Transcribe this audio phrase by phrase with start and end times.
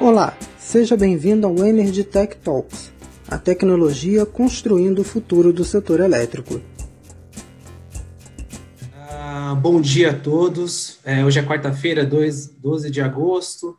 [0.00, 2.90] Olá, seja bem-vindo ao Energy Tech Talks,
[3.28, 6.60] a tecnologia construindo o futuro do setor elétrico.
[8.94, 10.98] Ah, bom dia a todos.
[11.04, 13.76] É, hoje é quarta-feira, 12 de agosto.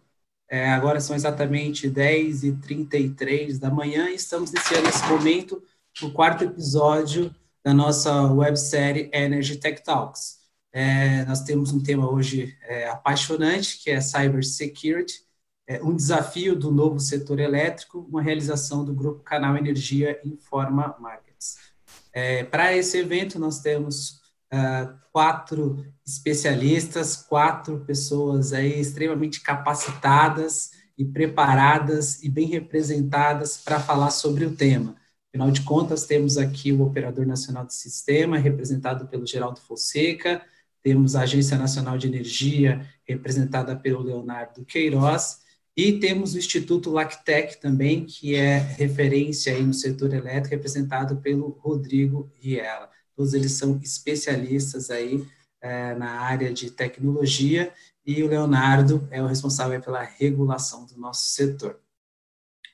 [0.50, 5.62] É, agora são exatamente 10h33 da manhã e estamos iniciando nesse momento
[6.02, 7.34] o quarto episódio
[7.66, 10.38] da nossa websérie Energy Tech Talks.
[10.72, 15.33] É, nós temos um tema hoje é, apaixonante, que é Cybersecurity, é,
[15.82, 21.58] um desafio do novo setor elétrico, uma realização do Grupo Canal Energia Informa Markets.
[22.12, 24.22] É, Para esse evento, nós temos
[24.54, 34.12] uh, quatro especialistas, quatro pessoas aí extremamente capacitadas e preparadas e bem representadas para falar
[34.12, 34.96] sobre o tema.
[35.30, 40.44] Afinal de contas, temos aqui o Operador Nacional de Sistema, representado pelo Geraldo Fonseca,
[40.84, 45.40] temos a Agência Nacional de Energia, representada pelo Leonardo Queiroz,
[45.76, 51.50] e temos o Instituto Lactec também, que é referência aí no setor elétrico, representado pelo
[51.50, 52.90] Rodrigo Riela.
[53.16, 55.26] Todos eles são especialistas aí
[55.62, 57.74] é, na área de tecnologia
[58.06, 61.80] e o Leonardo é o responsável pela regulação do nosso setor.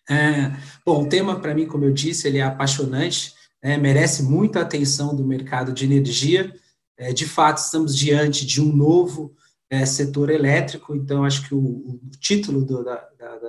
[0.09, 0.51] É,
[0.83, 5.15] bom, o tema para mim, como eu disse, ele é apaixonante, é, merece muita atenção
[5.15, 6.53] do mercado de energia.
[6.97, 9.35] É, de fato, estamos diante de um novo
[9.69, 13.39] é, setor elétrico, então acho que o, o título do da, da,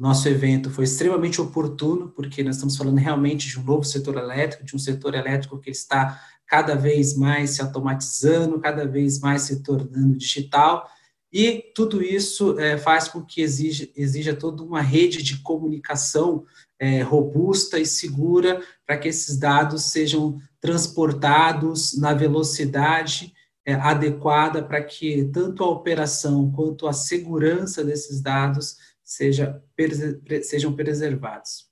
[0.00, 4.64] nosso evento foi extremamente oportuno, porque nós estamos falando realmente de um novo setor elétrico,
[4.64, 9.62] de um setor elétrico que está cada vez mais se automatizando, cada vez mais se
[9.62, 10.88] tornando digital,
[11.30, 16.44] e tudo isso é, faz com que exija, exija toda uma rede de comunicação
[16.78, 23.34] é, robusta e segura para que esses dados sejam transportados na velocidade
[23.70, 29.62] é, adequada para que tanto a operação quanto a segurança desses dados seja,
[30.42, 31.68] sejam preservados.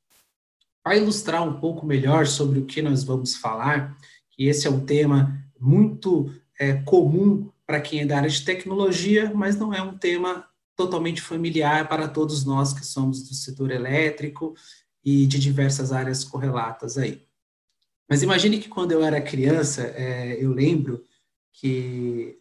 [0.82, 3.96] Para ilustrar um pouco melhor sobre o que nós vamos falar,
[4.30, 9.32] que esse é um tema muito é, comum para quem é da área de tecnologia,
[9.34, 14.54] mas não é um tema totalmente familiar para todos nós que somos do setor elétrico
[15.04, 17.26] e de diversas áreas correlatas aí.
[18.08, 21.04] Mas imagine que quando eu era criança, é, eu lembro
[21.60, 22.38] que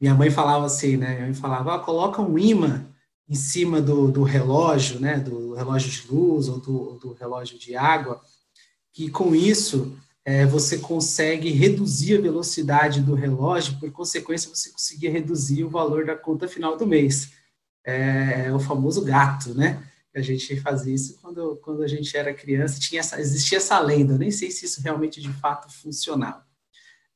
[0.00, 1.14] minha mãe falava assim, né?
[1.14, 2.86] Minha mãe falava, ah, coloca um imã
[3.28, 5.18] em cima do, do relógio, né?
[5.18, 8.20] Do relógio de luz ou do, do relógio de água,
[8.92, 15.10] que com isso é, você consegue reduzir a velocidade do relógio, por consequência você conseguia
[15.10, 17.32] reduzir o valor da conta final do mês.
[17.86, 19.82] É, é o famoso gato, né?
[20.14, 24.16] A gente fazia isso quando, quando a gente era criança, tinha essa, existia essa lenda,
[24.16, 26.46] nem sei se isso realmente de fato funcionava.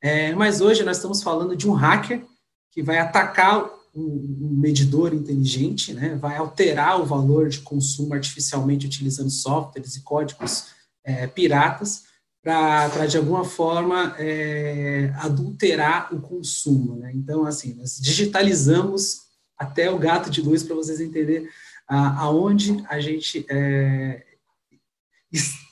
[0.00, 2.24] É, mas hoje nós estamos falando de um hacker
[2.70, 9.30] que vai atacar um, medidor inteligente, né, vai alterar o valor de consumo artificialmente utilizando
[9.30, 10.66] softwares e códigos
[11.04, 12.04] é, piratas
[12.42, 16.96] para, de alguma forma, é, adulterar o consumo.
[16.96, 17.12] Né?
[17.14, 19.22] Então, assim, nós digitalizamos
[19.56, 21.48] até o gato de luz para vocês entenderem
[21.88, 24.24] aonde a gente, é,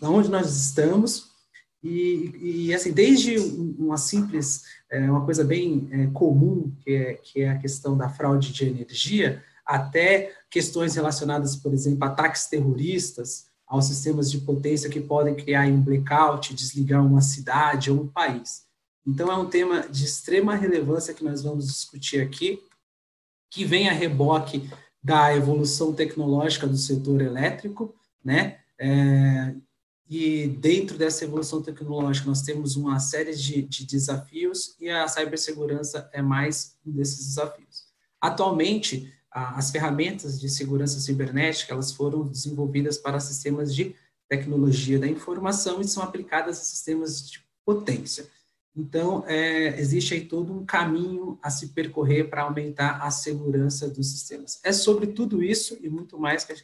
[0.02, 1.35] aonde nós estamos
[1.88, 3.36] e, e, assim, desde
[3.78, 8.08] uma simples, é, uma coisa bem é, comum, que é, que é a questão da
[8.08, 14.90] fraude de energia, até questões relacionadas, por exemplo, a ataques terroristas aos sistemas de potência
[14.90, 18.64] que podem criar um blackout, desligar uma cidade ou um país.
[19.06, 22.60] Então, é um tema de extrema relevância que nós vamos discutir aqui,
[23.48, 24.68] que vem a reboque
[25.00, 28.58] da evolução tecnológica do setor elétrico, né?
[28.76, 29.54] É,
[30.08, 36.08] e dentro dessa evolução tecnológica, nós temos uma série de, de desafios e a cibersegurança
[36.12, 37.86] é mais um desses desafios.
[38.20, 43.96] Atualmente, a, as ferramentas de segurança cibernética elas foram desenvolvidas para sistemas de
[44.28, 48.28] tecnologia da informação e são aplicadas a sistemas de potência.
[48.76, 54.10] Então, é, existe aí todo um caminho a se percorrer para aumentar a segurança dos
[54.12, 54.60] sistemas.
[54.62, 56.54] É sobre tudo isso e muito mais que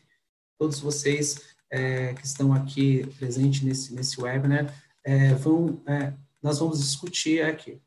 [0.59, 4.73] todos vocês é, que estão aqui presentes nesse, nesse webinar,
[5.03, 7.81] é, vão, é, nós vamos discutir aqui.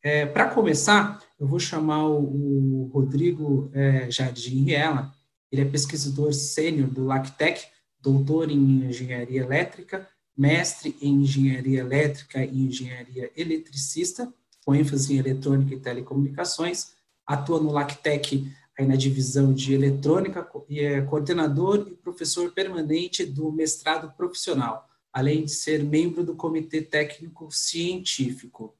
[0.00, 5.12] É, Para começar, eu vou chamar o, o Rodrigo é, Jardim Riela,
[5.50, 7.66] ele é pesquisador sênior do LACTEC,
[8.00, 14.32] doutor em engenharia elétrica, mestre em engenharia elétrica e engenharia eletricista,
[14.64, 16.92] com ênfase em eletrônica e telecomunicações,
[17.26, 23.52] atua no LACTEC aí na divisão de eletrônica e é coordenador e professor permanente do
[23.52, 28.74] mestrado profissional, além de ser membro do comitê técnico científico.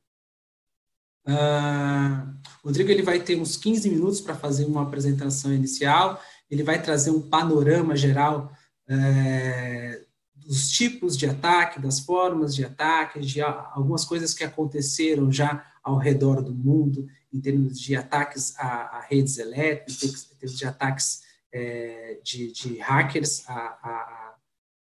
[1.27, 2.35] Uh,
[2.65, 6.21] Rodrigo ele vai ter uns 15 minutos para fazer uma apresentação inicial
[6.53, 8.53] ele vai trazer um panorama geral
[8.87, 10.03] é,
[10.37, 15.97] dos tipos de ataque, das formas de ataque, de algumas coisas que aconteceram já ao
[15.97, 21.23] redor do mundo, em termos de ataques a, a redes elétricas, em termos de ataques
[21.53, 24.35] é, de, de, hackers, a,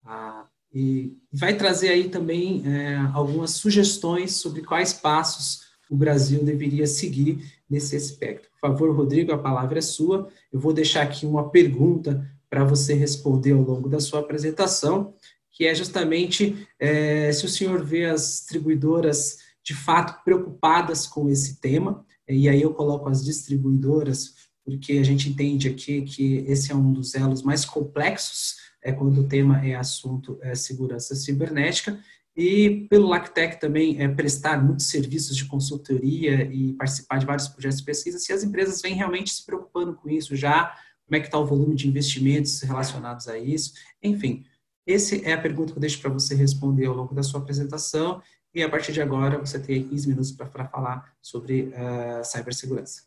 [0.03, 6.87] a, e vai trazer aí também é, algumas sugestões sobre quais passos o Brasil deveria
[6.87, 8.49] seguir nesse aspecto.
[8.51, 10.29] Por favor, Rodrigo, a palavra é sua.
[10.51, 15.13] Eu vou deixar aqui uma pergunta para você responder ao longo da sua apresentação,
[15.51, 21.59] que é justamente é, se o senhor vê as distribuidoras de fato preocupadas com esse
[21.59, 26.75] tema, e aí eu coloco as distribuidoras, porque a gente entende aqui que esse é
[26.75, 31.99] um dos elos mais complexos é, quando o tema é assunto é, segurança cibernética,
[32.35, 37.79] e pelo LACTEC também é, prestar muitos serviços de consultoria e participar de vários projetos
[37.79, 40.73] de pesquisa, se as empresas vêm realmente se preocupando com isso já,
[41.05, 44.45] como é que está o volume de investimentos relacionados a isso, enfim.
[44.87, 48.21] Essa é a pergunta que eu deixo para você responder ao longo da sua apresentação
[48.53, 53.03] e a partir de agora você tem 15 minutos para falar sobre uh, cibersegurança.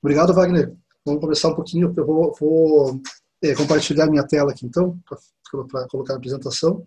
[0.00, 0.76] Obrigado, Wagner.
[1.04, 1.92] Vamos começar um pouquinho.
[1.96, 3.02] Eu vou, vou
[3.42, 4.98] é, compartilhar minha tela aqui, então,
[5.70, 6.86] para colocar na apresentação.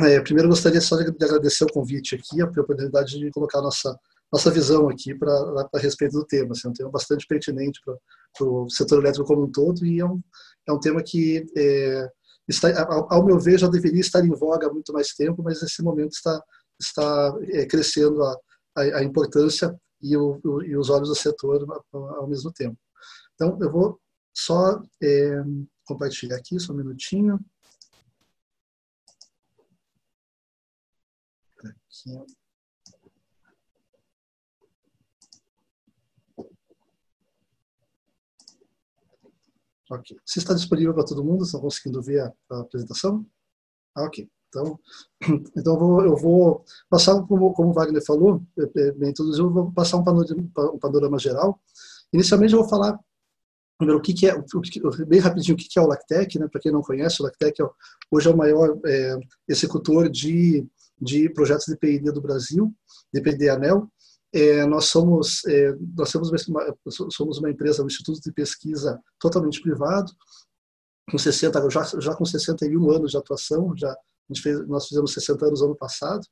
[0.00, 3.98] É, primeiro, gostaria só de agradecer o convite aqui, a oportunidade de colocar nossa
[4.32, 5.32] nossa visão aqui para
[5.72, 6.52] a respeito do tema.
[6.52, 10.04] Assim, é um tema bastante pertinente para o setor elétrico como um todo e é
[10.04, 10.20] um,
[10.66, 12.10] é um tema que, é,
[12.48, 12.68] está,
[13.10, 16.12] ao, meu ver, já deveria estar em voga há muito mais tempo, mas nesse momento
[16.12, 16.42] está,
[16.80, 18.36] está é, crescendo a,
[18.76, 22.78] a, a, importância e, o, o, e, os olhos do setor ao mesmo tempo.
[23.34, 24.00] Então, eu vou
[24.34, 25.42] só é,
[25.84, 27.38] compartilhar aqui, só um minutinho.
[31.58, 32.37] Aqui.
[39.90, 40.16] Ok.
[40.24, 43.24] Se está disponível para todo mundo, estão conseguindo ver a, apresentação?
[43.94, 44.28] Ah, ok.
[44.48, 44.78] Então,
[45.56, 48.42] então eu, vou, eu vou passar, como, como o Wagner falou,
[48.96, 51.60] me introduziu, eu vou passar um panorama, um panorama geral.
[52.12, 52.98] Inicialmente eu vou falar
[53.78, 54.34] primeiro o que, que é,
[55.06, 56.48] bem rapidinho, o que, que é o Lactec, né?
[56.48, 57.66] Para quem não conhece, o Lactec é,
[58.10, 60.66] hoje é o maior é, executor de,
[61.00, 62.74] de projetos de P&D do Brasil,
[63.14, 63.88] de P&D Anel.
[64.32, 66.76] É, nós somos é, nós temos uma,
[67.10, 70.12] somos uma empresa, um instituto de pesquisa totalmente privado,
[71.10, 73.96] com 60 já, já com 61 anos de atuação, já
[74.42, 76.26] fez, nós fizemos 60 anos ano passado,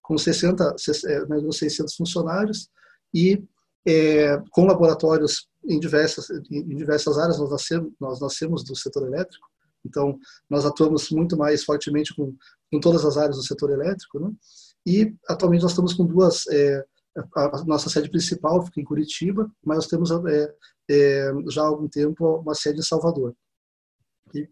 [0.00, 2.68] com 60 é, mais ou 600 funcionários
[3.14, 3.42] e
[3.86, 9.46] é, com laboratórios em diversas em diversas áreas nós nascemos nós nascemos do setor elétrico
[9.84, 10.18] então
[10.48, 12.34] nós atuamos muito mais fortemente com,
[12.70, 14.30] com todas as áreas do setor elétrico né?
[14.86, 16.84] e atualmente nós estamos com duas é,
[17.36, 20.54] a nossa sede principal fica em Curitiba, mas nós temos é,
[20.90, 23.34] é, já há algum tempo uma sede em Salvador.
[24.34, 24.48] E,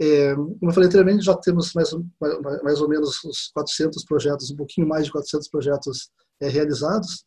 [0.00, 1.90] é, como eu falei anteriormente, já temos mais,
[2.62, 6.10] mais ou menos uns 400 projetos, um pouquinho mais de 400 projetos
[6.40, 7.24] é, realizados,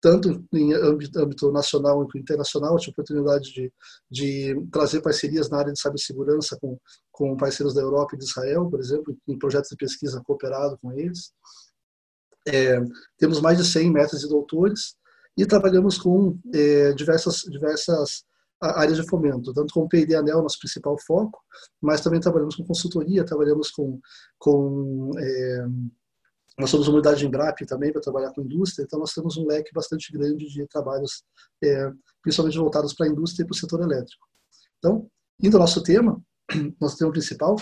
[0.00, 2.74] tanto em âmbito, âmbito nacional quanto internacional.
[2.74, 3.72] Eu tive a oportunidade de,
[4.10, 6.78] de trazer parcerias na área de cibersegurança com,
[7.10, 10.92] com parceiros da Europa e de Israel, por exemplo, em projetos de pesquisa cooperado com
[10.92, 11.32] eles.
[12.48, 12.80] É,
[13.18, 14.96] temos mais de 100 mestres e doutores
[15.36, 18.24] e trabalhamos com é, diversas, diversas
[18.60, 21.38] áreas de fomento, tanto com o P&D Anel, nosso principal foco,
[21.80, 24.00] mas também trabalhamos com consultoria, trabalhamos com...
[24.38, 25.66] com é,
[26.58, 29.46] nós somos uma unidade de Embrap também para trabalhar com indústria, então nós temos um
[29.46, 31.22] leque bastante grande de trabalhos,
[31.62, 31.88] é,
[32.20, 34.26] principalmente voltados para a indústria e para o setor elétrico.
[34.78, 35.08] Então,
[35.40, 36.20] indo ao nosso tema,
[36.80, 37.54] nosso tema principal,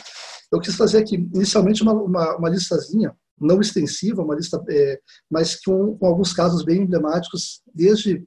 [0.50, 5.00] eu quis fazer aqui inicialmente uma, uma, uma listazinha não extensiva, uma lista, é,
[5.30, 8.24] mas com, com, alguns casos bem emblemáticos, desde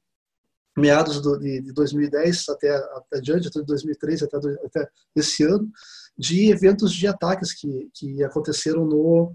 [0.78, 2.82] meados do, de, de, 2010 até,
[3.13, 5.70] adiante, até 2013, até, até esse ano,
[6.18, 9.34] de eventos de ataques que, que aconteceram no,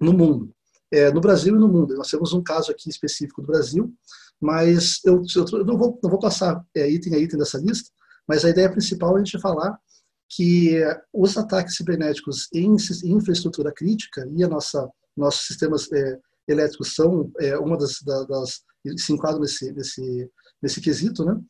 [0.00, 0.52] no mundo,
[0.90, 1.94] é, no Brasil e no mundo.
[1.94, 3.92] Nós temos um caso aqui específico do Brasil,
[4.40, 7.90] mas eu, eu não, vou, não vou passar é, item a item dessa lista,
[8.26, 9.78] mas a ideia principal é a gente falar
[10.28, 10.74] que
[11.12, 17.56] os ataques cibernéticos em, infraestrutura crítica e a nossa nossos sistemas é, elétricos são é,
[17.56, 18.60] uma das, das,
[18.98, 20.30] se enquadram nesse nesse
[20.60, 21.40] nesse quesito, né?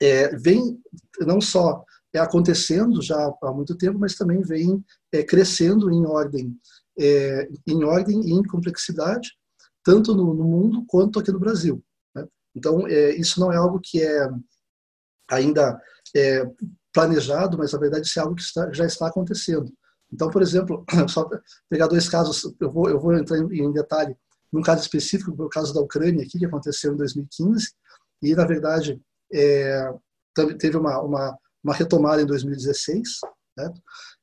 [0.00, 0.80] É, vem
[1.20, 6.56] não só é acontecendo já há muito tempo, mas também vem é, crescendo em ordem
[6.98, 9.30] é, em ordem e em complexidade,
[9.82, 11.82] tanto no, no mundo quanto aqui no Brasil.
[12.14, 12.26] Né?
[12.54, 14.28] Então é, isso não é algo que é
[15.30, 15.80] ainda
[16.14, 16.44] é,
[16.94, 19.70] planejado, mas na verdade isso é algo que está, já está acontecendo.
[20.12, 21.28] Então, por exemplo, só
[21.68, 24.16] pegar dois casos, eu vou, eu vou entrar em, em detalhe
[24.54, 27.72] num caso específico, o caso da Ucrânia aqui, que aconteceu em 2015,
[28.22, 29.92] e, na verdade, é,
[30.60, 33.02] teve uma, uma, uma, retomada em 2016.
[33.58, 33.74] Né?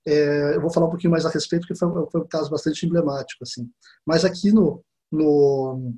[0.07, 2.85] É, eu vou falar um pouquinho mais a respeito, porque foi, foi um caso bastante
[2.85, 3.43] emblemático.
[3.43, 3.69] Assim.
[4.05, 5.93] Mas aqui no, no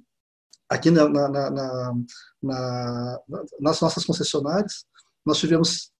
[0.68, 1.94] aqui na, na, na,
[2.42, 3.20] na,
[3.62, 4.86] nas nossas concessionárias,
[5.24, 5.93] nós tivemos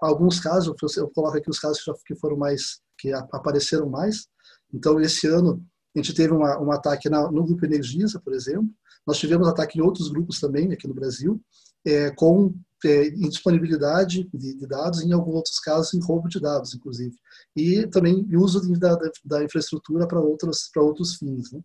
[0.00, 4.28] alguns casos, eu coloco aqui os casos que, já, foram mais, que apareceram mais.
[4.72, 8.68] Então, esse ano, a gente teve uma, um ataque na, no Grupo Energisa, por exemplo.
[9.06, 11.40] Nós tivemos ataque em outros grupos também, aqui no Brasil,
[11.84, 16.74] é, com é, indisponibilidade de, de, dados, em alguns outros casos, em roubo de dados,
[16.74, 17.16] inclusive.
[17.56, 21.50] E também uso de, da, da, infraestrutura para outros, outros fins.
[21.52, 21.60] Né?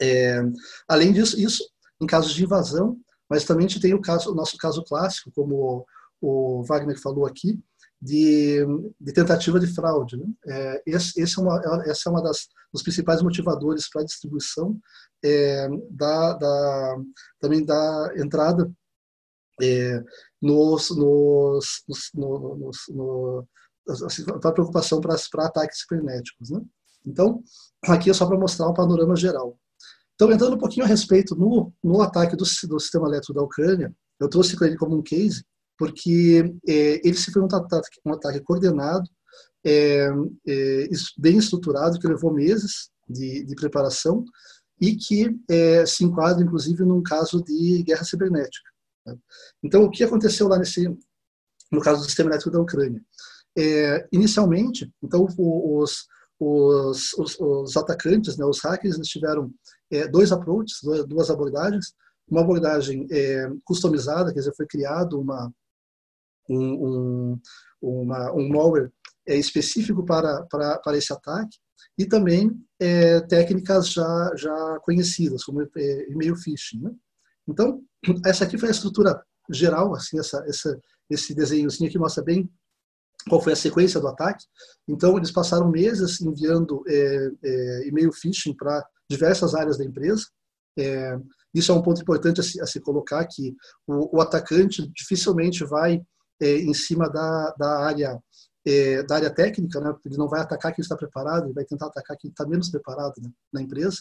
[0.00, 0.42] É,
[0.88, 1.64] além disso, isso
[2.00, 2.98] em casos de invasão,
[3.28, 5.86] mas também a gente tem o, caso, o nosso caso clássico, como
[6.20, 7.60] o, Wagner falou aqui,
[8.00, 8.64] de,
[9.00, 10.16] de tentativa de fraude.
[10.16, 10.26] Né?
[10.46, 14.76] É, esse, esse é uma, essa é uma das dos principais motivadores para a distribuição
[15.24, 16.96] é, da, da,
[17.40, 18.68] também da entrada
[19.62, 20.02] é,
[20.42, 23.46] nos, nos, nos, nos no,
[24.04, 26.50] assim, para preocupação para, para ataques cibernéticos.
[26.50, 26.60] Né?
[27.06, 27.44] Então,
[27.84, 29.56] aqui é só para mostrar um panorama geral.
[30.14, 33.94] Então, entrando um pouquinho a respeito no, no ataque do, do sistema elétrico da Ucrânia,
[34.18, 35.44] eu trouxe ele como um case,
[35.78, 39.08] porque é, ele se foi um ataque, um ataque coordenado,
[39.64, 40.08] é,
[40.46, 40.88] é,
[41.18, 44.24] bem estruturado, que levou meses de, de preparação
[44.80, 48.68] e que é, se enquadra, inclusive, num caso de guerra cibernética.
[49.06, 49.16] Né?
[49.62, 50.88] Então, o que aconteceu lá nesse,
[51.70, 53.02] no caso do sistema elétrico da Ucrânia?
[53.56, 56.06] É, inicialmente, então, os,
[56.38, 59.52] os, os, os atacantes, né, os hackers, eles tiveram
[59.90, 61.94] é, dois approaches, duas abordagens.
[62.28, 65.52] Uma abordagem é, customizada, quer dizer, foi criado uma,
[66.48, 67.40] um, um,
[67.80, 68.90] uma, um malware
[69.26, 71.58] é, específico para, para, para esse ataque
[71.96, 76.82] e também é, técnicas já, já conhecidas, como é, e-mail phishing.
[76.82, 76.90] Né?
[77.48, 77.82] Então,
[78.26, 82.50] essa aqui foi a estrutura geral, assim, essa, essa, esse desenhozinho aqui mostra bem
[83.28, 84.44] qual foi a sequência do ataque.
[84.88, 90.24] Então, eles passaram meses enviando é, é, e-mail phishing para diversas áreas da empresa.
[90.78, 91.18] É,
[91.54, 93.54] isso é um ponto importante a se, a se colocar, que
[93.86, 96.02] o, o, atacante dificilmente vai
[96.44, 98.22] é, em cima da, da área
[98.66, 99.94] é, da área técnica, né?
[100.06, 103.14] ele não vai atacar quem está preparado, ele vai tentar atacar quem está menos preparado
[103.20, 103.30] né?
[103.52, 103.98] na empresa.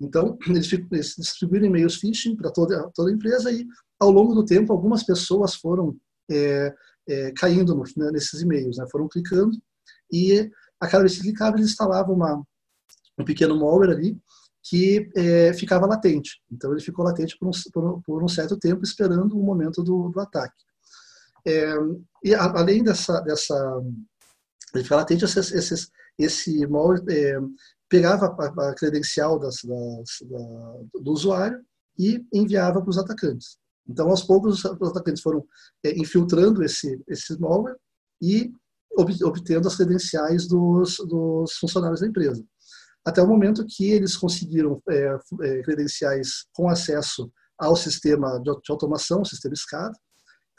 [0.00, 3.66] Então, eles, eles distribuíram e-mails phishing para toda, toda a empresa e,
[3.98, 5.94] ao longo do tempo, algumas pessoas foram
[6.30, 6.74] é,
[7.08, 8.86] é, caindo no, né, nesses e-mails, né?
[8.90, 9.56] foram clicando
[10.10, 12.42] e a cada vez que clicava eles instalavam uma,
[13.18, 14.18] um pequeno malware ali
[14.62, 16.40] que é, ficava latente.
[16.50, 20.20] Então ele ficou latente por um, por, um certo tempo esperando o momento do, do
[20.20, 20.69] ataque.
[21.46, 21.74] É,
[22.24, 23.54] e a, além dessa, dessa
[24.74, 27.38] ele ficava latente, esses, esses, esse malware é,
[27.88, 31.60] pegava a, a credencial das, das, da, do usuário
[31.98, 33.58] e enviava para os atacantes.
[33.88, 35.44] Então, aos poucos, os atacantes foram
[35.84, 37.76] é, infiltrando esse, esse malware
[38.22, 38.52] e
[38.96, 42.44] obtendo as credenciais dos, dos funcionários da empresa.
[43.04, 49.22] Até o momento que eles conseguiram é, é, credenciais com acesso ao sistema de automação,
[49.22, 49.96] o sistema SCADA.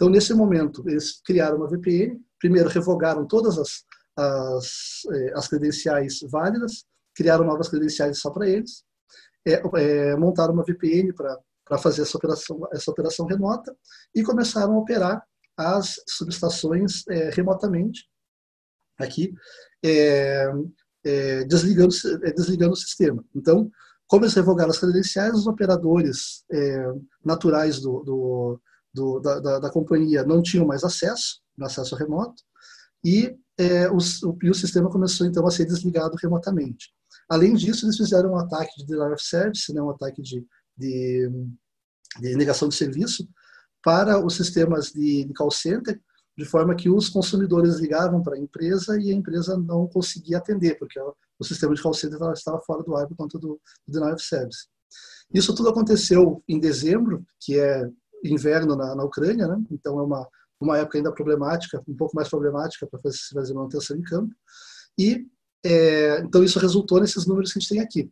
[0.01, 2.19] Então, nesse momento, eles criaram uma VPN.
[2.39, 3.83] Primeiro, revogaram todas as,
[4.17, 8.83] as, é, as credenciais válidas, criaram novas credenciais só para eles,
[9.47, 13.77] é, é, montaram uma VPN para fazer essa operação, essa operação remota
[14.15, 15.23] e começaram a operar
[15.55, 18.09] as subestações é, remotamente
[18.97, 19.31] aqui,
[21.47, 21.93] desligando,
[22.35, 23.23] desligando o sistema.
[23.35, 23.69] Então,
[24.07, 26.43] como eles revogaram as credenciais, os operadores
[27.23, 28.61] naturais do, do,
[28.93, 32.41] do da, da, da, companhia não tinham mais acesso, acesso remoto,
[33.03, 33.97] e, é, o,
[34.43, 36.93] e o sistema começou então a ser desligado remotamente.
[37.29, 40.45] Além disso, eles fizeram um ataque de denial of service, né, um ataque de,
[40.77, 41.29] de,
[42.19, 43.27] de negação de serviço
[43.83, 45.99] para os sistemas de, de call center,
[46.37, 50.77] de forma que os consumidores ligavam para a empresa e a empresa não conseguia atender,
[50.77, 54.13] porque o sistema de call center estava fora do ar por conta do, do denial
[54.13, 54.67] of service.
[55.33, 57.89] Isso tudo aconteceu em dezembro, que é
[58.23, 59.61] inverno na, na Ucrânia, né?
[59.71, 60.27] então é uma,
[60.59, 64.33] uma época ainda problemática, um pouco mais problemática para se fazer manutenção em campo.
[64.97, 65.25] E
[65.63, 68.11] é, então isso resultou nesses números que a gente tem aqui.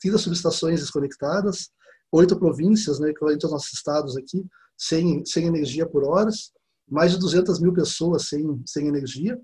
[0.00, 1.70] 30 subestações desconectadas,
[2.12, 4.44] oito províncias, né, equivalente aos nossos estados aqui,
[4.76, 6.52] sem, sem energia por horas,
[6.88, 9.38] mais de 200 mil pessoas sem, sem energia.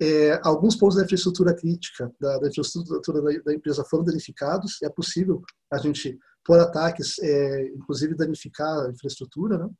[0.00, 4.82] É, alguns pontos da infraestrutura crítica da, da infraestrutura da, da, empresa foram danificados.
[4.82, 9.58] É possível a gente, por ataques, é, inclusive danificar a infraestrutura.
[9.58, 9.70] Né?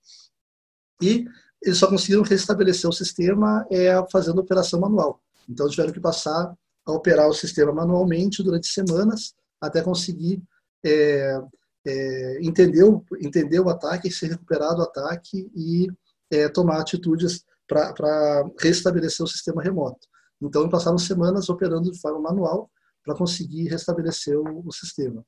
[1.03, 1.25] E
[1.63, 5.21] eles só conseguiram restabelecer o sistema é, fazendo operação manual.
[5.49, 6.55] Então, tiveram que passar
[6.87, 10.43] a operar o sistema manualmente durante semanas até conseguir
[10.85, 11.41] é,
[11.87, 15.89] é, entendeu, entendeu o ataque, se recuperar do ataque e
[16.31, 20.07] é, tomar atitudes para restabelecer o sistema remoto.
[20.41, 22.71] Então, passaram semanas operando de forma manual
[23.05, 25.25] para conseguir restabelecer o, o sistema.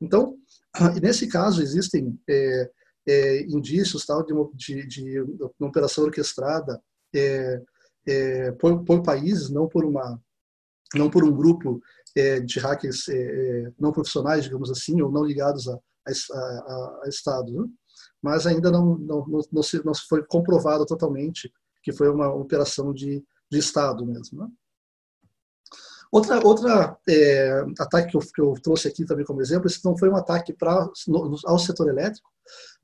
[0.00, 0.36] Então,
[1.02, 2.70] nesse caso, existem é,
[3.08, 5.20] é, indícios tal, de, de, de,
[5.58, 6.80] uma operação orquestrada
[7.14, 7.62] é,
[8.06, 10.20] é, por, por, países, não por, uma,
[10.94, 11.80] não por um grupo
[12.14, 17.08] é, de hackers é, não profissionais, digamos assim, ou não ligados a, a, a, a
[17.08, 17.50] Estado.
[17.50, 17.66] Né?
[18.22, 21.50] Mas ainda não, não, não, não, se, não foi comprovado totalmente
[21.86, 24.40] que foi uma operação de, de Estado mesmo.
[24.40, 24.48] Né?
[26.10, 29.96] Outra, outra é, ataque que eu, que eu, trouxe aqui também como exemplo, esse não
[29.96, 32.28] foi um ataque pra, no, ao setor elétrico,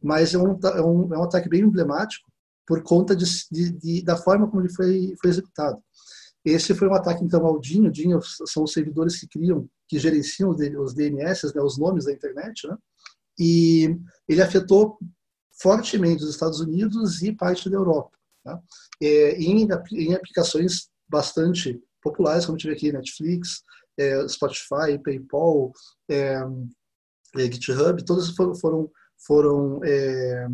[0.00, 2.30] mas é um, é um, é um ataque bem emblemático
[2.64, 5.82] por conta de, de, de, da forma como ele foi, foi executado.
[6.44, 7.88] Esse foi um ataque, então, ao DIN.
[7.88, 8.10] O DIN
[8.46, 12.76] são os servidores que criam, que gerenciam os DNS, né, os nomes da internet, né?
[13.36, 13.96] e
[14.28, 14.96] ele afetou
[15.60, 18.16] fortemente os Estados Unidos e parte da Europa.
[18.44, 18.60] Tá?
[19.00, 23.62] É, em, em aplicações bastante populares, como tive aqui, Netflix,
[23.98, 25.72] é, Spotify, PayPal,
[26.08, 26.40] é,
[27.36, 28.90] é, GitHub, todas foram, foram,
[29.26, 30.46] foram é,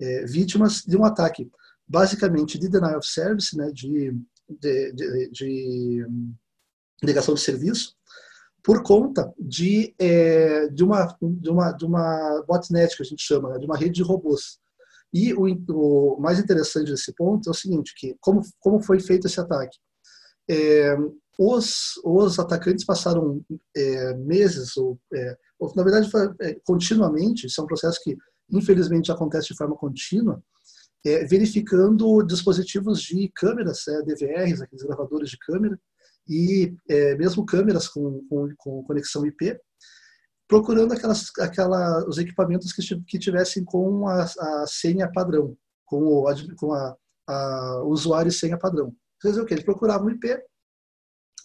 [0.00, 1.50] é, vítimas de um ataque,
[1.86, 4.14] basicamente de denial of service, né, de,
[4.48, 6.06] de, de, de
[7.02, 7.94] negação de serviço,
[8.62, 9.94] por conta de,
[10.72, 13.94] de, uma, de, uma, de uma botnet, que a gente chama, né, de uma rede
[13.94, 14.58] de robôs.
[15.12, 19.26] E o, o, mais interessante desse ponto é o seguinte, que como, como foi feito
[19.26, 19.76] esse ataque?
[20.50, 20.96] É,
[21.38, 23.40] os, os atacantes passaram
[23.76, 26.10] é, meses, ou, é, ou, na verdade,
[26.40, 28.16] é, continuamente, isso é um processo que
[28.50, 30.42] infelizmente acontece de forma contínua,
[31.06, 35.78] é, verificando dispositivos de câmeras, é, DVRs, aqueles gravadores de câmera,
[36.30, 36.76] e
[37.18, 39.58] mesmo câmeras com, com, com, conexão IP,
[40.48, 46.24] procurando aquelas, aquela, os equipamentos que, que tivessem com a, a senha padrão, com o,
[46.56, 46.96] com a,
[47.28, 48.94] a usuário e senha padrão.
[49.20, 49.52] Quer dizer o que?
[49.52, 50.42] Eles procuravam IP,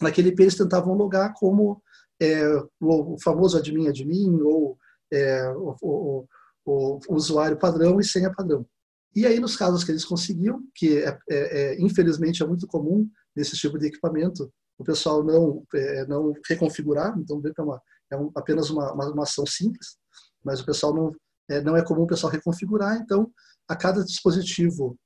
[0.00, 1.82] naquele IP eles tentavam logar como
[2.20, 2.46] é,
[2.80, 4.78] o, famoso admin admin ou
[5.12, 6.26] é, o, o,
[6.64, 8.66] o, usuário padrão e senha padrão.
[9.14, 13.08] E aí, nos casos que eles conseguiam, que é, é, é infelizmente é muito comum
[13.36, 18.30] nesse tipo de equipamento, o pessoal não, é, não reconfigurar, então é, uma, é um,
[18.34, 19.96] apenas uma, uma, uma, ação simples,
[20.44, 21.12] mas o pessoal não
[21.48, 23.30] é, não é comum o pessoal reconfigurar, então
[23.68, 24.98] a cada dispositivo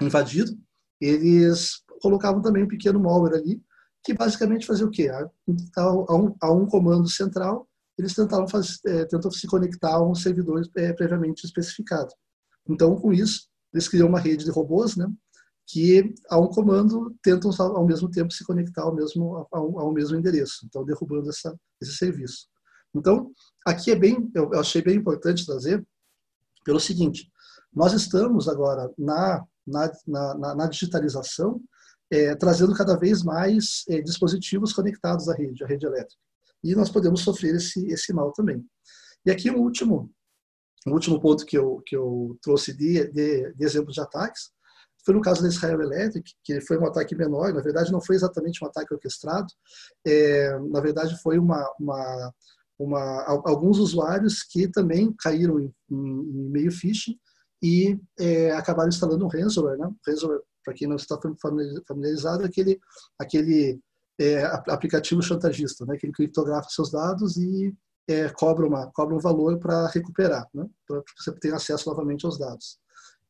[0.00, 0.56] invadido,
[1.00, 3.62] eles colocavam também um pequeno malware ali,
[4.02, 5.08] que basicamente fazia o quê?
[5.08, 5.28] A,
[5.80, 7.66] a, um, a um, comando central,
[7.98, 12.12] eles tentavam fazer, é, tentam se conectar a um servidor é, previamente especificado.
[12.68, 15.06] Então, com isso, eles criam uma rede de robôs, né,
[15.66, 20.16] que a um comando tentam ao mesmo tempo se conectar ao mesmo ao, ao mesmo
[20.16, 22.46] endereço, então derrubando essa, esse serviço.
[22.94, 23.32] Então,
[23.66, 25.84] aqui é bem, eu achei bem importante trazer
[26.64, 27.30] pelo seguinte:
[27.72, 31.60] nós estamos agora na na, na, na digitalização,
[32.10, 36.20] é, trazendo cada vez mais é, dispositivos conectados à rede, à rede elétrica.
[36.62, 38.64] E nós podemos sofrer esse, esse mal também.
[39.24, 40.10] E aqui um último,
[40.86, 44.50] um último ponto que eu, que eu trouxe de, de, de exemplos de ataques
[45.04, 48.16] foi no caso da Israel Electric, que foi um ataque menor, na verdade não foi
[48.16, 49.48] exatamente um ataque orquestrado,
[50.06, 52.32] é, na verdade foi uma, uma,
[52.78, 57.18] uma, alguns usuários que também caíram em, em, meio phishing
[57.62, 59.78] e é, acabaram instalando um ransomware.
[59.78, 59.90] Né?
[60.06, 61.18] Ransomware, para quem não está
[61.86, 62.80] familiarizado, é aquele,
[63.18, 63.80] aquele
[64.18, 65.96] é, aplicativo chantagista, né?
[65.96, 67.74] que ele criptografa seus dados e
[68.08, 70.66] é, cobra, uma, cobra um valor para recuperar, né?
[70.86, 72.78] para você ter acesso novamente aos dados.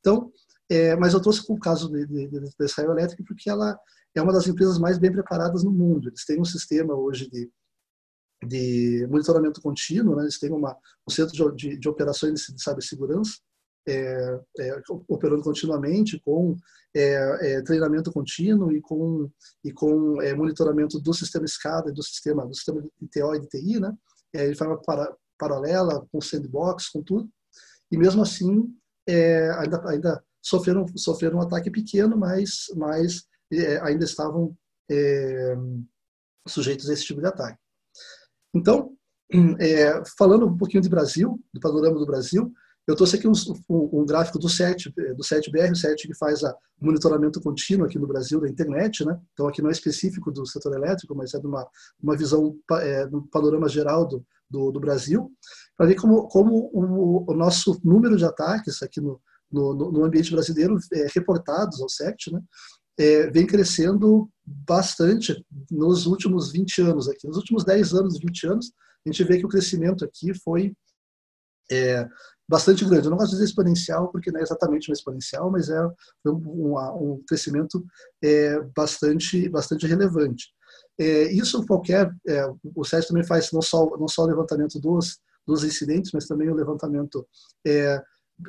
[0.00, 0.30] Então,
[0.70, 3.78] é, mas eu trouxe o caso da Israel Electric porque ela
[4.14, 6.08] é uma das empresas mais bem preparadas no mundo.
[6.08, 7.50] Eles têm um sistema hoje de,
[8.46, 10.22] de monitoramento contínuo, né?
[10.22, 10.76] eles têm uma,
[11.08, 13.34] um centro de, de, de operações de cibersegurança
[13.86, 16.56] é, é, operando continuamente com
[16.96, 19.30] é, é, treinamento contínuo e com
[19.62, 23.48] e com é, monitoramento do sistema SCADA do sistema do sistema de TO e de
[23.48, 23.94] TI, né?
[24.32, 27.28] É, de forma para, paralela com sandbox, com tudo.
[27.90, 28.74] E mesmo assim
[29.58, 33.24] ainda ainda sofreram sofreram um ataque pequeno, mas mas
[33.82, 34.56] ainda estavam
[36.46, 37.58] sujeitos a esse tipo de ataque.
[38.54, 38.92] Então,
[40.18, 42.52] falando um pouquinho de Brasil, do panorama do Brasil,
[42.86, 43.32] eu trouxe aqui um,
[43.70, 48.06] um, gráfico do CERT, do CERT-BR, o CERT que faz o monitoramento contínuo aqui no
[48.06, 49.18] Brasil da internet, né?
[49.32, 51.66] Então aqui não é específico do setor elétrico, mas é de uma,
[52.02, 55.32] uma visão, é, um panorama geral do, do, do Brasil,
[55.76, 59.18] para ver como, como o, o, nosso número de ataques aqui no,
[59.50, 62.40] no, no ambiente brasileiro é, reportados ao CERT, né?
[62.96, 67.26] É, vem crescendo bastante nos últimos 20 anos aqui.
[67.26, 68.72] Nos últimos 10 anos, 20 anos,
[69.04, 70.72] a gente vê que o crescimento aqui foi
[71.70, 72.08] é,
[72.48, 73.06] bastante grande.
[73.06, 75.86] Eu não gosto de dizer exponencial, porque não é exatamente uma exponencial, mas é
[76.26, 77.84] um, um crescimento
[78.22, 80.48] é, bastante, bastante relevante.
[80.98, 85.18] É, isso qualquer, é, o SESC também faz não só, não só o levantamento dos,
[85.46, 87.26] dos incidentes, mas também o levantamento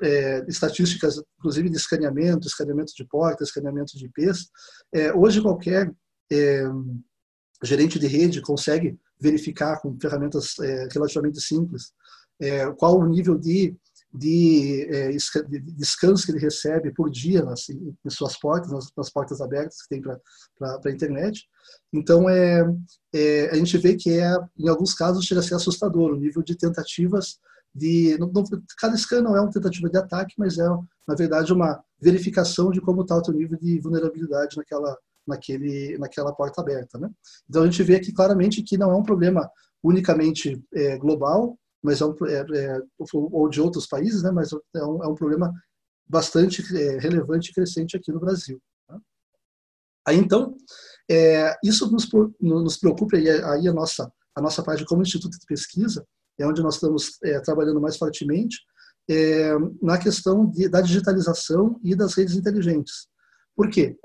[0.02, 4.50] é, estatísticas, inclusive de escaneamento, escaneamento de portas, escaneamento de IPs.
[4.94, 5.92] É, hoje qualquer
[6.32, 6.64] é,
[7.64, 11.94] gerente de rede consegue verificar com ferramentas é, relativamente simples
[12.40, 13.76] é, qual o nível de
[14.18, 17.68] de, é, de, descanso que ele recebe por dia nas,
[18.10, 21.46] suas portas, nas, nas portas abertas que tem para a internet.
[21.92, 22.64] Então, é,
[23.14, 26.42] é, a gente vê que é, em alguns casos chega a ser assustador o nível
[26.42, 27.40] de tentativas
[27.76, 28.18] de.
[28.18, 28.44] Não, não,
[28.80, 30.64] cada scan não é uma tentativa de ataque, mas é,
[31.08, 36.34] na verdade, uma verificação de como está o teu nível de vulnerabilidade naquela, naquele, naquela
[36.34, 36.98] porta aberta.
[36.98, 37.10] Né?
[37.50, 39.50] Então, a gente vê aqui claramente que não é um problema
[39.84, 42.82] unicamente é, global, mas é um, é, é,
[43.14, 45.54] ou de outros países, né, mas é um, é um problema
[46.08, 48.60] bastante é, relevante e crescente aqui no Brasil.
[48.88, 49.00] Tá?
[50.08, 50.56] Aí então,
[51.10, 52.10] é, isso nos,
[52.40, 56.06] nos preocupa e aí a nossa a nossa parte como instituto de pesquisa
[56.40, 58.58] é onde nós estamos é, trabalhando mais fortemente
[59.10, 63.08] é, na questão de, da digitalização e das redes inteligentes.
[63.56, 63.98] Por quê?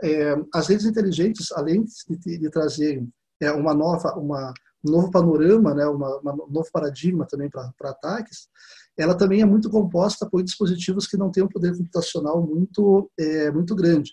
[0.54, 3.12] as redes inteligentes, além de, de trazerem
[3.56, 8.48] uma nova uma um novo panorama, né, uma, uma, um novo paradigma também para ataques,
[8.96, 13.50] ela também é muito composta por dispositivos que não têm um poder computacional muito, é,
[13.50, 14.12] muito grande.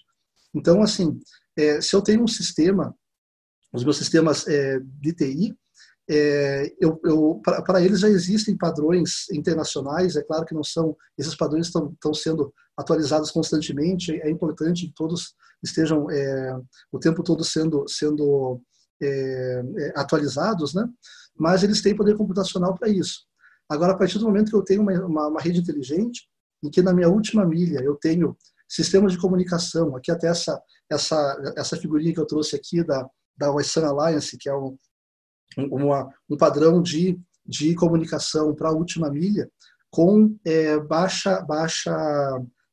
[0.54, 1.20] Então, assim,
[1.58, 2.96] é, se eu tenho um sistema,
[3.74, 5.56] os meus sistemas é, de TI,
[6.10, 6.72] é,
[7.66, 12.14] para eles já existem padrões internacionais, é claro que não são, esses padrões estão, estão
[12.14, 16.60] sendo atualizados constantemente, é importante que todos estejam é,
[16.92, 18.62] o tempo todo sendo, sendo
[19.02, 20.88] é, é, atualizados, né?
[21.38, 23.26] mas eles têm poder computacional para isso.
[23.70, 26.28] Agora, a partir do momento que eu tenho uma, uma, uma, rede inteligente,
[26.64, 31.54] em que na minha última milha eu tenho sistemas de comunicação, aqui até essa, essa,
[31.58, 34.78] essa figurinha que eu trouxe aqui da, da Western Alliance, que é um,
[35.58, 39.50] uma, um padrão de, de comunicação para a última milha,
[39.90, 41.92] com é, baixa, baixa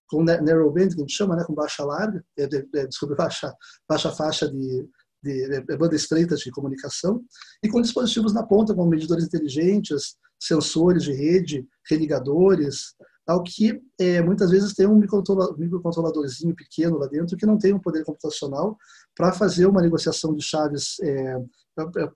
[0.06, 3.52] com narrowband, que a gente chama, né, com baixa larga, é, é, desculpa, baixa,
[3.88, 4.88] baixa faixa de,
[5.22, 7.22] de, de banda estreita de comunicação,
[7.62, 14.20] e com dispositivos na ponta, como medidores inteligentes, sensores de rede, religadores, tal que é,
[14.20, 18.76] muitas vezes tem um microcontroladorzinho pequeno lá dentro que não tem um poder computacional
[19.16, 21.36] para fazer uma negociação de chaves, é,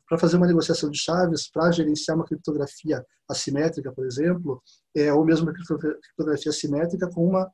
[0.07, 4.63] para fazer uma negociação de chaves, para gerenciar uma criptografia assimétrica, por exemplo,
[4.95, 7.51] é, ou mesmo uma criptografia assimétrica com uma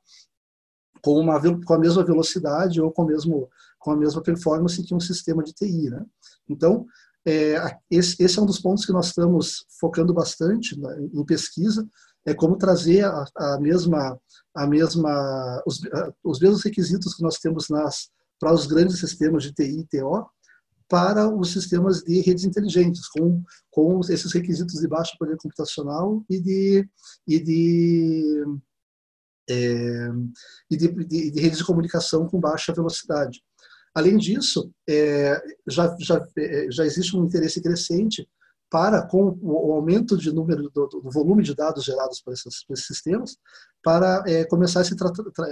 [1.03, 5.01] com, uma, com a mesma velocidade ou com, mesmo, com a mesma performance que um
[5.01, 5.91] sistema de TI.
[5.91, 6.03] Né?
[6.49, 6.87] Então,
[7.27, 7.57] é,
[7.91, 11.87] esse, esse, é um dos pontos que nós estamos focando bastante né, em pesquisa,
[12.27, 14.19] é como trazer a, a mesma,
[14.55, 15.81] a mesma, os,
[16.23, 18.11] os mesmos requisitos que nós temos nas,
[18.41, 20.27] para os grandes sistemas de TI e TO
[20.89, 26.41] para os sistemas de redes inteligentes, com, com esses requisitos de baixo poder computacional e
[26.41, 26.89] de,
[27.27, 28.45] e de
[29.49, 30.09] é,
[30.71, 33.43] e de, de, de, redes de comunicação com baixa velocidade.
[33.95, 38.29] Além disso, é, já, já, é, já existe um interesse crescente
[38.71, 42.75] para, com o aumento de número do, do volume de dados gerados por esses, por
[42.75, 43.37] esses sistemas,
[43.83, 45.11] para é, começar a se, tra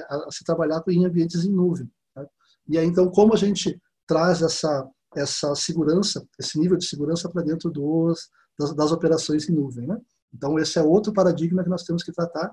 [0.08, 1.88] a se, trabalhar em ambientes em nuvem.
[2.16, 2.26] Né?
[2.68, 7.42] E aí, então, como a gente traz essa, essa segurança, esse nível de segurança para
[7.42, 9.86] dentro dos, das, das, operações em nuvem.
[9.86, 9.96] Né?
[10.34, 12.50] Então, esse é outro paradigma que nós temos que tratar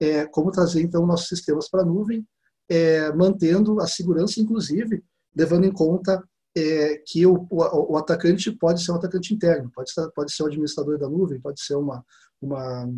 [0.00, 2.26] é, como trazer então nossos sistemas para a nuvem,
[2.68, 5.02] é, mantendo a segurança, inclusive
[5.34, 6.22] levando em conta
[6.60, 10.42] é, que o, o, o, atacante pode ser um atacante interno, pode ser, pode ser
[10.42, 12.04] o administrador da nuvem, pode ser uma,
[12.40, 12.88] uma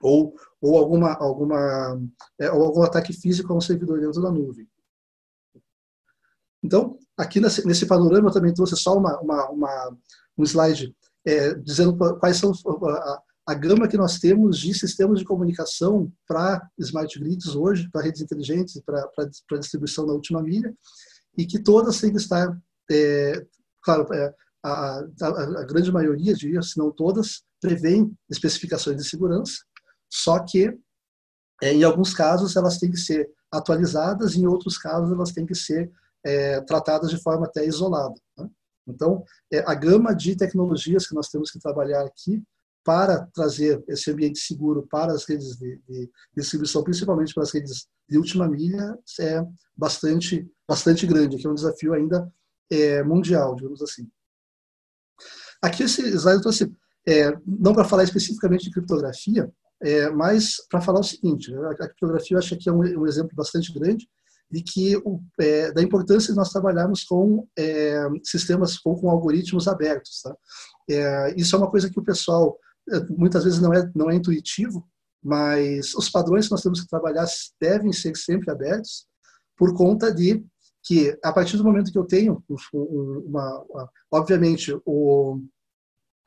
[0.00, 2.00] ou, ou alguma alguma
[2.38, 4.68] é, ou algum ataque físico a um servidor dentro da nuvem.
[6.62, 9.96] Então, aqui nesse, nesse panorama eu também trouxe só uma, uma, uma
[10.36, 10.94] um slide
[11.26, 12.52] é, dizendo quais são
[13.48, 18.20] a gama que nós temos de sistemas de comunicação para smart grids hoje, para redes
[18.20, 20.74] inteligentes, para distribuição na última milha,
[21.34, 22.54] e que todas têm que estar,
[22.90, 23.46] é,
[23.82, 29.54] claro, é, a, a, a, grande maioria, diria, se não todas, prevêem especificações de segurança,
[30.10, 30.76] só que
[31.62, 35.54] é, em alguns casos elas têm que ser atualizadas, em outros casos elas têm que
[35.54, 35.90] ser
[36.24, 38.14] é, tratadas de forma até isolada.
[38.36, 38.48] Né?
[38.86, 42.42] Então, é, a gama de tecnologias que nós temos que trabalhar aqui
[42.84, 47.86] para trazer esse ambiente seguro para as redes de, de, distribuição, principalmente para as redes
[48.08, 49.44] de última milha, é
[49.76, 52.32] bastante, bastante grande, que é um desafio ainda
[52.70, 54.08] é, mundial, digamos assim.
[55.62, 56.72] Aqui esse slide eu trouxe
[57.06, 59.50] é, não para falar especificamente de criptografia,
[59.80, 63.06] é, mas para falar o seguinte, a, a criptografia eu acho que é um, um
[63.06, 64.08] exemplo bastante grande
[64.50, 69.68] de que o, é, da importância de nós trabalharmos com é, sistemas ou com algoritmos
[69.68, 70.22] abertos.
[70.22, 70.34] Tá?
[70.88, 72.58] É, isso é uma coisa que o pessoal
[72.90, 74.88] é, muitas vezes não é não é intuitivo,
[75.22, 77.26] mas os padrões que nós temos que trabalhar
[77.60, 79.06] devem ser sempre abertos
[79.56, 80.42] por conta de
[80.88, 85.38] que a partir do momento que eu tenho uma, uma obviamente o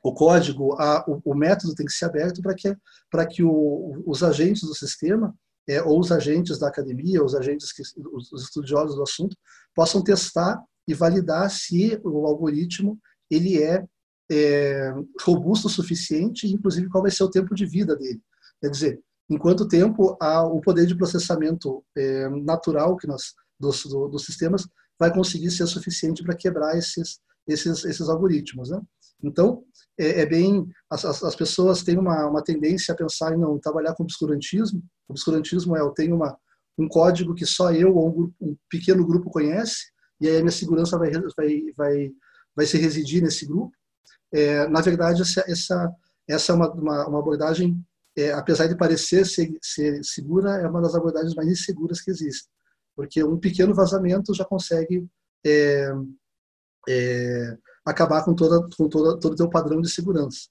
[0.04, 2.76] o código, a, o, o, método tem que ser aberto para que
[3.08, 5.32] para que o, os agentes do sistema
[5.68, 9.36] é, ou os agentes da academia, os agentes que os, os estudiosos do assunto
[9.72, 12.98] possam testar e validar se o algoritmo
[13.30, 13.84] ele é,
[14.30, 18.20] é robusto o suficiente, inclusive qual vai ser o tempo de vida dele.
[18.60, 24.08] Quer dizer, em quanto tempo o poder de processamento é, natural que nós dos, do,
[24.08, 24.66] dos sistemas
[24.98, 28.80] vai conseguir ser suficiente para quebrar esses esses, esses algoritmos, né?
[29.22, 29.64] Então,
[29.98, 30.66] é, é bem.
[30.90, 34.82] As, as, pessoas têm uma, uma tendência a pensar em não trabalhar com obscurantismo.
[35.08, 36.36] O obscurantismo é eu tenho uma,
[36.78, 40.50] um código que só eu ou um, um pequeno grupo conhece, e aí a minha
[40.50, 42.10] segurança vai, vai, vai,
[42.54, 43.72] vai se residir nesse grupo.
[44.32, 45.92] É, na verdade, essa, essa,
[46.28, 47.76] essa é uma, uma, uma abordagem,
[48.16, 52.50] é, apesar de parecer ser, ser segura, é uma das abordagens mais inseguras que existem.
[52.94, 55.06] Porque um pequeno vazamento já consegue.
[55.44, 55.90] É,
[56.88, 60.48] é, acabar com, toda, com toda, todo o padrão de segurança.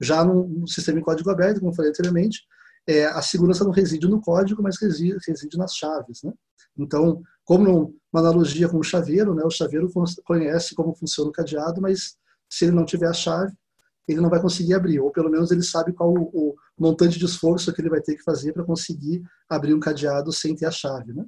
[0.00, 2.40] Já no, no sistema em código aberto, como eu falei anteriormente,
[2.86, 6.22] é, a segurança não reside no código, mas reside, reside nas chaves.
[6.22, 6.32] Né?
[6.76, 9.90] Então, como uma analogia com o chaveiro, né, o chaveiro
[10.24, 12.16] conhece como funciona o cadeado, mas
[12.48, 13.52] se ele não tiver a chave,
[14.08, 17.26] ele não vai conseguir abrir, ou pelo menos ele sabe qual o, o montante de
[17.26, 20.70] esforço que ele vai ter que fazer para conseguir abrir um cadeado sem ter a
[20.70, 21.12] chave.
[21.12, 21.24] Né?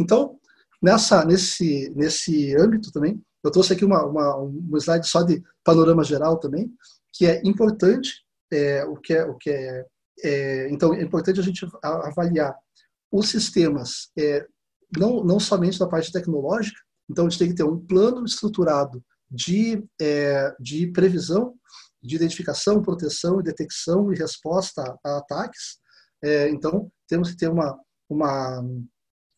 [0.00, 0.40] Então,
[0.82, 6.02] Nessa, nesse, nesse âmbito também, eu trouxe aqui uma, uma, um slide só de panorama
[6.02, 6.72] geral também,
[7.12, 9.84] que é importante, é, o que é, o que é,
[10.22, 12.56] é, então é importante a gente avaliar
[13.12, 14.46] os sistemas, é,
[14.96, 19.04] não, não somente da parte tecnológica, então a gente tem que ter um plano estruturado
[19.30, 21.54] de, é, de previsão,
[22.02, 25.78] de identificação, proteção, detecção e resposta a ataques.
[26.22, 28.64] É, então temos que ter uma, uma,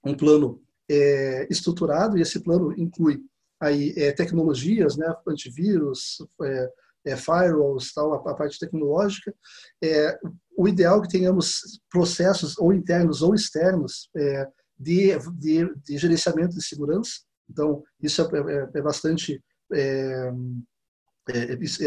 [0.05, 0.61] um plano
[0.91, 3.23] é, estruturado, e esse plano inclui
[3.61, 6.71] aí é, tecnologias, né, antivírus, é,
[7.05, 9.35] é, firewalls, tal, a, a parte tecnológica.
[9.83, 10.19] É,
[10.57, 16.57] o ideal é que tenhamos processos ou internos ou externos é, de, de, de, gerenciamento
[16.57, 17.13] de segurança.
[17.49, 19.43] Então, isso é, bastante
[21.61, 21.81] isso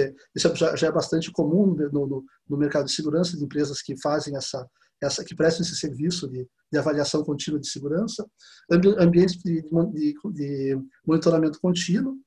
[0.55, 4.35] já, já, é bastante comum no, no, no mercado de segurança de empresas que fazem
[4.35, 4.65] essa
[5.01, 8.25] essa, que prestam esse serviço de, de avaliação contínua de segurança,
[8.71, 12.17] ambientes de, de, de monitoramento contínuo,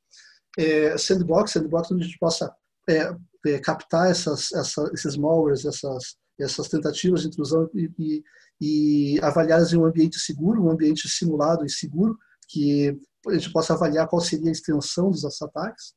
[0.58, 2.52] é, sandbox, sandbox onde a gente possa
[2.88, 3.14] é,
[3.46, 8.24] é, captar essas, essa, esses malwares, essas, essas tentativas de intrusão e, e,
[8.60, 13.74] e avaliá-las em um ambiente seguro, um ambiente simulado e seguro, que a gente possa
[13.74, 15.94] avaliar qual seria a extensão dos ataques.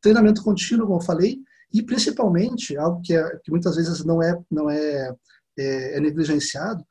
[0.00, 1.38] Treinamento contínuo, como eu falei,
[1.72, 5.14] e principalmente algo que, é, que muitas vezes não é não é
[5.58, 6.84] é, é negligenciado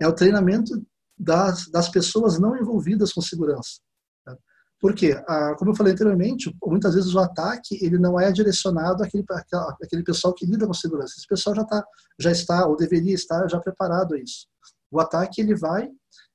[0.00, 0.80] é o treinamento
[1.18, 3.80] das, das pessoas não envolvidas com segurança.
[4.24, 4.36] Tá?
[4.80, 5.20] Por quê?
[5.26, 9.24] Ah, como eu falei anteriormente, muitas vezes o ataque ele não é direcionado àquele,
[9.82, 11.14] àquele pessoal que lida com segurança.
[11.16, 11.84] Esse pessoal já, tá,
[12.18, 14.46] já está, ou deveria estar, já preparado a isso.
[14.90, 15.90] O ataque ele vai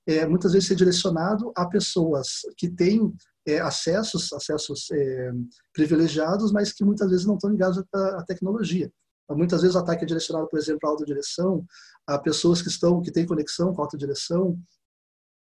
[0.05, 3.13] é, muitas vezes ser direcionado a pessoas que têm
[3.45, 5.31] é, acessos, acessos é,
[5.73, 8.91] privilegiados, mas que muitas vezes não estão ligados à, à tecnologia.
[9.29, 11.65] Muitas vezes o ataque é direcionado, por exemplo, à autodireção,
[12.05, 14.59] a pessoas que estão que têm conexão com a autodireção,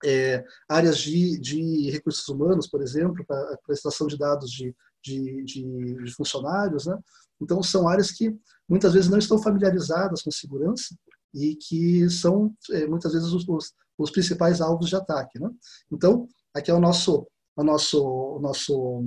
[0.04, 5.44] é, áreas de, de recursos humanos, por exemplo, para a prestação de dados de, de,
[5.44, 6.86] de, de, funcionários.
[6.86, 6.98] Né?
[7.40, 8.36] Então, são áreas que
[8.68, 10.96] muitas vezes não estão familiarizadas com segurança
[11.34, 15.38] e que são, é, muitas vezes, os, os, os, principais alvos de ataque.
[15.38, 15.48] Né?
[15.90, 19.04] Então, aqui é o nosso, o nosso, o nosso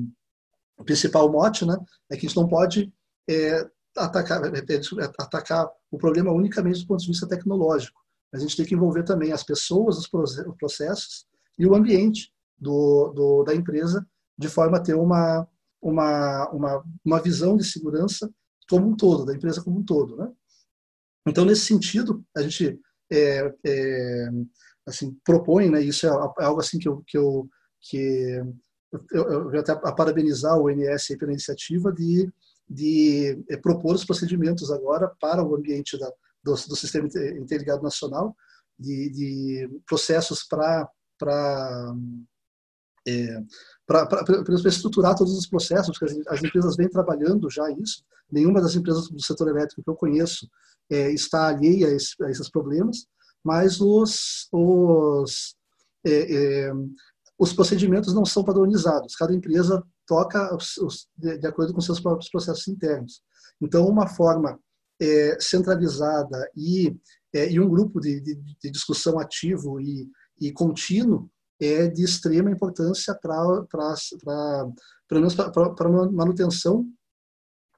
[0.86, 1.78] principal mote, né?
[2.10, 2.92] é que a gente não pode
[3.30, 8.00] é, atacar, é, é, atacar o problema unicamente do ponto de vista tecnológico.
[8.34, 10.08] A gente tem que envolver também as pessoas, os
[10.58, 11.26] processos
[11.58, 14.06] e o ambiente do, do, da empresa,
[14.38, 15.48] de forma a ter uma,
[15.82, 18.30] uma, uma, uma visão de segurança
[18.70, 20.18] como um todo, da empresa como um todo.
[20.18, 20.32] Né?
[21.28, 22.80] Então, nesse sentido, a gente
[23.12, 24.30] é, é,
[24.86, 27.98] assim, propõe, né, isso é, é algo assim que eu, que eu, que
[29.12, 32.32] eu, eu, eu até a parabenizar o INS pela iniciativa de
[32.68, 36.12] de é, propor os procedimentos agora para o ambiente da,
[36.44, 38.36] do, do Sistema Interligado Nacional,
[38.78, 40.90] de, de processos para
[43.08, 43.40] é,
[43.86, 44.10] para
[44.68, 48.04] estruturar todos os processos, porque as, as, empresas vêm trabalhando já isso.
[48.32, 50.50] Nenhuma das empresas do setor elétrico que eu conheço
[50.90, 53.06] é, está alheia a, esse, a, esses problemas,
[53.44, 55.56] mas os, os,
[56.04, 56.72] é,
[57.38, 59.16] os procedimentos não são padronizados.
[59.16, 63.22] Cada empresa toca os, os, de, de, acordo com seus próprios processos internos.
[63.62, 64.60] Então, uma forma
[65.00, 66.96] é, centralizada e,
[67.34, 72.52] é, e um grupo de, de, de discussão ativo e, e contínuo é de extrema
[72.52, 73.64] importância para
[75.08, 76.86] para manutenção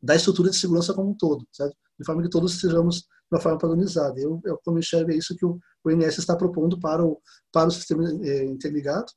[0.01, 1.75] da estrutura de segurança como um todo, certo?
[1.99, 4.19] de forma que todos estejamos de uma forma padronizada.
[4.19, 7.19] Eu, eu como enxergo é isso que o, o INS está propondo para o
[7.51, 9.11] para o sistema é, interligado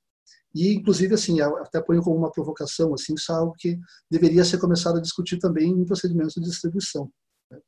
[0.54, 3.78] e inclusive assim até ponho como uma provocação assim isso é algo que
[4.10, 7.10] deveria ser começado a discutir também em procedimentos de distribuição.
[7.50, 7.58] Né?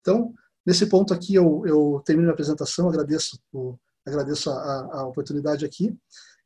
[0.00, 0.34] Então
[0.64, 5.96] nesse ponto aqui eu, eu termino a apresentação, agradeço o, agradeço a, a oportunidade aqui.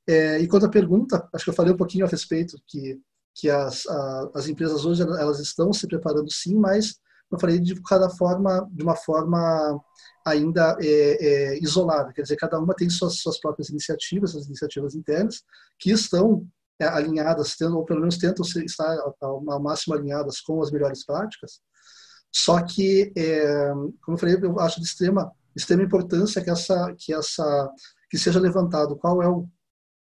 [0.06, 3.00] É, e quanto à pergunta, acho que eu falei um pouquinho a respeito que
[3.34, 6.98] que as, a, as empresas hoje elas estão se preparando sim, mas
[7.30, 9.80] eu falei de cada forma, de uma forma
[10.26, 14.94] ainda é, é, isolada, quer dizer, cada uma tem suas, suas próprias iniciativas, suas iniciativas
[14.94, 15.42] internas,
[15.78, 16.46] que estão
[16.78, 21.60] é, alinhadas, tendo, ou pelo menos tentam estar ao, máximo alinhadas com as melhores práticas.
[22.32, 23.70] Só que, é,
[24.02, 27.70] como eu falei, eu acho de extrema extrema importância que essa que essa
[28.08, 29.48] que seja levantado qual é o,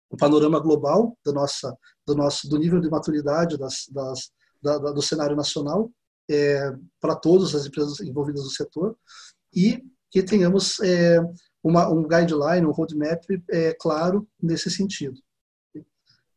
[0.09, 1.75] o panorama global da nossa
[2.07, 4.31] do nosso do nível de maturidade das, das
[4.63, 5.91] da, da, do cenário nacional
[6.29, 8.97] é, para todas as empresas envolvidas no setor
[9.53, 11.19] e que tenhamos é,
[11.63, 15.19] uma, um guideline, um roadmap é, claro nesse sentido.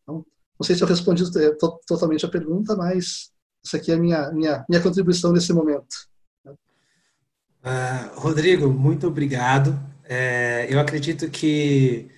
[0.03, 0.25] Então,
[0.59, 3.31] não sei se eu respondi é, to, totalmente a pergunta, mas
[3.65, 6.09] essa aqui é a minha, minha, minha contribuição nesse momento.
[6.47, 9.79] Uh, Rodrigo, muito obrigado.
[10.05, 12.09] É, eu acredito que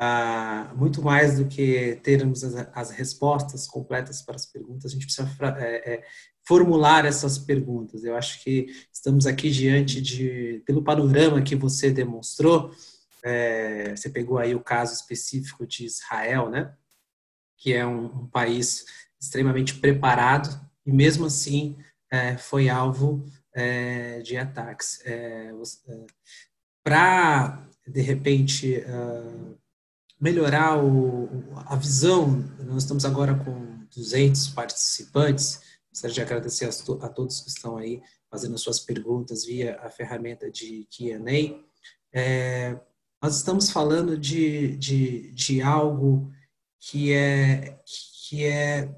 [0.00, 5.06] uh, muito mais do que termos as, as, respostas completas para as perguntas, a gente
[5.06, 6.04] precisa é, é,
[6.46, 8.04] formular essas perguntas.
[8.04, 12.74] Eu acho que estamos aqui diante de, pelo panorama que você demonstrou,
[13.22, 16.74] é, você pegou aí o caso específico de Israel, né?
[17.56, 18.84] Que é um, um país
[19.18, 21.76] extremamente preparado e mesmo assim
[22.10, 25.00] é, foi alvo é, de ataques.
[25.04, 25.50] É,
[25.88, 26.06] é
[26.82, 29.56] Para, de repente, uh,
[30.20, 35.60] melhorar o, a visão, nós estamos agora com 200 participantes,
[35.94, 36.68] gostaria de agradecer
[37.00, 41.62] a, todos que estão aí fazendo suas perguntas via a ferramenta de Q&A.
[42.12, 42.76] É,
[43.22, 46.32] nós estamos falando de, de, de algo
[46.80, 47.80] que é,
[48.28, 48.92] que é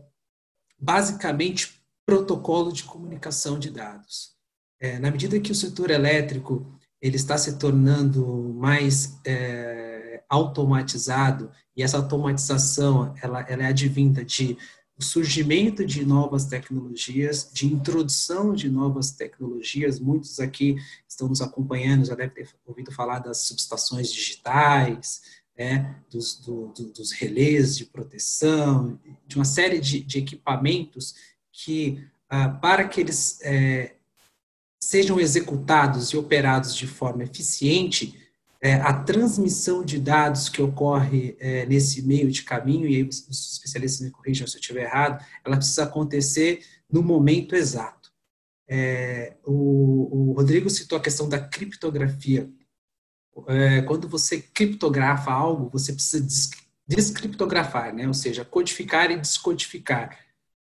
[0.78, 4.34] basicamente protocolo de comunicação de dados.
[4.80, 11.82] É, na medida que o setor elétrico ele está se tornando mais é, automatizado e
[11.82, 14.56] essa automatização ela, ela é advinda de
[14.98, 20.00] o surgimento de novas tecnologias, de introdução de novas tecnologias.
[20.00, 25.20] Muitos aqui estão nos acompanhando, já devem ter ouvido falar das subestações digitais,
[25.56, 31.14] é, dos, do, do, dos relés de proteção, de uma série de, de equipamentos
[31.52, 33.96] que, ah, para que eles é,
[34.80, 38.25] sejam executados e operados de forma eficiente,
[38.66, 43.28] é, a transmissão de dados que ocorre é, nesse meio de caminho, e aí os,
[43.28, 48.10] especialistas me corrijam se eu estiver errado, ela precisa acontecer no momento exato.
[48.68, 52.50] É, o, o, Rodrigo citou a questão da criptografia.
[53.46, 56.26] É, quando você criptografa algo, você precisa
[56.88, 58.08] descriptografar, né?
[58.08, 60.18] ou seja, codificar e descodificar.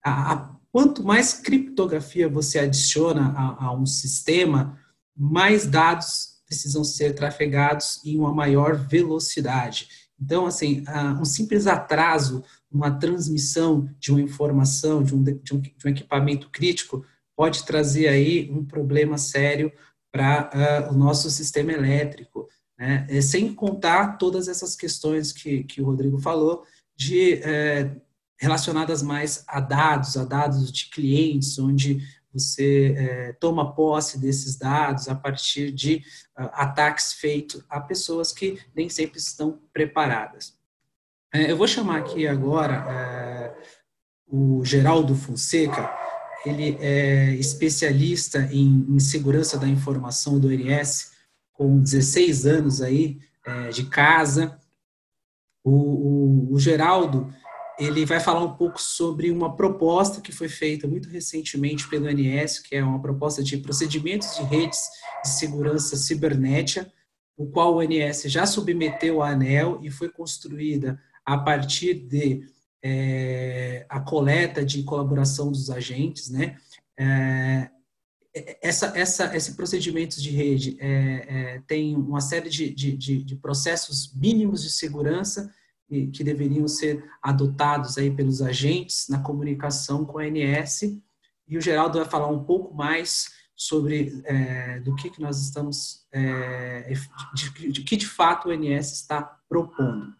[0.03, 4.79] A, a Quanto mais criptografia você adiciona a, a um sistema,
[5.15, 9.87] mais dados precisam ser trafegados em uma maior velocidade.
[10.19, 10.83] Então, assim,
[11.19, 16.49] um simples atraso, uma transmissão de uma informação, de um, de um, de um equipamento
[16.49, 17.05] crítico,
[17.37, 19.71] pode trazer aí um problema sério
[20.11, 22.49] para uh, o nosso sistema elétrico.
[22.77, 23.07] Né?
[23.09, 26.63] É, sem contar todas essas questões que, que o Rodrigo falou
[26.97, 28.01] de uh,
[28.37, 32.01] relacionadas mais a dados, a dados de clientes, onde
[32.33, 36.03] você é, toma posse desses dados a partir de
[36.37, 40.57] uh, ataques feitos a pessoas que nem sempre estão preparadas.
[41.33, 43.55] É, eu vou chamar aqui agora é,
[44.27, 45.89] o Geraldo Fonseca,
[46.45, 51.11] ele é especialista em, em, segurança da informação do INS,
[51.53, 54.59] com 16 anos aí é, de casa.
[55.63, 57.31] O, o, o Geraldo,
[57.81, 62.59] ele vai falar um pouco sobre uma proposta que foi feita muito recentemente pelo ANS,
[62.59, 64.81] que é uma proposta de procedimentos de redes
[65.23, 66.91] de segurança cibernética,
[67.35, 72.43] o qual o ANS já submeteu à ANEL e foi construída a partir de
[72.83, 76.57] é, a coleta de colaboração dos agentes, né?
[76.99, 77.69] É,
[78.61, 84.13] essa, essa, esse procedimento de rede é, é, tem uma série de, de, de, processos
[84.13, 85.51] mínimos de segurança
[86.07, 90.81] que deveriam ser adotados aí pelos agentes na comunicação com a ANS.
[91.47, 96.07] E o Geraldo vai falar um pouco mais sobre é, do que, que nós estamos,
[96.11, 96.93] é,
[97.35, 100.13] de, de, que de fato o ANS está propondo.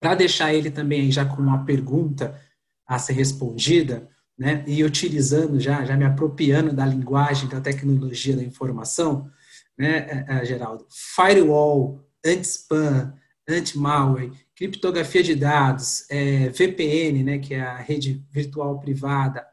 [0.00, 2.40] Para deixar ele também já com uma pergunta
[2.86, 8.42] a ser respondida, né, e utilizando já, já me apropriando da linguagem, da tecnologia da
[8.42, 9.30] informação,
[9.78, 13.14] né, é, é, Geraldo, firewall, anti-spam,
[13.48, 19.46] anti-malware, criptografia de dados, é, VPN, né, que é a rede virtual privada,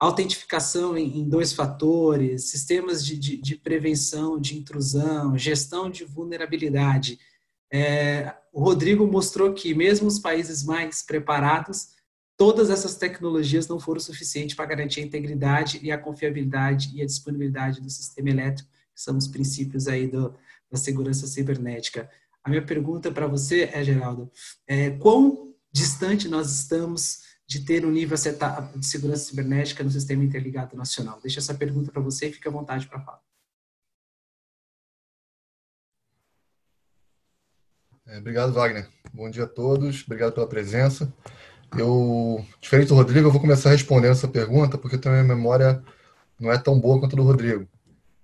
[0.00, 7.18] autentificação em, em dois fatores, sistemas de, de, de, prevenção de intrusão, gestão de vulnerabilidade.
[7.70, 11.94] É, o Rodrigo mostrou que mesmo os países mais preparados
[12.36, 17.06] todas essas tecnologias não foram suficientes para garantir a integridade e a confiabilidade e a
[17.06, 20.34] disponibilidade do sistema elétrico, que são os princípios aí do,
[20.70, 22.10] da segurança cibernética.
[22.46, 24.30] A minha pergunta para você é, Geraldo,
[24.68, 28.16] é, quão distante nós estamos de ter um nível
[28.76, 31.18] de segurança cibernética no sistema interligado nacional?
[31.20, 33.20] Deixa essa pergunta para você e fique à vontade para falar.
[38.06, 38.88] É, obrigado, Wagner.
[39.12, 40.04] Bom dia a todos.
[40.04, 41.12] Obrigado pela presença.
[41.76, 45.82] Eu, diferente do Rodrigo, eu vou começar respondendo essa pergunta, porque também a memória
[46.38, 47.66] não é tão boa quanto a do Rodrigo.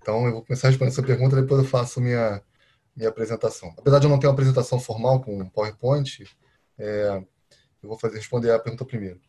[0.01, 2.41] Então, eu vou começar respondendo essa pergunta, depois eu faço minha,
[2.95, 3.73] minha apresentação.
[3.77, 6.23] Apesar de eu não ter uma apresentação formal com PowerPoint,
[6.77, 7.23] é,
[7.81, 9.19] eu vou fazer, responder a pergunta primeiro.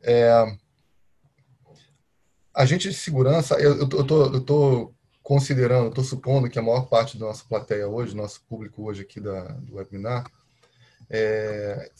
[0.00, 0.30] É,
[2.54, 7.86] agente de segurança, eu estou considerando, estou supondo que a maior parte da nossa plateia
[7.86, 10.24] hoje, nosso público hoje aqui da, do webinar,
[11.10, 11.90] é,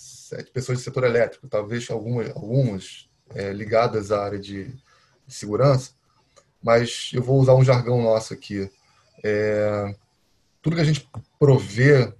[0.52, 4.64] pessoas do setor elétrico, talvez algumas, algumas é, ligadas à área de,
[5.26, 5.92] de, segurança,
[6.62, 8.70] mas eu vou usar um jargão nosso aqui.
[9.22, 9.94] É,
[10.68, 11.08] tudo que a gente
[11.38, 12.12] provê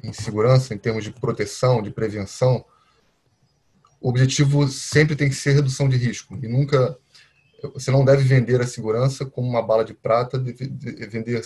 [0.00, 2.64] em segurança, em termos de proteção, de prevenção,
[4.00, 6.96] o objetivo sempre tem que ser redução de risco e nunca
[7.74, 11.42] você não deve vender a segurança como uma bala de prata, de, de vender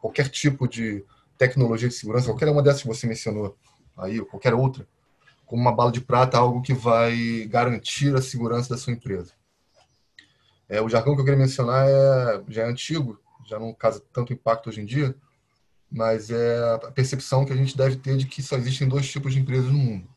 [0.00, 1.04] qualquer tipo de
[1.36, 3.58] tecnologia de segurança, qualquer uma dessas que você mencionou,
[3.96, 4.86] aí, ou qualquer outra,
[5.44, 9.32] como uma bala de prata, algo que vai garantir a segurança da sua empresa.
[10.68, 14.32] É, o jargão que eu queria mencionar é, já é antigo, já não causa tanto
[14.32, 15.16] impacto hoje em dia,
[15.90, 19.32] mas é a percepção que a gente deve ter de que só existem dois tipos
[19.32, 20.08] de empresas no mundo.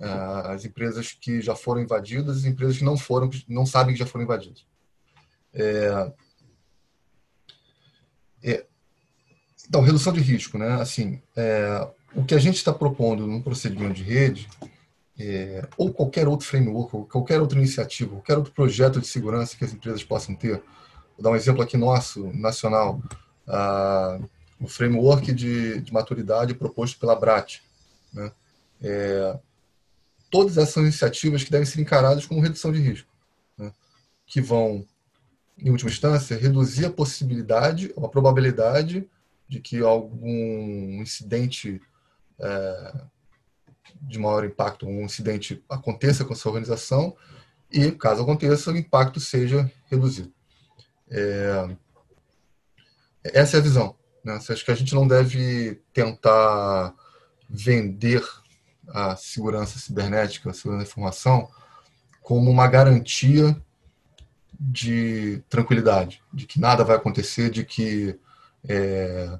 [0.00, 0.08] É,
[0.52, 3.98] as empresas que já foram invadidas e as empresas que não foram, não sabem que
[3.98, 4.64] já foram invadidas.
[5.52, 6.12] É,
[8.42, 8.66] é,
[9.68, 10.80] então, redução de risco, né?
[10.80, 14.48] Assim, é, o que a gente está propondo no procedimento de rede,
[15.18, 19.64] é, ou qualquer outro framework, ou qualquer outra iniciativa, qualquer outro projeto de segurança que
[19.64, 20.62] as empresas possam ter,
[21.16, 23.02] vou dar um exemplo aqui nosso, nacional,
[23.46, 24.18] ah,
[24.60, 27.60] o framework de, de, maturidade proposto pela BRAT.
[28.12, 28.32] Né?
[28.82, 29.38] É,
[30.30, 33.08] todas essas iniciativas que devem ser encaradas como redução de risco,
[33.56, 33.72] né?
[34.26, 34.84] que vão,
[35.56, 39.08] em última instância, reduzir a possibilidade, a probabilidade
[39.48, 41.80] de que algum incidente
[42.38, 42.92] é,
[44.02, 47.16] de maior impacto, um incidente aconteça com a sua organização
[47.70, 50.32] e, caso aconteça, o impacto seja reduzido.
[51.10, 51.76] É,
[53.24, 53.94] essa é a visão.
[54.28, 54.34] Né?
[54.36, 56.94] Acho que a gente não deve tentar
[57.48, 58.22] vender
[58.88, 61.48] a segurança cibernética, a segurança da informação,
[62.22, 63.56] como uma garantia
[64.60, 68.18] de tranquilidade, de que nada vai acontecer, de que
[68.68, 69.38] é,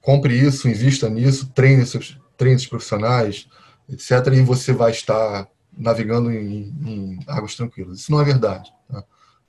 [0.00, 3.48] compre isso, invista nisso, treine seus, treinos profissionais,
[3.88, 8.00] etc., e você vai estar navegando em, em águas tranquilas.
[8.00, 8.72] Isso não é verdade.
[8.88, 9.04] Tá?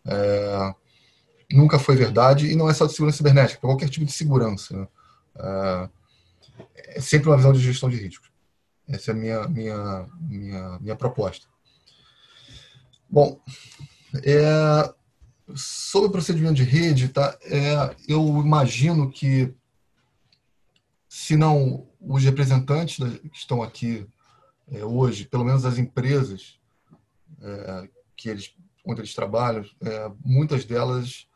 [0.05, 0.75] É,
[1.53, 4.75] nunca foi verdade e não é só de segurança cibernética, é qualquer tipo de segurança.
[4.77, 4.87] Né?
[5.37, 5.89] É,
[6.95, 8.29] é sempre uma visão de gestão de riscos.
[8.87, 11.47] Essa é a minha, minha, minha, minha proposta.
[13.09, 13.39] Bom,
[14.23, 14.93] é,
[15.55, 19.53] sobre o procedimento de rede, tá, é, eu imagino que,
[21.07, 24.07] se não os representantes que estão aqui
[24.71, 26.59] é, hoje, pelo menos as empresas
[27.41, 28.53] é, que eles,
[28.85, 31.27] onde eles trabalham, é, muitas delas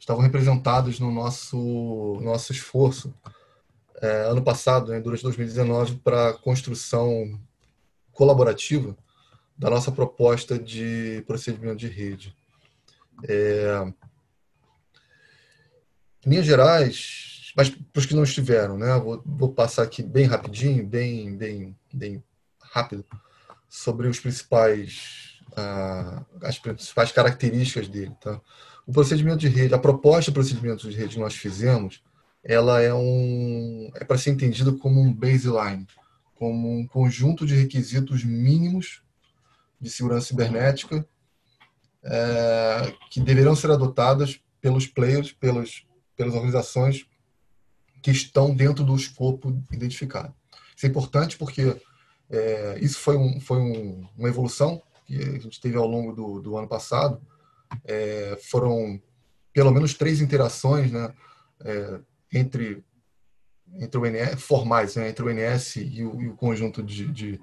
[0.00, 3.14] estavam representadas no nosso nosso esforço
[4.00, 7.38] é, ano passado, né, durante 2019, para a construção
[8.10, 8.96] colaborativa
[9.56, 12.34] da nossa proposta de procedimento de rede.
[13.28, 13.92] É,
[16.24, 18.98] em linhas gerais, mas para os que não estiveram, né?
[18.98, 22.24] Vou, vou, passar aqui bem rapidinho, bem, bem, bem
[22.58, 23.04] rápido
[23.68, 28.14] sobre os principais, uh, as principais características dele.
[28.20, 28.40] Tá?
[28.86, 32.02] O procedimento de rede, a proposta de procedimento de rede que nós fizemos,
[32.42, 35.86] ela é um é para ser entendido como um baseline,
[36.34, 39.02] como um conjunto de requisitos mínimos
[39.80, 41.06] de segurança cibernética
[42.02, 47.06] é, que deverão ser adotadas pelos players, pelos, pelas organizações
[48.02, 50.34] que estão dentro do escopo identificado.
[50.74, 51.76] Isso é importante porque
[52.30, 56.40] é, isso foi, um, foi um, uma evolução que a gente teve ao longo do,
[56.40, 57.20] do ano passado.
[57.84, 59.00] É, foram
[59.52, 61.12] pelo menos três interações né,
[61.64, 62.00] é,
[62.32, 62.84] entre,
[63.78, 67.40] entre o INS, formais, né, entre o INS e o, e o conjunto de, de,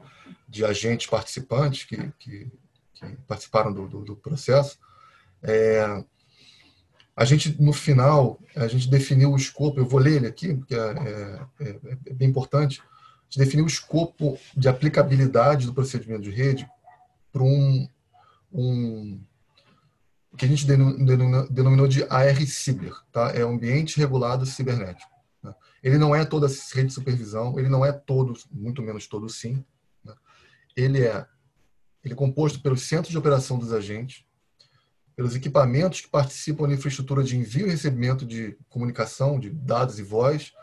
[0.48, 2.52] de, agentes participantes que, que,
[2.94, 4.78] que participaram do, do, do processo.
[5.44, 6.04] É,
[7.16, 10.76] a gente, no final, a gente definiu o escopo, eu vou ler ele aqui, porque
[10.76, 16.22] é, é, é, é bem importante, a gente definiu o escopo de aplicabilidade do procedimento
[16.22, 16.70] de rede
[17.32, 17.90] para um,
[18.54, 19.20] um
[20.38, 23.32] que a gente denominou de AR-Ciber, tá?
[23.32, 25.12] é Ambiente Regulado Cibernético.
[25.44, 25.54] Né?
[25.84, 29.28] Ele não é toda a rede de supervisão, ele não é todo, muito menos todo
[29.28, 29.66] sim.
[30.04, 30.14] Né?
[30.76, 31.26] Ele é
[32.04, 34.24] ele é composto pelos centros de operação dos agentes,
[35.16, 40.04] pelos equipamentos que participam da infraestrutura de envio e recebimento de comunicação, de dados e
[40.04, 40.54] voz,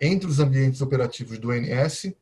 [0.00, 2.14] entre os ambientes operativos do ONS, é,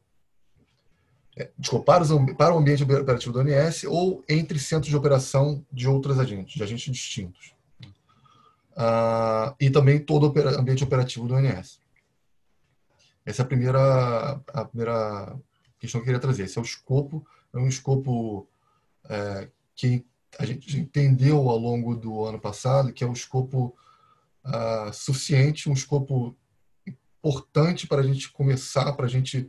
[1.58, 5.88] desculpa, para, os, para o ambiente operativo do ONS ou entre centros de operação de
[5.88, 7.54] outros agentes, de agentes distintos.
[8.76, 11.80] Ah, e também todo o ambiente operativo do ONS.
[13.24, 15.36] Essa é a primeira, a primeira
[15.78, 16.44] questão que eu queria trazer.
[16.44, 18.48] Esse é o escopo, é um escopo
[19.08, 20.04] é, que
[20.38, 23.74] a gente entendeu ao longo do ano passado que é um escopo
[24.44, 26.36] uh, suficiente, um escopo
[26.86, 29.48] importante para a gente começar, para a gente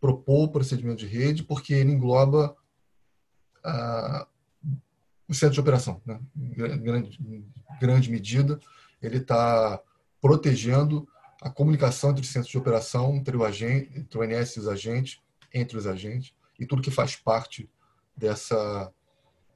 [0.00, 2.56] propor o procedimento de rede, porque ele engloba
[3.64, 4.26] uh,
[5.28, 6.18] o centro de operação, né?
[6.36, 7.18] em grande,
[7.80, 8.58] grande medida,
[9.02, 9.80] ele está
[10.20, 11.06] protegendo
[11.40, 14.68] a comunicação entre os centros de operação, entre o, agente, entre o NS e os
[14.68, 15.20] agentes,
[15.52, 17.70] entre os agentes, e tudo que faz parte
[18.16, 18.92] dessa,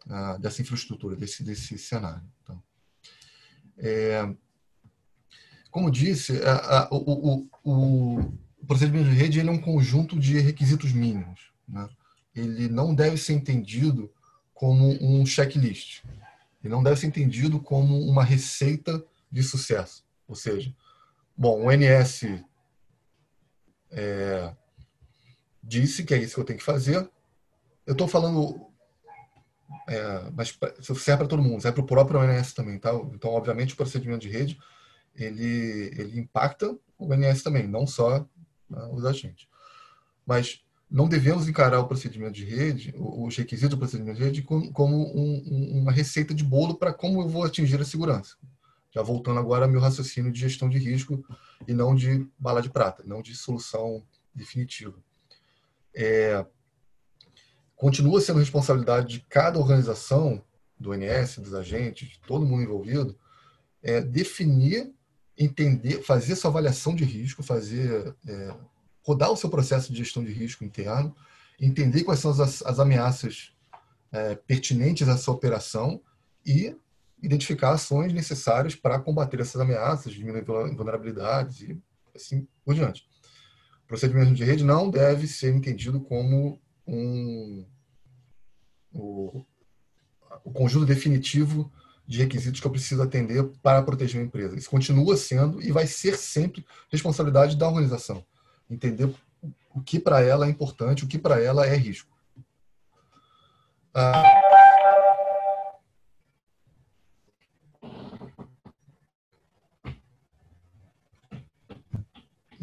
[0.06, 2.22] uh, dessa infraestrutura, desse, desse cenário.
[2.42, 2.62] Então,
[3.78, 4.34] é,
[5.70, 6.96] como disse, a, a, o,
[7.34, 8.32] o, o,
[8.64, 11.52] procedimento de rede ele é um conjunto de requisitos mínimos.
[11.68, 11.88] Né?
[12.34, 14.12] Ele não deve ser entendido
[14.52, 16.04] como um checklist.
[16.62, 20.04] Ele não deve ser entendido como uma receita de sucesso.
[20.26, 20.74] Ou seja,
[21.36, 22.42] bom, o NS
[23.90, 24.54] é,
[25.62, 27.08] disse que é isso que eu tenho que fazer.
[27.86, 28.72] Eu estou falando
[29.88, 32.92] é, mas serve para todo mundo, serve para o próprio ONS também, tá?
[33.12, 34.58] Então, obviamente, o procedimento de rede
[35.14, 38.26] ele, ele impacta o ONS também, não só
[38.74, 39.46] né, os agentes.
[40.26, 44.96] Mas não devemos encarar o procedimento de rede, os requisitos do procedimento de rede, como
[45.16, 48.36] um, uma receita de bolo para como eu vou atingir a segurança.
[48.90, 51.24] Já voltando agora ao meu raciocínio de gestão de risco
[51.66, 54.94] e não de bala de prata, não de solução definitiva.
[55.94, 56.46] É,
[57.74, 60.42] continua sendo responsabilidade de cada organização,
[60.78, 63.18] do ONS, dos agentes, de todo mundo envolvido,
[63.82, 64.93] é definir,
[65.38, 68.54] entender, fazer sua avaliação de risco, fazer é,
[69.02, 71.14] rodar o seu processo de gestão de risco interno,
[71.60, 73.52] entender quais são as, as ameaças
[74.12, 76.00] é, pertinentes a essa operação
[76.46, 76.76] e
[77.22, 81.82] identificar ações necessárias para combater essas ameaças, diminuir vulnerabilidades e
[82.14, 83.06] assim por diante.
[83.84, 87.66] O procedimento de rede não deve ser entendido como um,
[88.92, 89.44] o,
[90.44, 91.72] o conjunto definitivo
[92.06, 94.56] de requisitos que eu preciso atender para proteger a empresa.
[94.56, 98.24] Isso continua sendo e vai ser sempre responsabilidade da organização.
[98.70, 99.12] Entender
[99.74, 102.14] o que para ela é importante, o que para ela é risco.
[103.94, 104.22] Ah,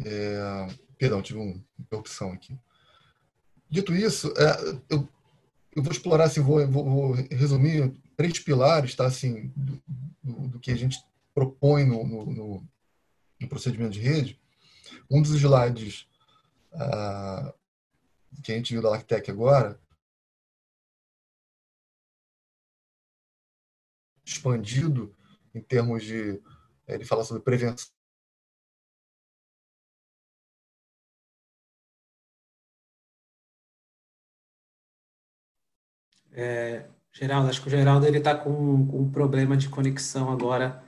[0.04, 0.68] é,
[0.98, 2.58] perdão, tive uma interrupção aqui.
[3.68, 5.08] Dito isso, é, eu,
[5.74, 9.82] eu, vou explorar, assim, vou, vou, vou, resumir três pilares, tá, assim, do,
[10.22, 10.98] do, do que a gente
[11.34, 12.68] propõe no, no,
[13.40, 14.40] no, procedimento de rede.
[15.10, 16.06] Um dos slides
[16.72, 17.54] ah,
[18.42, 19.80] que a gente viu da Lactec agora,
[24.24, 25.14] expandido
[25.54, 26.40] em termos de
[26.86, 27.88] ele fala sobre prevenção
[36.32, 40.82] É, Geraldo, acho que o Geraldo ele está com, com, um problema de conexão agora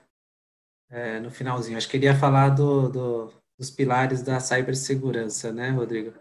[0.91, 1.77] é, no finalzinho.
[1.77, 6.15] Acho que ele ia falar do, do, dos pilares da cibersegurança, né, Rodrigo?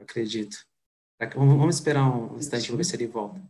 [0.00, 0.56] Acredito.
[1.34, 3.40] Vamos esperar um instante, vamos ver se ele volta.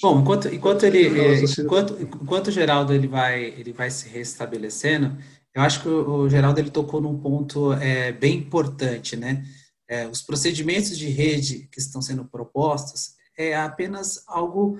[0.00, 5.18] Bom, enquanto, enquanto ele, é, enquanto, enquanto o Geraldo ele vai, ele vai se restabelecendo,
[5.52, 9.44] eu acho que o Geraldo ele tocou num ponto é, bem importante, né?
[9.90, 14.78] É, os procedimentos de rede que estão sendo propostos é apenas algo.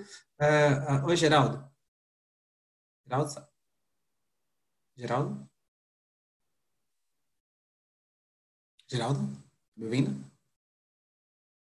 [1.04, 1.68] Oi, Geraldo.
[3.04, 3.48] Geraldo?
[4.96, 5.50] Geraldo?
[8.88, 9.20] Geraldo?
[9.76, 10.30] Me ouvindo?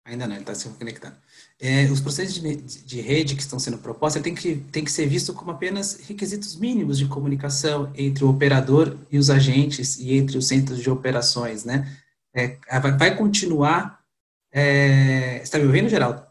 [0.05, 1.17] Ainda não, ele está se conectando.
[1.61, 5.07] É, os processos de, de, rede que estão sendo propostos tem que, tem que ser
[5.07, 10.37] visto como apenas requisitos mínimos de comunicação entre o operador e os agentes e entre
[10.37, 12.03] os centros de operações, né?
[12.37, 14.05] É, vai, vai, continuar...
[14.53, 16.21] É, está me ouvindo, Geraldo?
[16.21, 16.31] Tá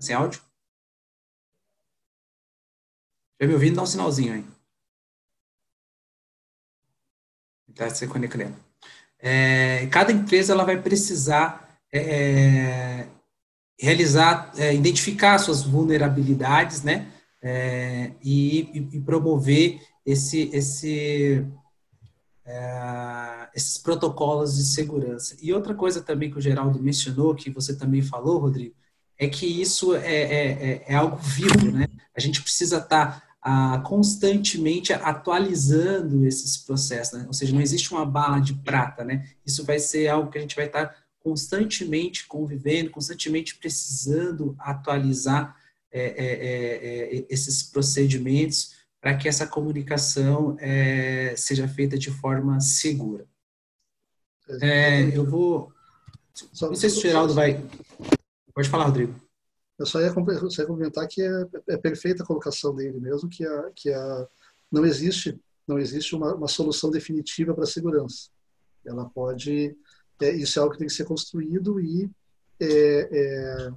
[0.00, 0.40] sem áudio?
[3.40, 3.76] Já me ouvindo?
[3.76, 4.44] Dá um sinalzinho aí.
[7.68, 8.56] Está se conectando.
[9.18, 13.06] É, cada empresa ela vai precisar é,
[13.78, 17.12] realizar, é, identificar suas vulnerabilidades, né,
[17.42, 21.44] é, e, e, promover esse, esse,
[22.44, 25.36] é, esses protocolos de segurança.
[25.40, 28.74] E outra coisa também que o Geraldo mencionou, que você também falou, Rodrigo,
[29.18, 31.86] é que isso é, é, é, é algo vivo, né?
[32.16, 37.24] A gente precisa estar tá, constantemente atualizando esses processos, né?
[37.26, 39.28] Ou seja, não existe uma bala de prata, né?
[39.46, 45.56] Isso vai ser algo que a gente vai estar tá constantemente convivendo, constantemente precisando atualizar
[45.92, 50.56] é, é, é, é esses procedimentos para que essa comunicação
[51.36, 53.26] seja feita de forma segura.
[54.60, 55.72] É, eu vou.
[56.60, 57.62] Não sei se o Geraldo vai.
[58.54, 59.14] Pode falar, Rodrigo.
[59.78, 60.12] Eu só ia,
[60.50, 64.28] só ia comentar que é, é, perfeita a colocação dele mesmo, que, a, que a,
[64.70, 68.30] não existe, não existe uma, uma solução definitiva para a segurança.
[68.84, 69.76] Ela pode
[70.22, 72.08] é, isso é algo que tem que ser construído e
[72.60, 73.70] é, é,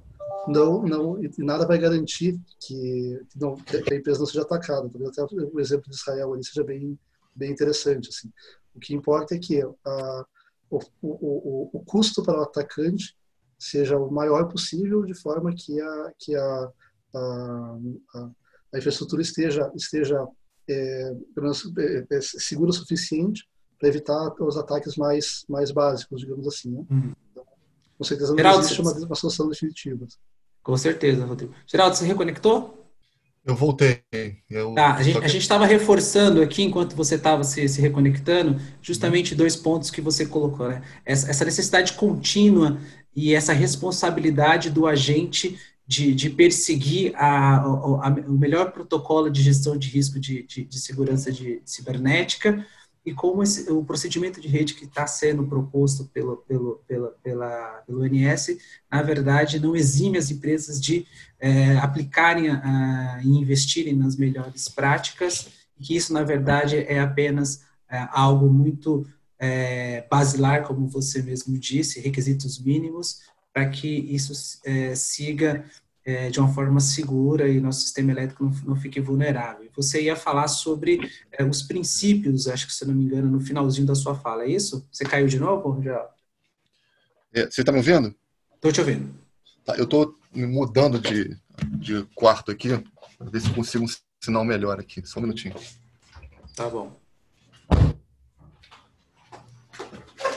[0.46, 4.88] não, não, e nada vai garantir que, que, não, que, a empresa não seja atacada.
[4.88, 6.96] Talvez até o exemplo de Israel ali seja bem,
[7.34, 8.10] bem interessante.
[8.10, 8.32] Assim.
[8.74, 10.26] O que importa é que a,
[10.70, 13.16] o, o, o, custo para o atacante
[13.58, 16.72] seja o maior possível, de forma que a, que a,
[17.14, 17.78] a,
[18.74, 20.26] a infraestrutura esteja, esteja
[20.68, 21.12] é,
[21.78, 23.48] é, é segura o suficiente
[23.78, 26.70] para evitar os ataques mais, mais básicos, digamos assim.
[26.70, 26.84] Né?
[26.90, 27.12] Uhum.
[27.30, 27.44] Então,
[27.98, 30.06] com certeza não Geraldo, existe uma, uma solução definitiva.
[30.62, 31.54] Com certeza, Rodrigo.
[31.66, 32.85] Geraldo, você reconectou?
[33.46, 34.02] Eu voltei.
[34.50, 34.74] Eu...
[34.74, 39.38] Tá, a gente estava reforçando aqui, enquanto você estava se, se reconectando, justamente uhum.
[39.38, 40.82] dois pontos que você colocou, né?
[41.04, 42.76] Essa, essa, necessidade contínua
[43.14, 49.40] e essa responsabilidade do agente de, de perseguir a, a, a, o melhor protocolo de
[49.40, 52.66] gestão de risco de, de, de segurança de cibernética,
[53.06, 57.84] e como esse, o procedimento de rede que está sendo proposto pelo, pelo, pela, pela,
[57.86, 58.58] pelo ONS,
[58.90, 61.06] na verdade, não exime as empresas de
[61.38, 65.46] é, aplicarem a, e investirem nas melhores práticas,
[65.78, 69.06] e que isso, na verdade, é apenas é, algo muito
[69.38, 73.20] é, basilar, como você mesmo disse, requisitos mínimos,
[73.52, 74.32] para que isso
[74.64, 75.64] é, siga
[76.06, 79.68] é, de uma forma segura e nosso sistema elétrico não, não fique vulnerável.
[79.74, 81.00] Você ia falar sobre
[81.32, 84.50] é, os princípios, acho que se não me engano, no finalzinho da sua fala, é
[84.50, 84.86] isso?
[84.90, 86.08] Você caiu de novo, já?
[87.34, 88.14] É, você está me ouvindo?
[88.54, 89.12] Estou te ouvindo.
[89.64, 91.36] Tá, eu estou me mudando de,
[91.76, 92.68] de quarto aqui,
[93.18, 93.88] para ver se consigo um
[94.22, 95.04] sinal melhor aqui.
[95.04, 95.56] Só um minutinho.
[96.54, 96.96] Tá bom.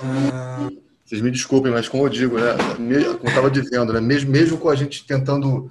[0.01, 0.69] Ah...
[1.09, 4.59] Vocês me desculpem, mas como eu digo, né, como eu estava dizendo, né, mesmo, mesmo
[4.59, 5.67] com a gente tentando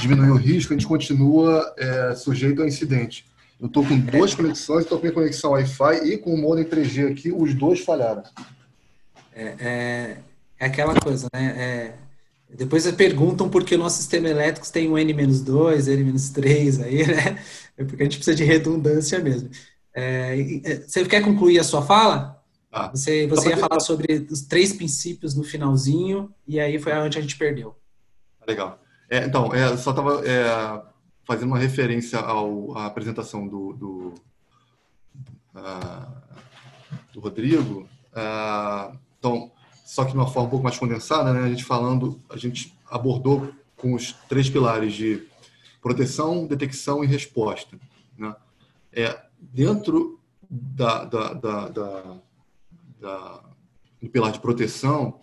[0.00, 3.26] diminuir o risco, a gente continua é, sujeito a incidente.
[3.60, 7.12] Eu estou com duas conexões, estou com a conexão Wi-Fi e com o modem 3G
[7.12, 8.22] aqui, os dois falharam.
[9.34, 10.16] É, é,
[10.58, 11.54] é aquela coisa, né?
[11.58, 11.94] É,
[12.56, 17.38] depois perguntam por que o nosso sistema elétrico tem um N-2, N-3 aí, né?
[17.76, 19.50] É porque a gente precisa de redundância mesmo.
[19.94, 22.37] É, é, você quer concluir a sua fala?
[22.70, 27.18] Ah, você você ia falar sobre os três princípios no finalzinho, e aí foi onde
[27.18, 27.74] a gente perdeu.
[28.46, 28.80] Legal.
[29.10, 30.82] É, então, é, só estava é,
[31.24, 34.14] fazendo uma referência ao, à apresentação do, do,
[35.54, 36.12] uh,
[37.12, 37.88] do Rodrigo.
[38.12, 39.50] Uh, então,
[39.84, 42.76] só que de uma forma um pouco mais condensada, né, a gente falando, a gente
[42.90, 45.26] abordou com os três pilares de
[45.80, 47.78] proteção, detecção e resposta.
[48.16, 48.34] Né?
[48.92, 52.16] É, dentro da, da, da, da
[53.00, 53.42] da,
[54.00, 55.20] do pilar de proteção,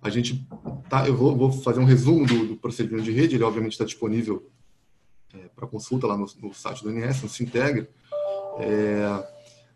[0.00, 0.46] a gente
[0.88, 3.84] tá, eu vou, vou fazer um resumo do, do, procedimento de rede, ele obviamente está
[3.84, 4.50] disponível
[5.32, 7.88] é, para consulta lá no, no, site do INS, no Sintegra.
[8.58, 9.32] É,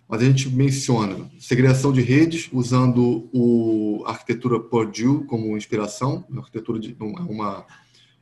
[0.09, 6.43] mas a gente menciona segregação de redes usando o a arquitetura Purdue como inspiração, uma
[6.43, 7.67] arquitetura de uma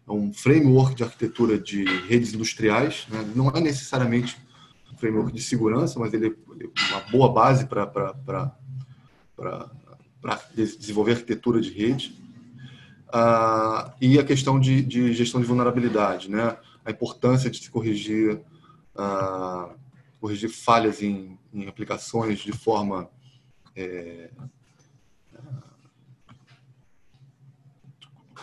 [0.06, 3.26] é um framework de arquitetura de redes industriais, né?
[3.34, 4.36] não é necessariamente
[4.92, 8.54] um framework de segurança, mas ele é uma boa base para
[10.54, 12.14] desenvolver arquitetura de rede.
[13.12, 16.56] Ah, e a questão de, de, gestão de vulnerabilidade, né?
[16.84, 18.40] a importância de se corrigir,
[18.96, 19.70] ah,
[20.20, 23.08] corrigir falhas em, em, aplicações de forma
[23.76, 24.30] é,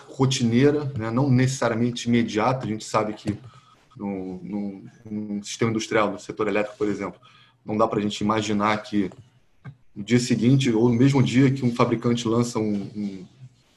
[0.08, 1.12] rotineira, né?
[1.12, 2.66] não necessariamente imediata.
[2.66, 3.38] A gente sabe que
[3.98, 4.84] no,
[5.44, 7.20] sistema industrial, no setor elétrico, por exemplo,
[7.66, 9.12] não dá para a gente imaginar que
[9.96, 13.26] no dia seguinte ou no mesmo dia que um fabricante lança um, um,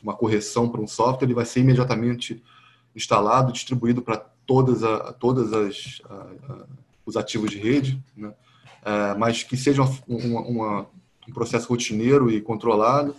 [0.03, 2.43] uma correção para um software, ele vai ser imediatamente
[2.95, 6.67] instalado, distribuído para todas, a, todas as a, a,
[7.05, 8.33] os ativos de rede, né?
[8.85, 10.87] é, mas que seja uma, uma,
[11.29, 13.15] um processo rotineiro e controlado.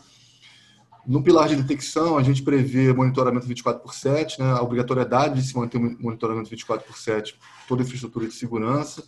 [1.05, 5.47] No pilar de detecção, a gente prevê monitoramento 24 por 7, né, a obrigatoriedade de
[5.47, 7.37] se manter monitoramento 24 por 7,
[7.67, 9.03] toda a infraestrutura de segurança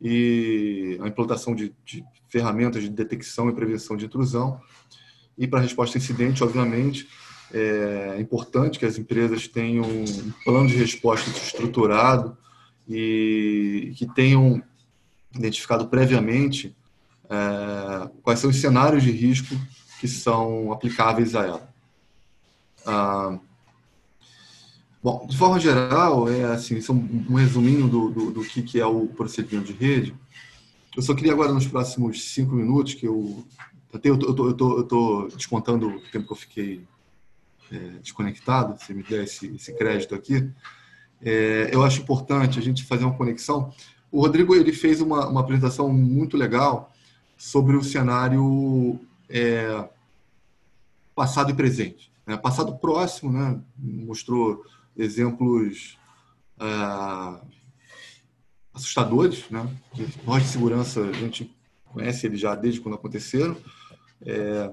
[0.00, 4.60] e a implantação de, de ferramentas de detecção e prevenção de intrusão.
[5.36, 7.08] E para a resposta a incidente, obviamente,
[7.52, 12.36] é importante que as empresas tenham um plano de resposta estruturado
[12.88, 14.62] e que tenham
[15.34, 16.76] identificado previamente
[17.28, 19.54] é, quais são os cenários de risco
[20.00, 21.74] que são aplicáveis a ela.
[22.86, 23.38] Ah,
[25.04, 28.80] bom, de forma geral, é assim, isso é um resuminho do, do, do que, que
[28.80, 30.14] é o procedimento de rede.
[30.96, 33.44] Eu só queria agora, nos próximos cinco minutos, que eu
[33.92, 36.84] até eu tô, eu tô, eu tô descontando o tempo que eu fiquei
[37.70, 40.50] é, desconectado, se me der esse, esse crédito aqui,
[41.22, 43.72] é, eu acho importante a gente fazer uma conexão.
[44.10, 46.92] O Rodrigo ele fez uma, uma apresentação muito legal
[47.36, 48.98] sobre o cenário
[49.28, 49.86] é,
[51.14, 52.10] passado e presente.
[52.26, 52.38] Né?
[52.38, 53.60] Passado próximo, né?
[53.76, 54.64] mostrou
[54.96, 55.98] exemplos
[56.58, 56.64] é,
[58.72, 59.68] assustadores, né?
[60.24, 63.56] nós de segurança, a gente conhece ele já desde quando aconteceram,
[64.22, 64.72] é,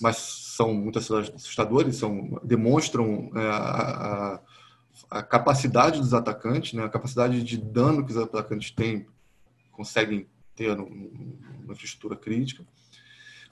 [0.00, 3.56] mas são muito assustadores, são, demonstram é, a,
[5.10, 6.84] a, a, capacidade dos atacantes, né?
[6.84, 9.06] a capacidade de dano que os atacantes têm,
[9.72, 12.66] conseguem ter numa infraestrutura crítica.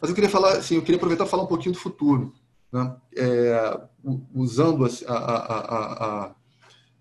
[0.01, 2.35] Mas eu queria falar, assim, eu queria aproveitar e falar um pouquinho do futuro,
[2.75, 2.97] né?
[3.17, 3.81] é,
[4.35, 6.35] usando a, a, a,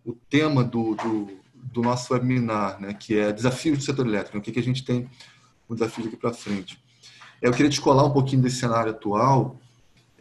[0.05, 2.93] o tema do, do, do, nosso webinar, né?
[2.93, 4.41] que é desafios do setor elétrico, né?
[4.41, 5.09] o que, que a gente tem
[5.67, 6.80] o desafio daqui para frente.
[7.41, 9.59] É, eu queria descolar um pouquinho desse cenário atual,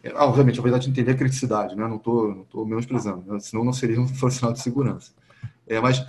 [0.03, 1.87] é, ah, obviamente, a verdade de entender a criticidade, né?
[1.87, 3.39] não estou não tô menosprezando, né?
[3.39, 5.13] senão não seria um profissional de segurança.
[5.67, 6.05] É, mas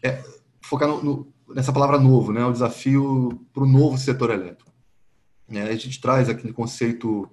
[0.00, 0.22] é,
[0.62, 2.44] focar no, no, nessa palavra novo, né?
[2.44, 4.72] o desafio para o novo setor elétrico.
[5.50, 7.28] É, a gente traz aquele conceito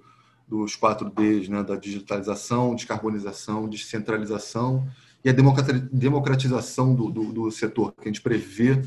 [0.52, 4.86] dos quatro Ds, né, da digitalização, descarbonização, descentralização
[5.24, 8.82] e a democratização do, do, do setor, que a gente prevê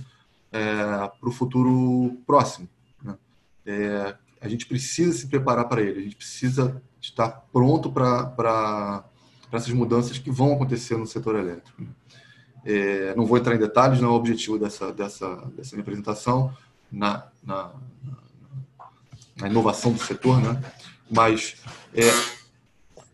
[0.52, 0.62] é,
[1.20, 2.70] para o futuro próximo.
[3.04, 3.18] Né?
[3.66, 9.04] É, a gente precisa se preparar para ele, a gente precisa estar pronto para
[9.52, 11.82] essas mudanças que vão acontecer no setor elétrico.
[11.82, 11.88] Né?
[12.64, 16.56] É, não vou entrar em detalhes, não é o objetivo dessa, dessa, dessa minha apresentação.
[16.92, 17.72] Na, na,
[19.42, 20.62] a inovação do setor, né?
[21.10, 21.56] Mas
[21.94, 22.04] é,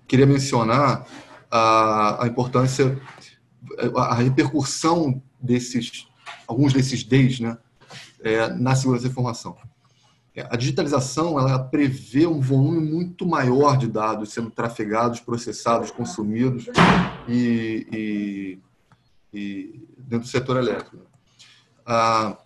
[0.08, 1.06] queria mencionar
[1.50, 3.00] a, a importância,
[3.96, 6.08] a, repercussão desses,
[6.48, 7.58] alguns desses Ds né?
[8.24, 9.58] É, na segurança da informação.
[10.36, 16.68] É, a digitalização ela prevê um volume muito maior de dados sendo trafegados, processados, consumidos
[17.28, 18.60] e, e,
[19.34, 20.98] e dentro do setor elétrico.
[21.86, 22.38] Ah,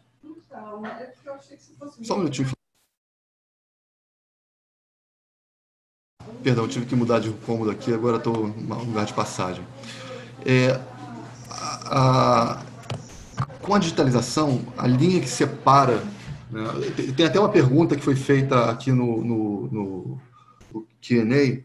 [2.02, 2.55] só um minutinho.
[6.44, 9.64] Perdão, tive que mudar de cômodo aqui, agora estou no lugar de passagem.
[10.46, 10.80] É,
[11.50, 12.64] a, a,
[13.62, 16.04] com a digitalização, a linha que separa.
[16.52, 16.64] Né,
[17.16, 20.22] tem até uma pergunta que foi feita aqui no, no, no,
[20.74, 21.64] no QA.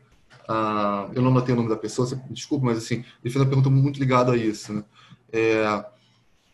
[0.49, 3.71] Uh, eu não notei o nome da pessoa, desculpa, mas assim, ele fez uma pergunta
[3.71, 4.73] muito ligada a isso.
[4.73, 4.85] Né?
[5.33, 5.85] É,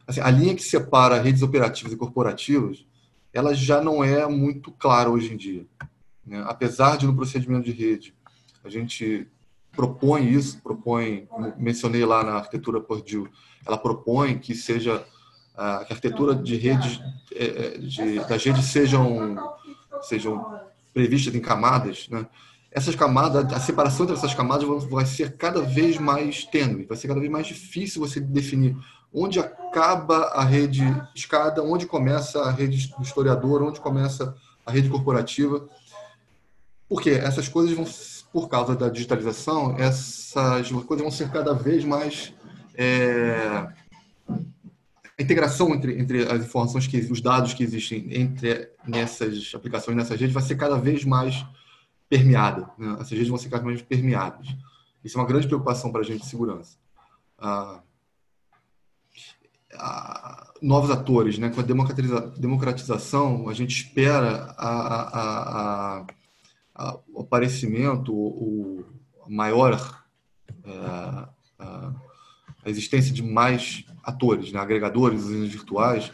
[0.06, 2.84] assim, a linha que separa redes operativas e corporativas,
[3.32, 5.64] ela já não é muito clara hoje em dia.
[6.26, 6.44] Né?
[6.46, 8.14] Apesar de no procedimento de rede
[8.64, 9.28] a gente
[9.72, 13.30] propõe isso, propõe, mencionei lá na arquitetura Purdue,
[13.64, 15.16] ela propõe que seja que
[15.56, 17.00] a arquitetura de redes
[17.34, 19.36] é, é, de, das redes sejam
[20.02, 20.60] sejam
[20.92, 22.26] previstas em camadas, né?
[22.76, 27.08] essas camadas, a separação entre essas camadas vai ser cada vez mais tênue, vai ser
[27.08, 28.76] cada vez mais difícil você definir
[29.10, 34.90] onde acaba a rede escada, onde começa a rede do historiador, onde começa a rede
[34.90, 35.66] corporativa.
[36.88, 37.84] Porque essas coisas vão,
[38.32, 42.32] por causa da digitalização, essas coisas vão ser cada vez mais
[42.74, 43.66] é,
[45.18, 50.20] a integração entre, entre as informações que os dados que existem entre nessas aplicações nessas
[50.20, 51.44] redes vai ser cada vez mais
[52.08, 52.94] permeada né?
[53.00, 54.54] essas redes vão ser cada vez mais permeadas.
[55.02, 56.76] Isso é uma grande preocupação para a gente de segurança.
[57.38, 57.80] Ah,
[59.74, 61.48] ah, novos atores né?
[61.48, 66.06] Com a democratiza, democratização a gente espera a, a, a,
[67.12, 68.84] o aparecimento o,
[69.28, 70.04] maior
[70.64, 74.58] é, a existência de mais atores, né?
[74.58, 76.10] agregadores, usinas virtuais,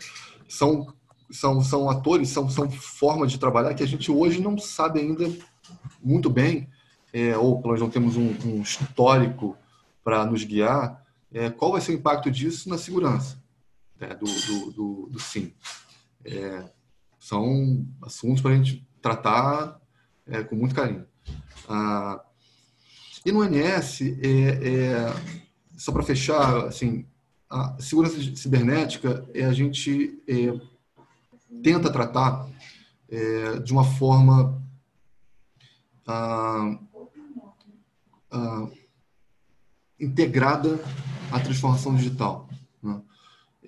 [0.48, 0.92] são,
[1.30, 5.30] são, são atores, são, são formas de trabalhar que a gente hoje não sabe ainda
[6.02, 6.68] muito bem,
[7.12, 9.56] é, ou nós não temos um, um histórico
[10.04, 11.02] para nos guiar,
[11.32, 13.42] é, qual vai ser o impacto disso na segurança
[13.98, 14.14] né?
[14.14, 15.54] do, do, do, do SIM.
[16.24, 16.64] É,
[17.18, 19.80] são assuntos para a gente tratar
[20.26, 21.06] é, com muito carinho.
[21.68, 22.22] Ah,
[23.24, 25.14] e no NS, é, é
[25.76, 27.06] só para fechar, assim,
[27.48, 30.58] a segurança cibernética é a gente é,
[31.62, 32.50] tenta tratar
[33.62, 34.62] de uma forma
[36.06, 36.78] ah,
[38.30, 38.66] ah,
[40.00, 40.80] integrada
[41.30, 42.48] à transformação digital.
[42.82, 43.00] Né?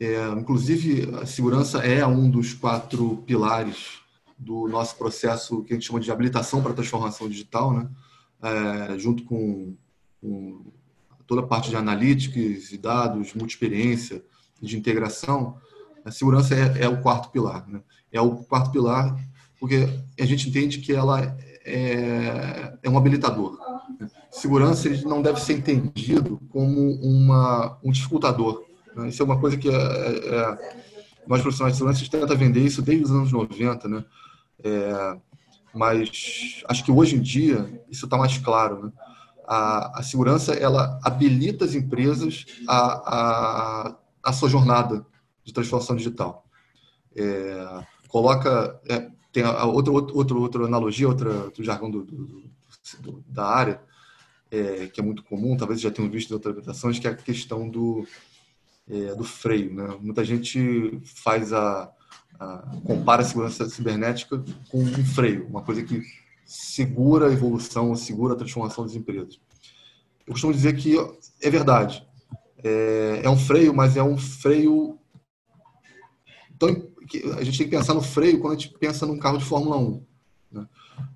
[0.00, 4.03] É, inclusive, a segurança é um dos quatro pilares
[4.38, 7.88] do nosso processo que a gente chama de habilitação para transformação digital, né?
[8.42, 9.74] É, junto com,
[10.20, 10.60] com
[11.26, 14.22] toda a parte de analytics e dados, multi-experiência,
[14.60, 15.56] de integração,
[16.04, 17.66] a segurança é, é o quarto pilar.
[17.68, 17.80] Né?
[18.12, 19.16] É o quarto pilar
[19.58, 19.88] porque
[20.20, 21.20] a gente entende que ela
[21.64, 23.58] é, é um habilitador.
[23.98, 24.10] Né?
[24.30, 28.64] Segurança não deve ser entendido como uma, um dificultador.
[28.94, 29.08] Né?
[29.08, 30.76] Isso é uma coisa que é, é,
[31.26, 34.04] nós profissionais de segurança a gente tenta vender isso desde os anos 90, né?
[34.64, 35.18] É,
[35.74, 38.92] mas acho que hoje em dia isso está mais claro, né?
[39.46, 45.04] a, a segurança ela habilita as empresas a, a, a sua jornada
[45.44, 46.46] de transformação digital.
[47.14, 52.50] É, coloca é, tem a, outra outra outra analogia outra outro jargão do, do,
[53.00, 53.80] do, da área
[54.50, 57.14] é, que é muito comum talvez já tenham visto em outras apresentações que é a
[57.14, 58.04] questão do
[58.88, 59.96] é, do freio né?
[60.00, 61.88] muita gente faz a,
[62.38, 66.02] a, compara a segurança cibernética com um freio uma coisa que
[66.44, 69.40] segura a evolução, segura a transformação das empresas.
[70.26, 70.96] Eu costumo dizer que
[71.40, 72.06] é verdade.
[72.62, 74.98] É, é um freio, mas é um freio.
[76.58, 76.74] Tão,
[77.06, 79.44] que a gente tem que pensar no freio quando a gente pensa num carro de
[79.44, 80.02] Fórmula 1.
[80.52, 80.66] Né?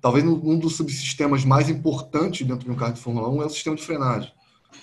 [0.01, 3.49] Talvez um dos subsistemas mais importantes dentro de um carro de Fórmula 1 é o
[3.49, 4.31] sistema de frenagem.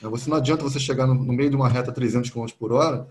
[0.03, 0.09] Né?
[0.09, 3.07] Você não adianta você chegar no, meio de uma reta a 300 km por hora,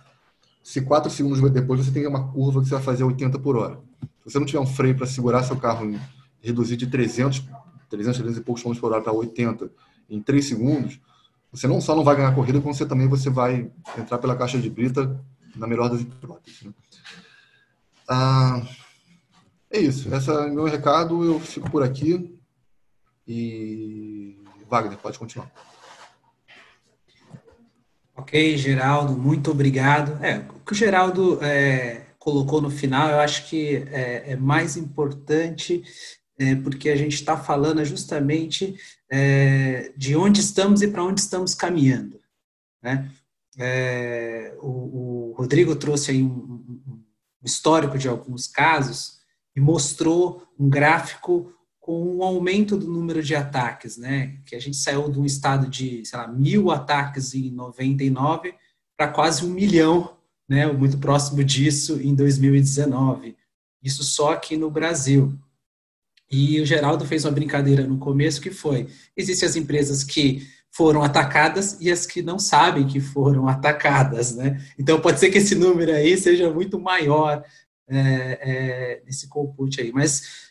[0.65, 3.79] se quatro segundos depois você tem uma curva que você vai fazer 80 por hora.
[4.01, 5.95] Se você não tiver um freio para segurar seu carro
[6.41, 7.43] reduzir de 300,
[7.87, 9.69] 300, 300 e poucos km por hora para 80
[10.09, 10.99] em 3 segundos,
[11.51, 14.57] você não só não vai ganhar corrida, como você também você vai entrar pela caixa
[14.57, 15.23] de brita
[15.55, 16.63] na melhor das hipóteses.
[16.63, 16.73] Né?
[18.09, 18.67] Ah,
[19.69, 20.11] é isso.
[20.15, 21.23] Esse é meu recado.
[21.23, 22.35] Eu fico por aqui.
[23.27, 25.51] E Wagner, pode continuar.
[28.15, 30.23] Ok, Geraldo, muito obrigado.
[30.23, 34.77] É, o que o Geraldo é, colocou no final, eu acho que é, é mais
[34.77, 35.83] importante
[36.37, 38.75] é, porque a gente está falando justamente
[39.09, 42.19] é, de onde estamos e para onde estamos caminhando.
[42.81, 43.11] Né?
[43.57, 47.03] É, o, o, Rodrigo trouxe aí um, um,
[47.43, 49.19] histórico de alguns casos
[49.55, 51.53] e mostrou um gráfico
[51.85, 54.39] com um aumento do número de ataques, né?
[54.43, 58.55] Que a gente saiu de um estado de, sei lá, mil ataques em 99
[58.97, 60.17] para quase um milhão,
[60.49, 60.65] né?
[60.65, 63.37] Muito próximo disso em 2019.
[63.83, 65.37] Isso só aqui no Brasil.
[66.31, 71.03] E o Geraldo fez uma brincadeira no começo que foi: existem as empresas que foram
[71.03, 74.59] atacadas e as que não sabem que foram atacadas, né?
[74.79, 77.43] Então pode ser que esse número aí seja muito maior
[77.87, 77.99] é,
[78.41, 79.91] é, nesse compute aí.
[79.91, 80.45] Mas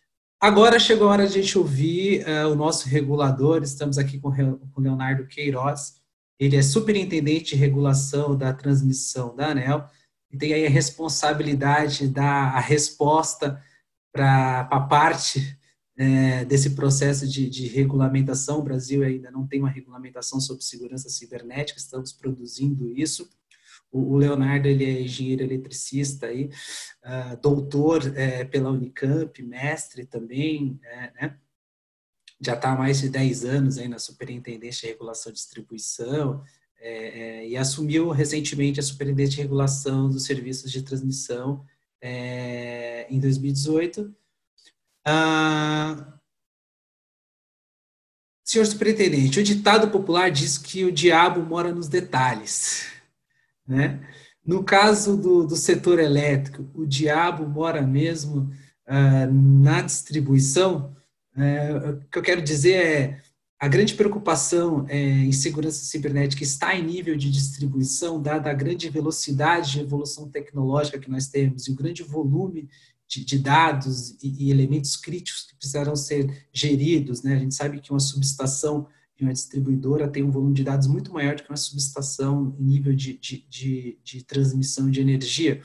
[0.45, 3.63] agora chegou a hora de a gente ouvir é, o nosso regulador.
[3.63, 6.03] Estamos aqui com o Leonardo Queiroz.
[6.39, 9.89] Ele é superintendente de regulação da transmissão da ANEL
[10.31, 13.59] e tem aí a responsabilidade da a resposta
[14.13, 15.59] para a parte
[15.97, 18.59] é, desse processo de, de, regulamentação.
[18.59, 23.31] O Brasil ainda não tem uma regulamentação sobre segurança cibernética, estamos produzindo isso.
[23.97, 26.51] O, Leonardo ele é engenheiro eletricista, aí,
[27.05, 31.39] uh, doutor é, pela Unicamp, mestre também, é, né?
[32.41, 36.43] já está há mais de 10 anos aí na Superintendência de Regulação e Distribuição,
[36.79, 41.65] é, é, e assumiu recentemente a Superintendência de Regulação dos Serviços de Transmissão
[42.01, 44.15] é, em 2018.
[45.07, 46.19] Ah,
[48.45, 52.87] senhor Superintendente, o ditado popular diz que o diabo mora nos detalhes,
[53.67, 54.01] né?
[54.45, 58.51] No caso do, do setor elétrico, o diabo mora mesmo
[58.87, 60.95] uh, na distribuição.
[61.35, 63.21] Uh, o que eu quero dizer é
[63.59, 68.91] a grande preocupação é, em segurança cibernética está em nível de distribuição, dada a grande
[68.91, 72.69] velocidade de evolução tecnológica que nós temos e o grande volume
[73.09, 77.23] de, de dados e, e, elementos críticos que precisarão ser geridos.
[77.23, 77.37] Né?
[77.37, 78.87] A gente sabe que uma subestação
[79.17, 82.95] de uma distribuidora tem um volume de dados muito maior do que uma subestação nível
[82.95, 85.63] de, de, de, de transmissão de energia.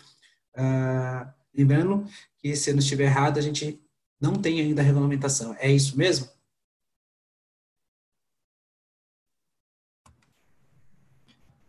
[0.55, 2.05] Uh, lembrando
[2.37, 3.81] que, se eu não estiver errado, a gente
[4.21, 5.55] não tem ainda a regulamentação.
[5.59, 6.27] É isso mesmo?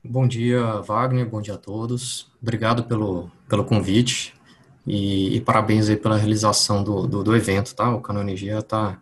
[0.02, 1.28] Bom dia, Wagner.
[1.28, 2.30] Bom dia a todos.
[2.42, 4.34] Obrigado pelo, pelo convite
[4.86, 7.94] e, e parabéns aí pela realização do, do, do evento, tá?
[7.94, 9.00] O Canonergia está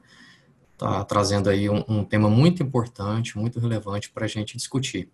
[0.79, 5.11] tá trazendo aí um, um, tema muito importante, muito relevante para a gente discutir.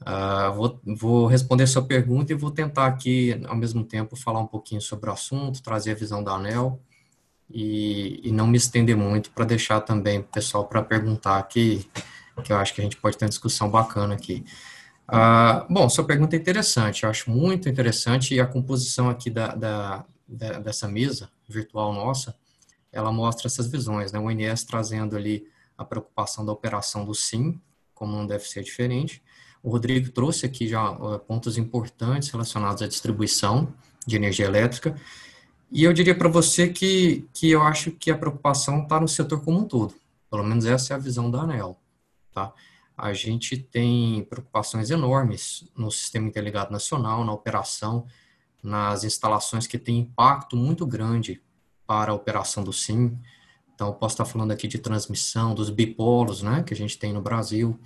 [0.00, 4.46] Uh, vou, vou responder sua pergunta e vou tentar aqui, ao mesmo tempo, falar um
[4.46, 6.80] pouquinho sobre o assunto, trazer a visão da ANEL
[7.48, 11.88] e, e não me estender muito para deixar também o pessoal para perguntar aqui,
[12.42, 14.44] que eu acho que a gente pode ter uma discussão bacana aqui.
[15.08, 19.54] Uh, bom, sua pergunta é interessante, eu acho muito interessante e a composição aqui da,
[19.54, 22.34] da, da dessa mesa virtual nossa
[22.92, 24.18] ela mostra essas visões, né?
[24.18, 27.60] O INS trazendo ali a preocupação da operação do SIM,
[27.94, 29.22] como não deve ser diferente.
[29.62, 30.92] O Rodrigo trouxe aqui já
[31.26, 33.72] pontos importantes relacionados à distribuição
[34.06, 34.96] de energia elétrica.
[35.70, 39.42] E eu diria para você que, que eu acho que a preocupação está no setor
[39.42, 39.94] como um todo.
[40.30, 41.78] Pelo menos essa é a visão da ANEL.
[42.32, 42.52] Tá?
[42.96, 48.06] A gente tem preocupações enormes no Sistema Interligado Nacional, na operação,
[48.62, 51.40] nas instalações que têm impacto muito grande
[51.92, 53.18] para a operação do SIM.
[53.74, 57.20] Então, posso estar falando aqui de transmissão dos bipolos, né, que a gente tem no
[57.20, 57.78] Brasil,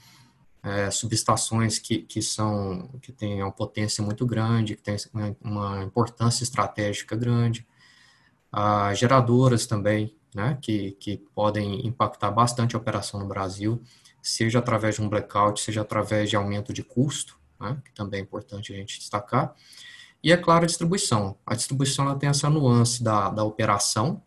[0.62, 4.96] é, subestações que, que são, que têm uma potência muito grande, que têm
[5.42, 7.66] uma importância estratégica grande,
[8.52, 13.82] ah, geradoras também, né, que, que podem impactar bastante a operação no Brasil,
[14.22, 18.22] seja através de um blackout, seja através de aumento de custo, né, que também é
[18.22, 19.52] importante a gente destacar,
[20.22, 21.36] e, é claro, a distribuição.
[21.46, 24.22] A distribuição ela tem essa nuance da, da operação,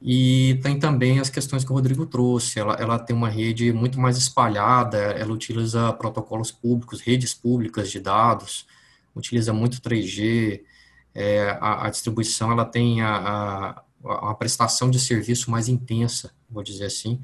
[0.00, 2.60] e tem também as questões que o Rodrigo trouxe.
[2.60, 7.98] Ela, ela tem uma rede muito mais espalhada, ela utiliza protocolos públicos, redes públicas de
[7.98, 8.66] dados,
[9.14, 10.62] utiliza muito 3G.
[11.14, 16.62] É, a, a, distribuição ela tem a, a, a, prestação de serviço mais intensa, vou
[16.62, 17.20] dizer assim.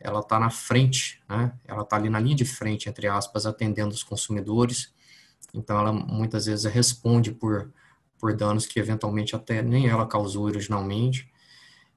[0.00, 1.52] Ela está na frente, né?
[1.66, 4.93] ela está ali na linha de frente, entre aspas, atendendo os consumidores
[5.54, 7.70] então, ela muitas vezes responde por,
[8.18, 11.30] por danos que eventualmente até nem ela causou originalmente.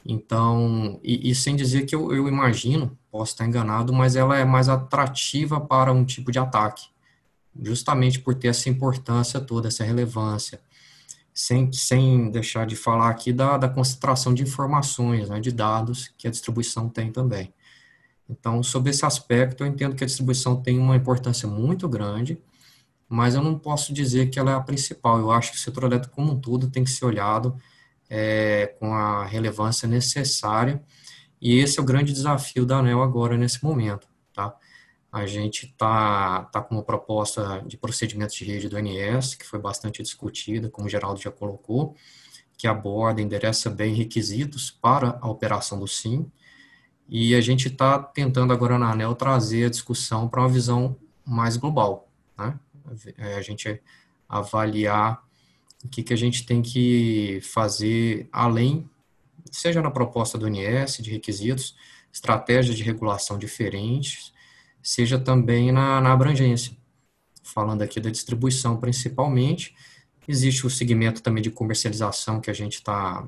[0.06, 4.46] Então, e, e sem dizer que eu, eu, imagino, posso estar enganado, mas ela é
[4.46, 6.88] mais atrativa para um tipo de ataque,
[7.62, 10.62] justamente por ter essa importância toda, essa relevância.
[11.34, 16.28] Sem, sem deixar de falar aqui da, da concentração de informações, né, de dados que
[16.28, 17.54] a distribuição tem também.
[18.28, 22.40] Então, sobre esse aspecto, eu entendo que a distribuição tem uma importância muito grande,
[23.10, 25.20] mas eu não posso dizer que ela é a principal.
[25.20, 27.58] Eu acho que o setor elétrico como um todo tem que ser olhado
[28.10, 30.84] é, com a relevância necessária,
[31.42, 34.08] e esse é o grande desafio da ANEL agora, nesse momento.
[34.34, 34.56] Tá?
[35.12, 39.60] A gente está tá com uma proposta de procedimentos de rede do ANS, que foi
[39.60, 41.96] bastante discutida, como o Geraldo já colocou,
[42.58, 46.30] que aborda, endereça bem requisitos para a operação do SIM,
[47.08, 51.56] e a gente está tentando agora na ANEL trazer a discussão para uma visão mais
[51.56, 52.60] global, né?
[53.18, 53.82] É, a gente
[54.28, 55.24] avaliar
[55.84, 58.90] o que, que a gente tem que fazer além,
[59.52, 61.76] seja na proposta do INS, de requisitos,
[62.12, 64.34] estratégias de regulação diferentes,
[64.82, 66.76] seja também na, na abrangência.
[67.44, 69.76] Falando aqui da distribuição principalmente,
[70.28, 73.28] existe o segmento também de comercialização que a gente está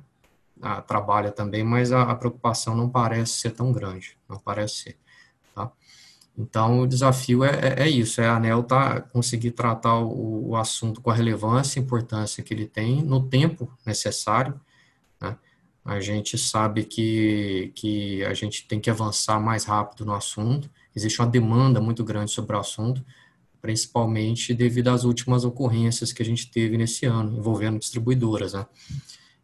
[0.85, 4.97] trabalha também, mas a, a, preocupação não parece ser tão grande, não parece ser.
[6.39, 10.55] Então, o desafio é, é, é isso, é a ANEL tá, conseguir tratar o, o,
[10.55, 14.57] assunto com a relevância e importância que ele tem no tempo necessário.
[15.21, 15.37] Né?
[15.83, 21.19] A gente sabe que, que a gente tem que avançar mais rápido no assunto, existe
[21.19, 23.03] uma demanda muito grande sobre o assunto,
[23.61, 28.53] principalmente devido às últimas ocorrências que a gente teve nesse ano, envolvendo distribuidoras.
[28.53, 28.65] Né?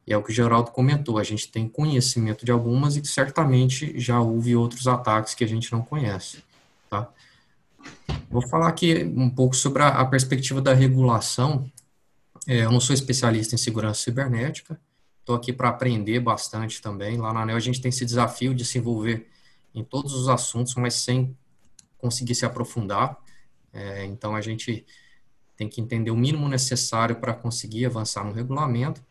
[0.07, 3.99] E é o que o Geraldo comentou, a gente tem conhecimento de algumas e certamente
[3.99, 6.41] já houve outros ataques que a gente não conhece,
[6.89, 7.11] tá?
[8.29, 11.69] Vou falar aqui um pouco sobre a, a perspectiva da regulação.
[12.47, 14.79] É, eu não sou especialista em segurança cibernética,
[15.19, 17.17] estou aqui para aprender bastante também.
[17.17, 19.27] Lá na ANEL a gente tem esse desafio de se envolver
[19.73, 21.35] em todos os assuntos, mas sem
[21.97, 23.17] conseguir se aprofundar.
[23.73, 24.85] É, então a gente
[25.57, 29.03] tem que entender o mínimo necessário para conseguir avançar no regulamento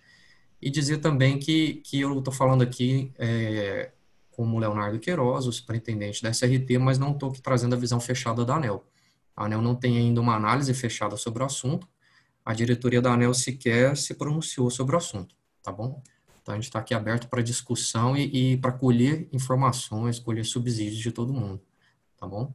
[0.61, 3.91] e dizer também que, que eu estou falando aqui é,
[4.35, 8.57] como Leonardo Queiroz, o superintendente da SRT, mas não estou trazendo a visão fechada da
[8.57, 8.85] ANEL.
[9.37, 11.89] A ANEL não tem ainda uma análise fechada sobre o assunto,
[12.45, 16.03] a diretoria da ANEL sequer se pronunciou sobre o assunto, tá bom?
[16.43, 20.99] Então a gente está aqui aberto para discussão e, e para colher informações, colher subsídios
[20.99, 21.63] de todo mundo,
[22.19, 22.55] tá bom?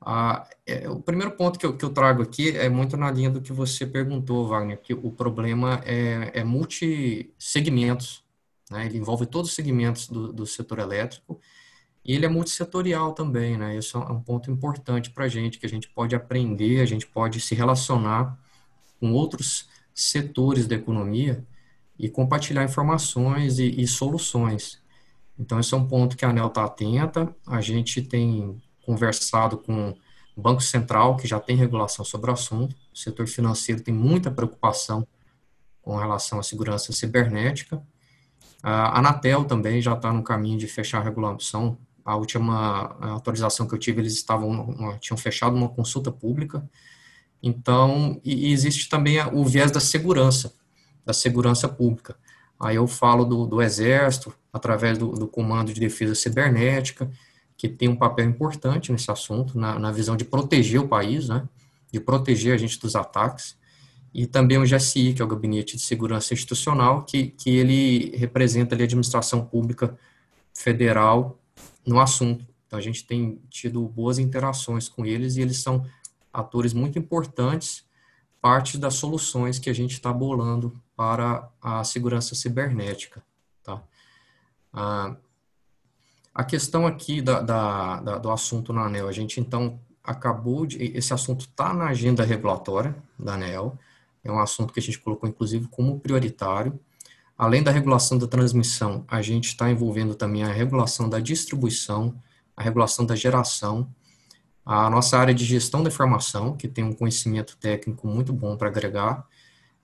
[0.00, 3.30] Ah, é, o primeiro ponto que eu, que eu, trago aqui é muito na linha
[3.30, 8.24] do que você perguntou, Wagner, que o problema é, é multissegmentos,
[8.72, 8.86] né?
[8.86, 11.40] ele envolve todos os segmentos do, do, setor elétrico
[12.04, 13.76] e ele é multissetorial também, né?
[13.76, 17.06] Isso é um ponto importante para a gente, que a gente pode aprender, a gente
[17.06, 18.36] pode se relacionar
[18.98, 21.46] com outros setores da economia
[21.96, 24.82] e compartilhar informações e, e soluções.
[25.38, 29.94] Então, esse é um ponto que a ANEL está atenta, a gente tem conversado com
[30.36, 34.30] o Banco Central, que já tem regulação sobre o assunto, o setor financeiro tem muita
[34.30, 35.06] preocupação
[35.82, 37.82] com relação à segurança cibernética.
[38.62, 41.76] A Anatel também já está no caminho de fechar a regulação.
[42.04, 46.68] A última atualização que eu tive, eles estavam tinham fechado uma consulta pública.
[47.42, 50.54] Então, e existe também o viés da segurança,
[51.04, 52.16] da segurança pública.
[52.58, 57.10] Aí eu falo do, do Exército, através do, do Comando de Defesa Cibernética,
[57.56, 61.48] que tem um papel importante nesse assunto, na, na visão de proteger o país, né,
[61.92, 63.56] de proteger a gente dos ataques,
[64.14, 68.74] e também o GSI, que é o Gabinete de Segurança Institucional, que, que ele representa
[68.74, 69.96] ali, a administração pública
[70.54, 71.38] federal
[71.86, 72.46] no assunto.
[72.66, 75.86] Então, a gente tem tido boas interações com eles e eles são
[76.32, 77.84] atores muito importantes,
[78.40, 83.22] parte das soluções que a gente está bolando para a segurança cibernética.
[83.62, 83.82] Tá?
[84.72, 85.16] Ah,
[86.34, 90.82] a questão aqui da, da, da, do assunto na ANEL, a gente então acabou de.
[90.96, 93.78] Esse assunto está na agenda regulatória da ANEL,
[94.24, 96.78] é um assunto que a gente colocou inclusive como prioritário.
[97.36, 102.14] Além da regulação da transmissão, a gente está envolvendo também a regulação da distribuição,
[102.56, 103.92] a regulação da geração,
[104.64, 108.68] a nossa área de gestão da informação, que tem um conhecimento técnico muito bom para
[108.68, 109.26] agregar.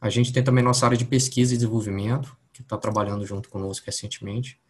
[0.00, 3.86] A gente tem também nossa área de pesquisa e desenvolvimento, que está trabalhando junto conosco
[3.86, 4.60] recentemente.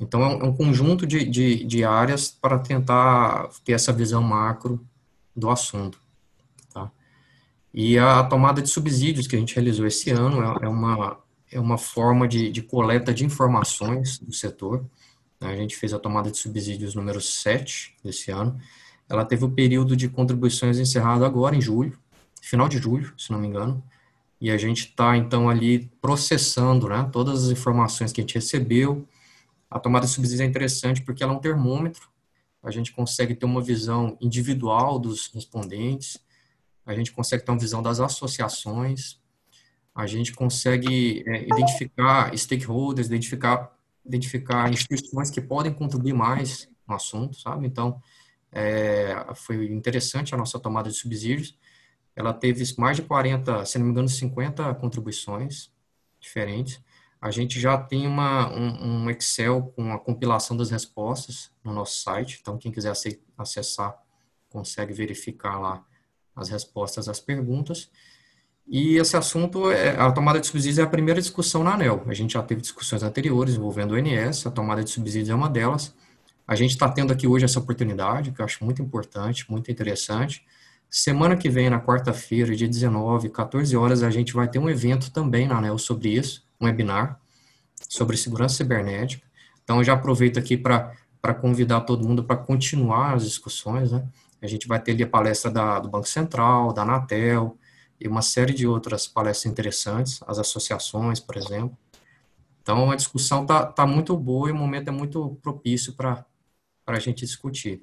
[0.00, 4.86] Então, é um, é conjunto de, de, de, áreas para tentar ter essa visão macro
[5.34, 6.00] do assunto.
[7.80, 11.16] E a tomada de subsídios que a gente realizou esse ano é, é uma,
[11.48, 14.84] é uma forma de, de coleta de informações do setor.
[15.40, 15.52] Né?
[15.52, 18.60] A gente fez a tomada de subsídios número 7 desse ano.
[19.08, 21.96] Ela teve o período de contribuições encerrado agora, em julho,
[22.42, 23.80] final de julho, se não me engano.
[24.40, 29.06] E a gente está, então, ali processando né, todas as informações que a gente recebeu,
[29.70, 32.08] a tomada de subsídio é interessante porque ela é um termômetro,
[32.60, 36.18] a gente consegue ter uma visão individual dos respondentes,
[36.88, 39.20] a gente consegue ter uma visão das associações,
[39.94, 43.76] a gente consegue é, identificar stakeholders, identificar,
[44.06, 47.66] identificar instituições que podem contribuir mais no assunto, sabe?
[47.66, 48.00] Então,
[48.50, 51.58] é, foi interessante a nossa tomada de subsídios.
[52.16, 55.70] Ela teve mais de 40, se não me engano, 50 contribuições
[56.18, 56.82] diferentes.
[57.20, 62.00] A gente já tem uma, um, um, Excel com a compilação das respostas no nosso
[62.00, 62.94] site, então quem quiser
[63.36, 63.94] acessar
[64.48, 65.84] consegue verificar lá
[66.38, 67.90] as respostas às perguntas.
[68.66, 72.04] E esse assunto, é, a tomada de subsídios é a primeira discussão na ANEL.
[72.06, 75.48] A gente já teve discussões anteriores envolvendo o INS, a tomada de subsídios é uma
[75.48, 75.94] delas.
[76.46, 80.44] A gente está tendo aqui hoje essa oportunidade, que eu acho muito importante, muito interessante.
[80.90, 85.10] Semana que vem, na quarta-feira, dia 19, 14 horas, a gente vai ter um evento
[85.10, 87.20] também na ANEL sobre isso um webinar
[87.88, 89.26] sobre segurança cibernética.
[89.62, 90.94] Então, eu já aproveito aqui para
[91.40, 94.04] convidar todo mundo para continuar as discussões, né?
[94.40, 97.58] A gente vai ter ali a palestra da, do Banco Central, da Anatel,
[98.00, 101.76] e uma série de outras palestras interessantes, as associações, por exemplo.
[102.62, 106.24] Então, a discussão está tá muito boa e o momento é muito propício para
[106.86, 107.82] a gente discutir.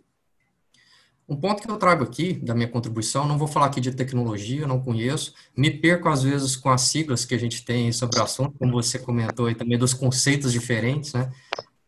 [1.27, 4.67] Um ponto que eu trago aqui da minha contribuição, não vou falar aqui de tecnologia,
[4.67, 8.23] não conheço, me perco às vezes com as siglas que a gente tem sobre o
[8.23, 11.31] assunto, como você comentou e também dos conceitos diferentes, né?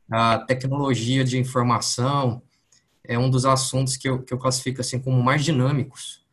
[0.09, 2.41] A tecnologia de informação
[3.07, 6.25] é um dos assuntos que eu, que eu classifico assim como mais dinâmicos.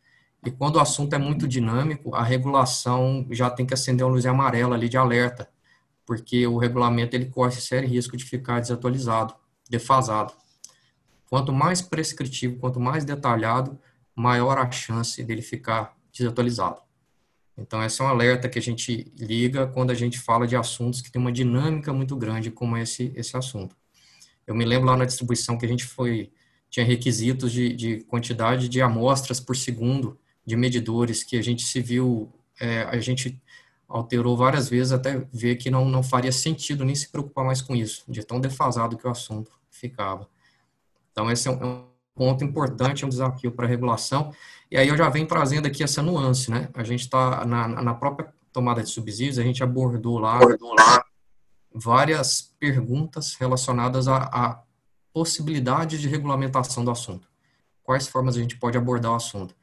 [0.45, 4.25] E quando o assunto é muito dinâmico, a regulação já tem que acender uma luz
[4.25, 5.49] amarela ali de alerta,
[6.05, 9.33] porque o regulamento ele corre sério risco de ficar desatualizado,
[9.67, 10.33] defasado.
[11.27, 13.79] Quanto mais prescritivo, quanto mais detalhado,
[14.15, 16.81] maior a chance dele ficar desatualizado.
[17.57, 21.01] Então, esse é um alerta que a gente liga quando a gente fala de assuntos
[21.01, 23.75] que tem uma dinâmica muito grande, como esse, esse assunto.
[24.45, 26.31] Eu me lembro lá na distribuição que a gente foi,
[26.69, 31.81] tinha requisitos de, de quantidade de amostras por segundo de medidores que a gente se
[31.81, 33.41] viu, é, a gente
[33.87, 37.75] alterou várias vezes até ver que não, não faria sentido nem se preocupar mais com
[37.75, 40.27] isso, de tão defasado que o assunto ficava.
[41.11, 41.83] Então, esse é um, é
[42.15, 44.33] ponto importante, é um desafio para a regulação.
[44.71, 46.69] E aí eu já venho trazendo aqui essa nuance, né?
[46.73, 51.03] A gente está na, na própria tomada de subsídios, a gente abordou lá, abordou lá
[51.73, 54.63] várias perguntas relacionadas à, à
[55.15, 57.25] possibilidade de regulamentação do assunto.
[57.81, 59.55] Quais formas a gente pode abordar o assunto?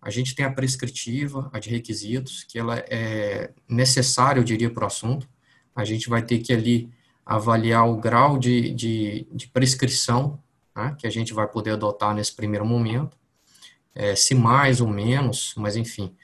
[0.00, 4.84] A gente tem a prescritiva, a de requisitos, que ela é necessária, eu diria, para
[4.84, 5.28] o assunto.
[5.74, 6.88] A gente vai ter que ali
[7.26, 10.40] avaliar o grau de, de, de prescrição
[10.76, 13.16] né, que a gente vai poder adotar nesse primeiro momento,
[13.96, 16.14] é, se mais ou menos, mas enfim,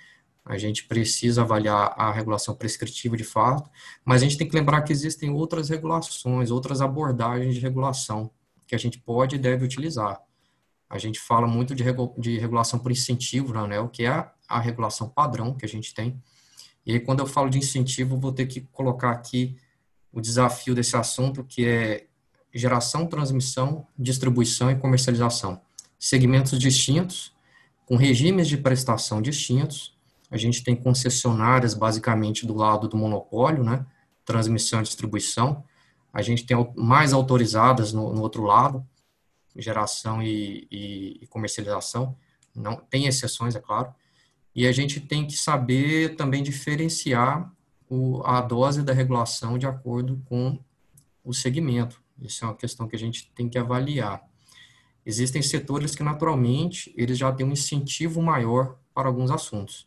[0.45, 3.69] a gente precisa avaliar a regulação prescritiva de fato,
[4.05, 8.31] mas a gente tem que lembrar que existem outras regulações, outras abordagens de regulação
[8.69, 10.21] que a gente pode e deve utilizar.
[10.89, 14.31] A gente fala muito de, regu de regulação por incentivo na ANEL, que é a,
[14.49, 16.23] a regulação padrão que a gente tem.
[16.87, 19.57] E aí, quando eu falo de incentivo, vou ter que colocar aqui
[20.13, 22.07] o desafio desse assunto, que é
[22.55, 25.61] geração, transmissão, distribuição e comercialização.
[25.99, 27.33] Segmentos distintos,
[27.85, 29.97] com regimes de prestação distintos.
[30.31, 33.85] A gente tem concessionárias, basicamente, do lado do monopólio, né?
[34.25, 35.65] Transmissão e distribuição.
[36.13, 38.87] A gente tem mais autorizadas no, no outro lado,
[39.57, 42.17] geração e, e, e comercialização.
[42.55, 43.93] Não tem exceções, é claro.
[44.55, 47.53] E a gente tem que saber também diferenciar
[47.89, 50.59] o, a dose da regulação de acordo com
[51.25, 52.03] o segmento.
[52.21, 54.23] Isso é uma questão que a gente tem que avaliar.
[55.05, 59.87] Existem setores que, naturalmente, eles já têm um incentivo maior para alguns assuntos.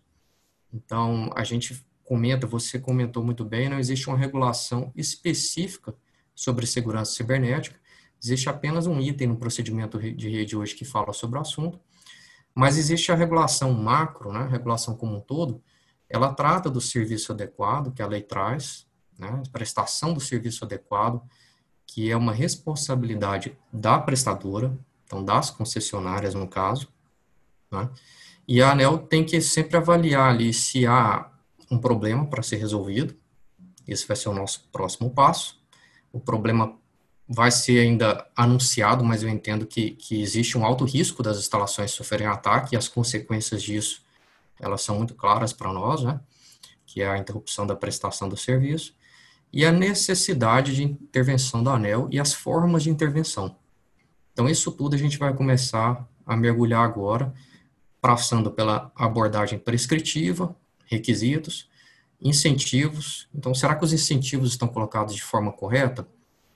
[0.74, 5.94] Então, a gente comenta, você comentou muito bem, não existe uma regulação específica
[6.42, 7.80] sobre segurança cibernética,
[8.22, 11.80] existe apenas um item no procedimento de rede hoje que fala sobre o assunto,
[12.56, 15.62] mas existe a regulação macro, né, a regulação como um todo,
[16.10, 18.88] ela trata do serviço adequado que a lei traz,
[19.20, 21.22] né, prestação do serviço adequado,
[21.86, 26.88] que é uma responsabilidade da prestadora, então das concessionárias no caso,
[27.72, 27.88] né?
[28.48, 31.30] e a ANEL tem que sempre avaliar ali se há
[31.70, 33.16] um problema para ser resolvido,
[33.88, 35.61] esse vai ser o nosso próximo passo,
[36.12, 36.78] o problema
[37.28, 41.92] vai ser ainda anunciado, mas eu entendo que, que existe um alto risco das instalações
[41.92, 44.04] sofrerem ataque e as consequências disso,
[44.60, 46.20] elas são muito claras para nós, né?
[46.86, 48.94] que é a interrupção da prestação do serviço,
[49.54, 53.56] e a necessidade de intervenção da ANEL e as formas de intervenção.
[54.34, 57.34] Então, isso tudo a gente vai começar a mergulhar agora,
[58.02, 60.56] passando pela abordagem prescritiva,
[60.86, 61.70] requisitos,
[62.22, 63.28] incentivos.
[63.34, 66.08] Então, será que os incentivos estão colocados de forma correta?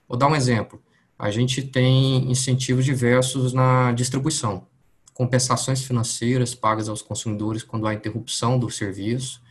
[0.08, 0.82] Vou dar um exemplo.
[1.18, 4.68] A gente tem incentivos diversos na distribuição,
[5.14, 9.42] compensações financeiras pagas aos consumidores quando há interrupção do serviço,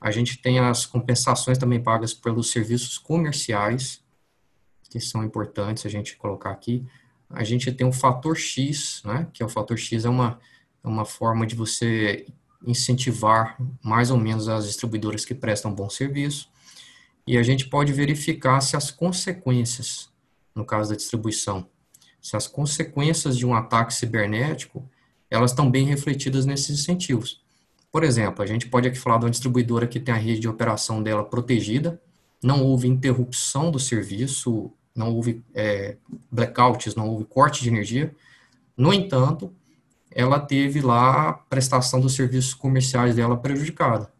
[0.00, 4.04] a gente tem as compensações também pagas pelos serviços comerciais,
[4.90, 6.86] que são importantes a gente colocar aqui.
[7.28, 10.38] A gente tem o fator X, né, que é o fator X é uma,
[10.84, 12.26] é uma forma de você
[12.66, 16.48] incentivar mais ou menos as distribuidoras que prestam bom serviço.
[17.26, 20.08] E a gente pode verificar se as consequências,
[20.54, 21.68] no caso da distribuição,
[22.20, 24.88] se as consequências de um ataque cibernético,
[25.30, 27.40] elas estão bem refletidas nesses incentivos.
[27.90, 30.48] Por exemplo, a gente pode aqui falar de uma distribuidora que tem a rede de
[30.48, 32.00] operação dela protegida,
[32.42, 35.96] não houve interrupção do serviço, não houve é,
[36.30, 38.14] blackouts, não houve corte de energia.
[38.76, 39.52] No entanto,
[40.16, 44.10] ela teve lá a prestação dos serviços comerciais dela prejudicada,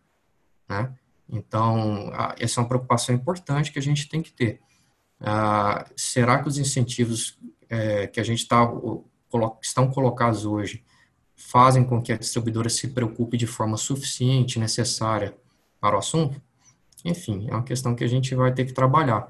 [0.69, 0.95] né?
[1.27, 4.61] Então, essa é uma preocupação importante que a gente tem que ter.
[5.19, 7.39] Ah, será que os incentivos
[7.71, 8.71] é, que a gente está
[9.63, 10.85] estão colocados hoje
[11.35, 15.35] fazem com que a distribuidora se preocupe de forma suficiente, necessária
[15.81, 16.41] para o assunto?
[17.07, 19.29] Enfim, é uma questão que a gente vai ter que trabalhar.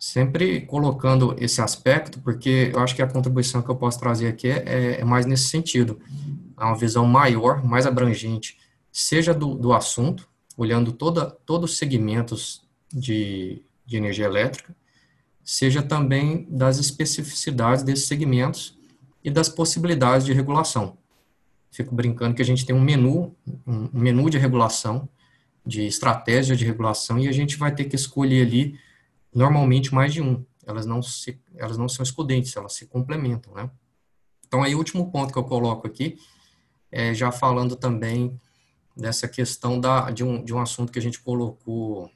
[0.00, 4.48] Sempre colocando esse aspecto, porque eu acho que a contribuição que eu posso trazer aqui
[4.48, 6.00] é, é mais nesse sentido.
[6.58, 8.58] É uma visão maior, mais abrangente,
[8.90, 12.62] seja do, do assunto, olhando toda, todos os segmentos
[12.92, 14.74] de, de energia elétrica,
[15.44, 18.78] seja também das especificidades desses segmentos
[19.22, 20.96] e das possibilidades de regulação
[21.70, 23.34] fico brincando que a gente tem um menu,
[23.66, 25.08] um menu de regulação,
[25.64, 28.78] de estratégia de regulação, e a gente vai ter que escolher ali
[29.34, 30.44] normalmente mais de um.
[30.66, 33.70] Elas não, se, elas não são excludentes, elas se complementam, né?
[34.46, 36.18] Então, aí, o último ponto que eu coloco aqui,
[36.90, 38.38] é já falando também
[38.96, 42.10] dessa questão da, de, um, de um assunto que a gente colocou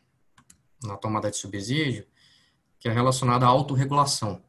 [0.82, 2.06] na tomada de subsídio,
[2.78, 4.42] que é relacionado à autorregulação.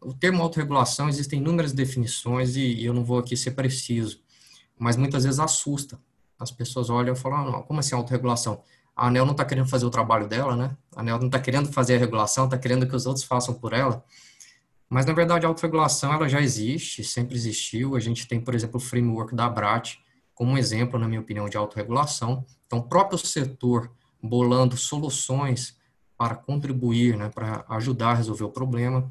[0.00, 4.22] O termo autorregulação existem inúmeras definições e eu não vou aqui ser preciso,
[4.78, 5.98] mas muitas vezes assusta.
[6.38, 8.62] As pessoas olham e falam, ah, como assim autorregulação?
[9.00, 10.76] A ANEL não está querendo fazer o trabalho dela, né?
[10.94, 13.72] A ANEL não está querendo fazer a regulação, está querendo que os outros façam por
[13.72, 14.04] ela.
[14.90, 17.96] Mas, na verdade, a autorregulação ela já existe, sempre existiu.
[17.96, 19.98] A gente tem, por exemplo, o framework da ABRAT
[20.34, 22.44] como um exemplo, na minha opinião, de autorregulação.
[22.66, 23.90] Então, o próprio setor
[24.22, 25.78] bolando soluções
[26.16, 29.10] para contribuir, né, para ajudar a resolver o problema.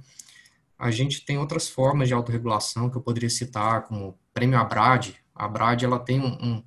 [0.77, 5.15] A gente tem outras formas de autorregulação que eu poderia citar, como o Prêmio Abrad.
[5.33, 6.63] A Abrad ela tem um, um,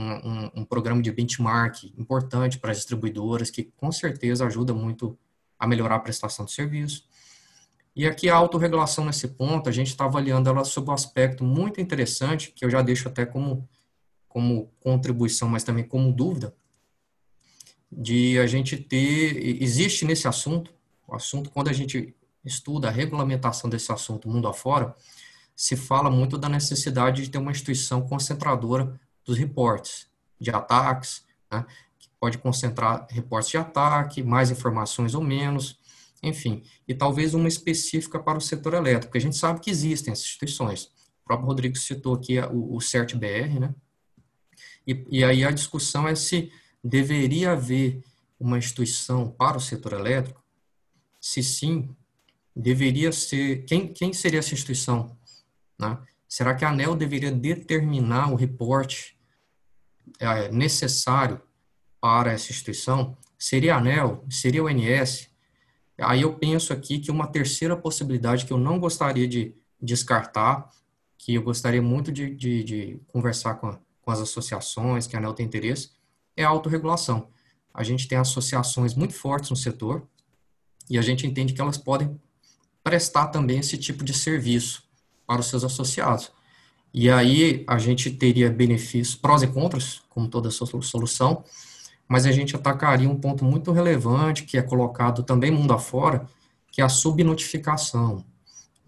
[0.00, 5.18] um, um programa de benchmark importante para as distribuidoras, que com certeza ajuda muito
[5.58, 7.04] a melhorar a prestação de serviço.
[7.94, 11.80] E aqui a autorregulação nesse ponto, a gente está avaliando ela sob um aspecto muito
[11.80, 13.68] interessante, que eu já deixo até como,
[14.28, 16.54] como contribuição, mas também como dúvida,
[17.90, 20.72] de a gente ter, existe nesse assunto,
[21.08, 22.14] o assunto, quando a gente
[22.44, 24.94] estuda a regulamentação desse assunto mundo afora,
[25.56, 30.08] se fala muito da necessidade de ter uma instituição concentradora dos reportes
[30.40, 31.22] de ataques,
[31.52, 31.66] né,
[31.98, 35.78] que pode concentrar reportes de ataque, mais informações ou menos,
[36.22, 40.12] enfim, e talvez uma específica para o setor elétrico, porque a gente sabe que existem
[40.12, 40.84] essas instituições.
[41.22, 43.74] O próprio Rodrigo citou aqui o, o CERT-BR, né,
[44.86, 46.50] e, e aí a discussão é se
[46.82, 48.02] deveria haver
[48.40, 50.42] uma instituição para o setor elétrico?
[51.20, 51.94] Se sim,
[52.56, 53.64] deveria ser.
[53.64, 55.14] Quem, quem seria essa instituição?
[55.78, 55.98] Né?
[56.26, 59.17] Será que a ANEL deveria determinar o reporte
[60.18, 61.40] é, necessário
[62.00, 63.16] para essa instituição?
[63.38, 64.24] Seria a ANEL?
[64.30, 65.28] Seria o INS?
[66.00, 70.70] Aí eu penso aqui que uma terceira possibilidade que eu não gostaria de descartar,
[71.16, 75.18] que eu gostaria muito de, de, de conversar com, a, com as associações, que a
[75.18, 75.90] ANEL tem interesse,
[76.36, 77.28] é a autorregulação.
[77.74, 80.06] A gente tem associações muito fortes no setor
[80.88, 82.18] e a gente entende que elas podem
[82.82, 84.82] prestar também esse tipo de serviço
[85.26, 86.32] para os seus associados.
[86.92, 91.44] E aí a gente teria benefícios, prós e contras, como toda solução,
[92.08, 96.26] mas a gente atacaria um ponto muito relevante que é colocado também mundo afora,
[96.72, 98.24] que é a subnotificação.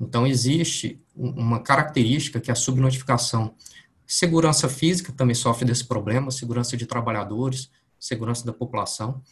[0.00, 3.54] Então existe uma característica que é a subnotificação
[4.12, 9.22] Segurança física também sofre desse problema, segurança de trabalhadores, segurança da população.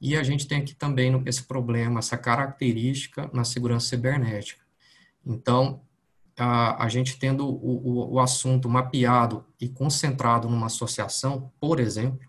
[0.00, 4.62] E a gente tem aqui também esse problema, essa característica na segurança cibernética.
[5.26, 5.80] Então,
[6.38, 12.20] a, a gente tendo o, o, o, assunto mapeado e concentrado numa associação, por exemplo,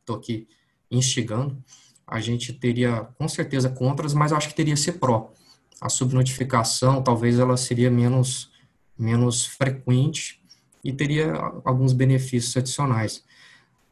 [0.00, 0.48] estou né, aqui
[0.90, 1.62] instigando,
[2.06, 5.32] a gente teria com certeza contras, mas acho que teria ser pró.
[5.80, 8.50] A subnotificação talvez ela seria menos,
[8.98, 10.40] menos frequente
[10.82, 11.32] e teria
[11.64, 13.22] alguns benefícios adicionais.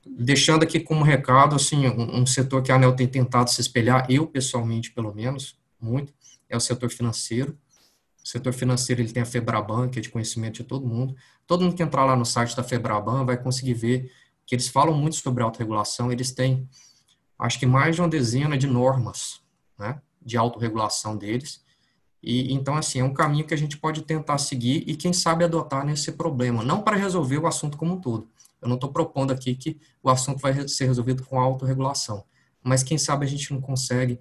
[0.07, 4.07] Deixando aqui como recado, assim, um, um setor que a ANEL tem tentado se espelhar,
[4.09, 6.15] eu pessoalmente, pelo menos, muito,
[6.49, 7.59] é o setor financeiro.
[8.27, 11.15] O setor financeiro ele tem a Febraban, que é de conhecimento de todo mundo.
[11.47, 14.11] Todo mundo que entrar lá no site da Febraban vai conseguir ver
[14.45, 16.11] que eles falam muito sobre autorregulação.
[16.11, 16.69] Eles têm,
[17.39, 19.41] acho que mais de uma dezena de normas
[19.79, 21.63] né, de autorregulação deles.
[22.21, 25.45] E então assim, é um caminho que a gente pode tentar seguir e quem sabe
[25.45, 28.29] adotar nesse problema, não para resolver o assunto como um todo.
[28.61, 32.25] Eu não estou propondo aqui que o assunto vai ser resolvido com autorregulação,
[32.61, 34.19] mas quem sabe a gente não consegue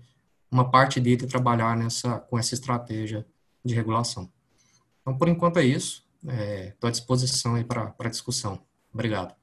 [0.51, 3.25] uma parte dele trabalhar nessa com essa estratégia
[3.65, 4.29] de regulação.
[5.01, 6.05] Então, por enquanto é isso.
[6.23, 8.59] Estou é, à disposição aí para discussão.
[8.93, 9.35] Obrigado.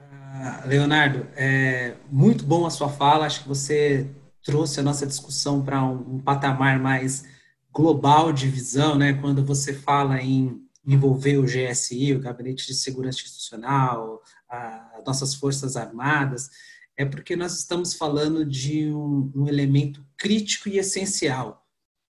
[0.00, 3.26] Ah, Leonardo, é muito bom a sua fala.
[3.26, 4.08] Acho que você
[4.42, 7.26] trouxe a nossa discussão para um, um, patamar mais
[7.70, 9.12] global de visão, né?
[9.12, 15.76] Quando você fala em envolver o GSI, o Gabinete de Segurança Institucional, as nossas Forças
[15.76, 16.48] Armadas,
[16.96, 21.64] é porque nós estamos falando de um, um elemento crítico e essencial.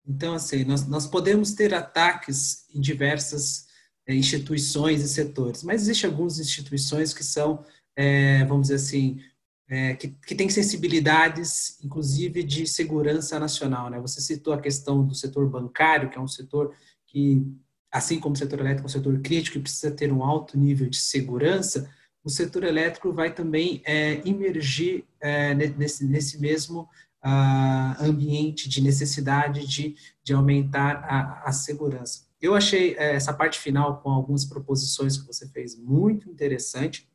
[0.06, 3.66] Então, assim, nós, nós podemos ter ataques em diversas
[4.06, 7.64] é, instituições e setores, mas existem algumas instituições que são,
[7.96, 9.20] é, vamos dizer assim,
[9.68, 13.90] é, que, que tem sensibilidades, inclusive, de segurança nacional.
[13.90, 13.98] Né?
[13.98, 16.72] Você citou a questão do setor bancário, que é um setor
[17.04, 17.44] que,
[17.90, 20.88] assim como o setor elétrico, é um setor crítico e precisa ter um alto nível
[20.88, 21.90] de segurança,
[22.26, 26.88] o setor elétrico vai também é, emergir é, nesse, nesse mesmo
[27.28, 32.24] ah, ambiente de necessidade de, de aumentar a, a segurança.
[32.40, 37.08] Eu achei é, essa parte final, com algumas proposições que você fez, muito interessante.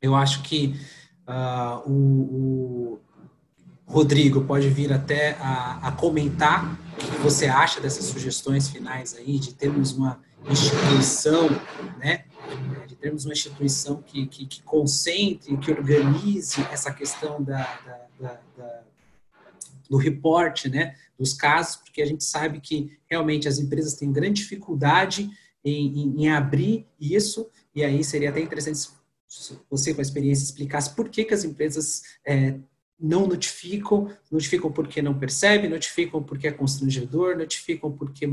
[0.00, 0.76] Eu acho que
[1.28, 3.00] Uh, o, o,
[3.84, 9.36] Rodrigo pode vir até a, a comentar o que você acha dessas sugestões finais aí,
[9.36, 11.48] de termos uma instituição,
[11.98, 12.26] né,
[12.86, 17.64] de termos uma instituição que, que, que concentre, que organize essa questão da,
[18.20, 18.82] da, da
[19.88, 24.42] do reporte, né, dos casos, porque a gente sabe que realmente as empresas têm grande
[24.42, 25.30] dificuldade
[25.64, 28.88] em, em, em abrir isso, e aí seria até interessante
[29.68, 32.58] você com a experiência explicasse por que, que as empresas é,
[32.98, 38.32] não notificam, notificam porque não percebem, notificam porque é constrangedor, notificam porque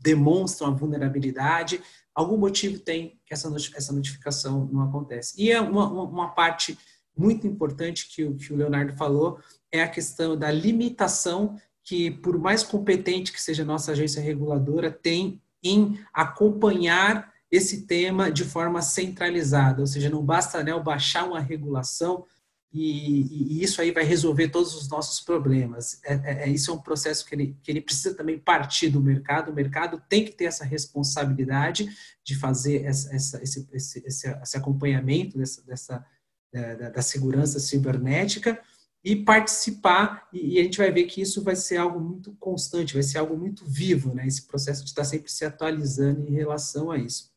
[0.00, 1.80] demonstram a vulnerabilidade.
[2.14, 3.50] Algum motivo tem que essa,
[3.92, 5.34] notificação não acontece.
[5.40, 6.78] E é uma, uma, uma parte
[7.16, 9.38] muito importante que que o Leonardo falou,
[9.74, 14.88] é a questão da limitação que, por mais competente que seja a nossa agência reguladora,
[14.90, 21.40] tem em acompanhar esse tema de forma centralizada, ou seja, não basta né, baixar uma
[21.40, 22.24] regulação
[22.72, 26.00] e, e, isso aí vai resolver todos os nossos problemas.
[26.04, 29.00] É, é, é, isso é um processo que ele, que ele precisa também partir do
[29.00, 29.50] mercado.
[29.50, 31.88] O mercado tem que ter essa responsabilidade
[32.24, 36.06] de fazer essa, essa, esse, esse, esse, acompanhamento dessa, dessa
[36.52, 38.60] da, da, segurança cibernética
[39.04, 43.02] e participar, e, a gente vai ver que isso vai ser algo muito constante, vai
[43.02, 44.26] ser algo muito vivo, né?
[44.26, 47.30] esse processo de estar sempre se atualizando em relação a isso.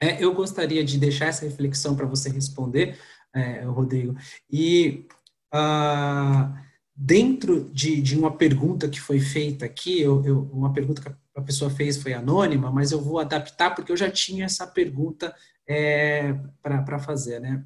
[0.00, 2.98] É, eu gostaria de deixar essa reflexão para você responder,
[3.34, 4.16] é, Rodrigo.
[4.50, 5.06] E
[5.54, 6.54] uh,
[6.96, 11.42] dentro de, de, uma pergunta que foi feita aqui, eu, eu, uma pergunta que a
[11.42, 15.34] pessoa fez foi anônima, mas eu vou adaptar porque eu já tinha essa pergunta
[15.66, 16.32] é,
[16.62, 17.40] para fazer.
[17.40, 17.64] Né?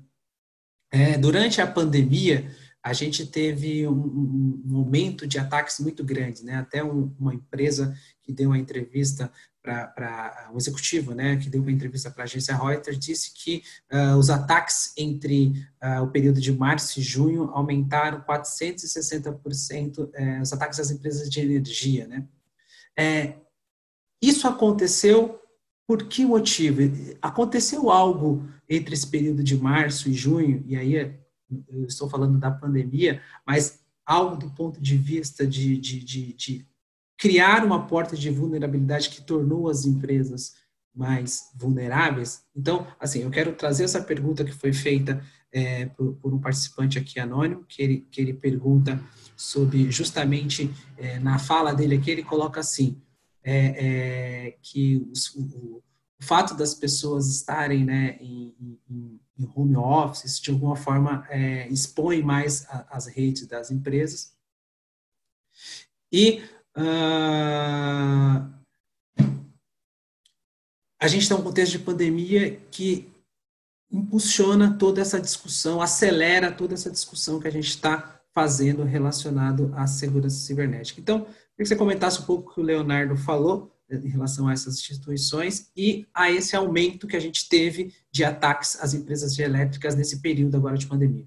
[0.91, 2.51] É, durante a pandemia,
[2.89, 6.57] a gente teve um, um, momento de ataques muito grande, né?
[6.57, 9.31] Até um, uma empresa que deu uma entrevista
[9.63, 13.63] para um executivo, né, que deu uma entrevista para a agência Reuters, disse que
[13.93, 15.49] uh, os ataques entre
[15.83, 21.41] uh, o período de março e junho aumentaram 460% eh, os ataques às empresas de
[21.41, 22.25] energia, né?
[22.97, 23.35] É,
[24.23, 25.39] isso aconteceu
[25.87, 26.81] por que motivo?
[27.21, 31.28] Aconteceu algo entre esse período de março e junho, e aí eu
[31.87, 36.67] estou falando da pandemia, mas algo do ponto de vista de, de, de, de
[37.17, 40.55] criar uma porta de vulnerabilidade que tornou as empresas
[40.95, 42.43] mais vulneráveis?
[42.57, 45.23] Então, assim, eu quero trazer essa pergunta que foi feita
[45.53, 49.01] é, por, por, um participante aqui anônimo, que ele, que ele pergunta
[49.37, 53.01] sobre, justamente, é, na fala dele aqui, ele coloca assim,
[53.43, 55.83] é, é que os, o,
[56.21, 58.55] o, fato das pessoas estarem né, em,
[58.89, 64.37] em, em home office, de alguma forma, é, expõe mais a, as redes das empresas.
[66.13, 66.43] E
[66.79, 68.55] Uh,
[71.01, 73.13] a gente está em um contexto de pandemia que
[73.91, 79.89] impulsiona toda essa discussão, acelera toda essa discussão que a gente está fazendo relacionado à
[79.89, 81.01] segurança cibernética.
[81.01, 84.53] Então, queria que você comentasse um pouco o que o Leonardo falou em relação a
[84.53, 89.95] essas instituições e a esse aumento que a gente teve de ataques às empresas elétricas
[89.95, 91.27] nesse período agora de pandemia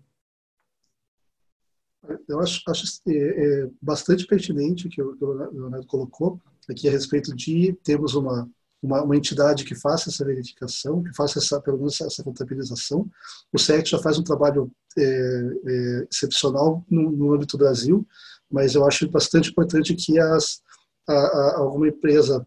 [2.27, 6.39] eu acho, acho é, é bastante pertinente o, que o Leonardo colocou
[6.69, 8.49] aqui a respeito de termos uma,
[8.81, 13.09] uma, uma, entidade que faça essa verificação, que faça essa, pelo menos essa contabilização.
[13.51, 18.07] O SEC já faz um trabalho é, é, excepcional no, no âmbito do Brasil,
[18.49, 20.61] mas eu acho bastante importante que as,
[21.07, 22.45] a, a, alguma empresa,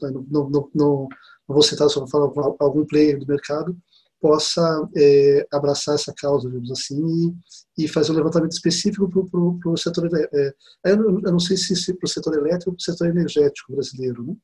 [0.00, 1.08] não, não, não,
[1.46, 3.76] vou citar, só vou falar algum player do mercado,
[4.20, 7.34] possa é, abraçar essa causa, digamos assim,
[7.76, 10.54] e, e fazer um levantamento específico para o setor é,
[10.84, 13.72] é, eu não sei se, se para o setor elétrico ou para o setor energético
[13.72, 14.34] brasileiro, né?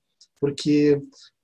[0.40, 1.01] porque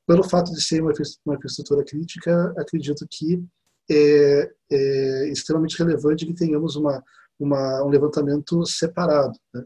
[0.07, 0.93] pelo fato de ser uma,
[1.25, 3.43] uma infraestrutura crítica, acredito que
[3.91, 7.03] é, é, extremamente relevante que tenhamos uma,
[7.39, 9.65] uma, um levantamento separado, né?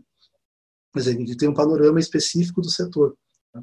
[0.93, 3.17] Quer dizer, que tem um panorama específico do setor.
[3.55, 3.63] Né?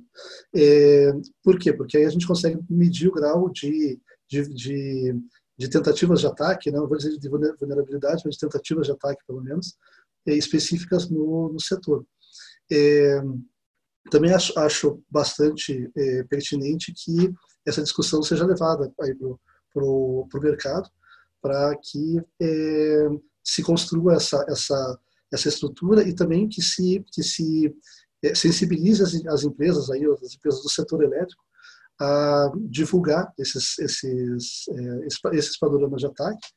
[0.56, 1.12] É,
[1.44, 1.74] por quê?
[1.74, 4.00] Porque aí a gente consegue medir o grau de
[4.30, 5.16] de, de,
[5.58, 6.78] de tentativas de ataque, né?
[6.78, 9.76] não vou dizer de vulnerabilidade, mas de tentativas de ataque, pelo menos,
[10.28, 12.06] é, específicas no, no setor.
[12.72, 13.22] É,
[14.12, 17.34] também acho, acho bastante é, pertinente que
[17.66, 20.90] essa discussão seja levada para o mercado,
[21.42, 23.08] para que é,
[23.44, 25.00] se construa essa, essa,
[25.32, 27.74] essa estrutura e também que se, que se
[28.36, 31.44] sensibilize as, as empresas, aí, as empresas do setor elétrico,
[32.00, 36.48] a divulgar esses, esses, é, esses panoramas de ataque,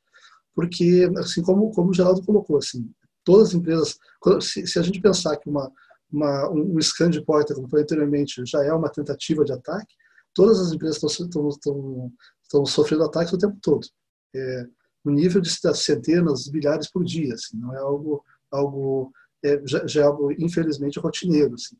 [0.54, 2.88] porque, assim como, como o Geraldo colocou, assim,
[3.24, 3.98] todas as empresas,
[4.40, 5.70] se, se a gente pensar que uma,
[6.10, 9.94] uma, um scan de porta, como falei anteriormente, já é uma tentativa de ataque,
[10.34, 13.86] todas as empresas estão, sofrendo ataques o tempo todo.
[14.34, 14.66] É,
[15.04, 19.10] nível de centenas, milhares por dia, assim, não é algo algo
[19.44, 21.54] é, já, já, é algo infelizmente rotineiro.
[21.54, 21.76] Assim.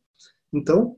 [0.52, 0.96] Então,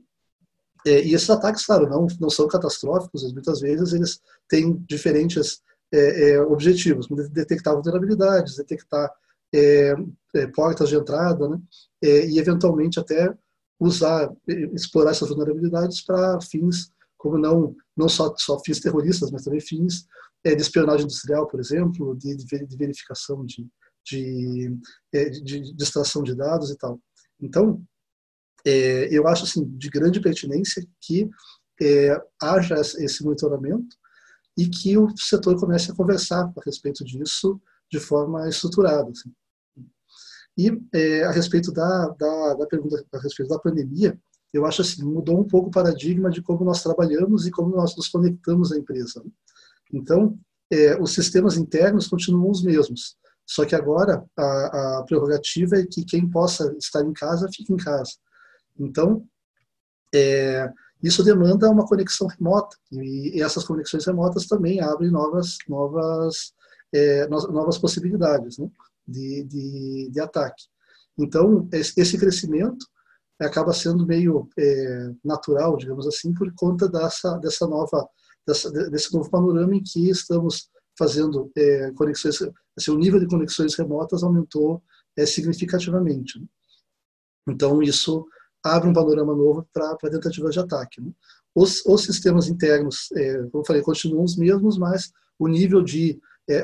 [0.85, 5.61] é, e esses ataques, claro, não, não são catastróficos, muitas vezes eles têm diferentes
[5.91, 9.11] é, é, objetivos, detectar vulnerabilidades, detectar
[9.53, 9.95] é,
[10.35, 11.59] é, portas de entrada, né?
[12.03, 13.35] e eventualmente até
[13.79, 14.31] usar,
[14.73, 20.05] explorar essas vulnerabilidades para fins como não não só, só fins terroristas, mas também fins
[20.43, 23.65] de espionagem industrial, por exemplo, de, de verificação de,
[24.05, 24.77] de,
[25.11, 26.99] de, de extração de dados e tal.
[27.41, 27.83] Então,
[28.65, 31.29] é, eu acho assim de grande pertinência que
[31.81, 33.95] é, haja esse monitoramento
[34.57, 37.59] e que o setor comece a conversar a respeito disso
[37.91, 39.09] de forma estruturada.
[39.11, 39.31] Assim.
[40.57, 44.17] E é, a respeito da, da, da, pergunta a respeito da pandemia,
[44.53, 47.95] eu acho assim mudou um pouco o paradigma de como nós trabalhamos e como nós
[47.95, 49.21] nos conectamos à empresa.
[49.23, 49.29] Né?
[49.93, 50.39] Então,
[50.71, 56.03] é, os sistemas internos continuam os mesmos, só que agora a, a prerrogativa é que
[56.03, 58.13] quem possa estar em casa fique em casa.
[58.77, 59.25] Então,
[60.13, 60.71] é,
[61.03, 66.53] isso demanda uma conexão remota e, essas conexões remotas também abrem novas novas
[66.93, 68.69] é, novas possibilidades né,
[69.07, 70.63] de, de, de, ataque.
[71.17, 72.85] Então, esse crescimento
[73.39, 78.07] acaba sendo meio é, natural, digamos assim, por conta dessa dessa nova
[78.47, 82.39] dessa, desse novo panorama em que estamos fazendo é, conexões,
[82.77, 84.81] assim, o nível de conexões remotas aumentou
[85.17, 86.39] é, significativamente.
[86.39, 86.45] Né.
[87.49, 88.25] Então, isso
[88.63, 91.01] abre um panorama novo para tentativas de ataque.
[91.01, 91.11] Né?
[91.53, 96.19] Os, os, sistemas internos, é, como eu falei, continuam os mesmos, mas o nível de
[96.47, 96.63] é,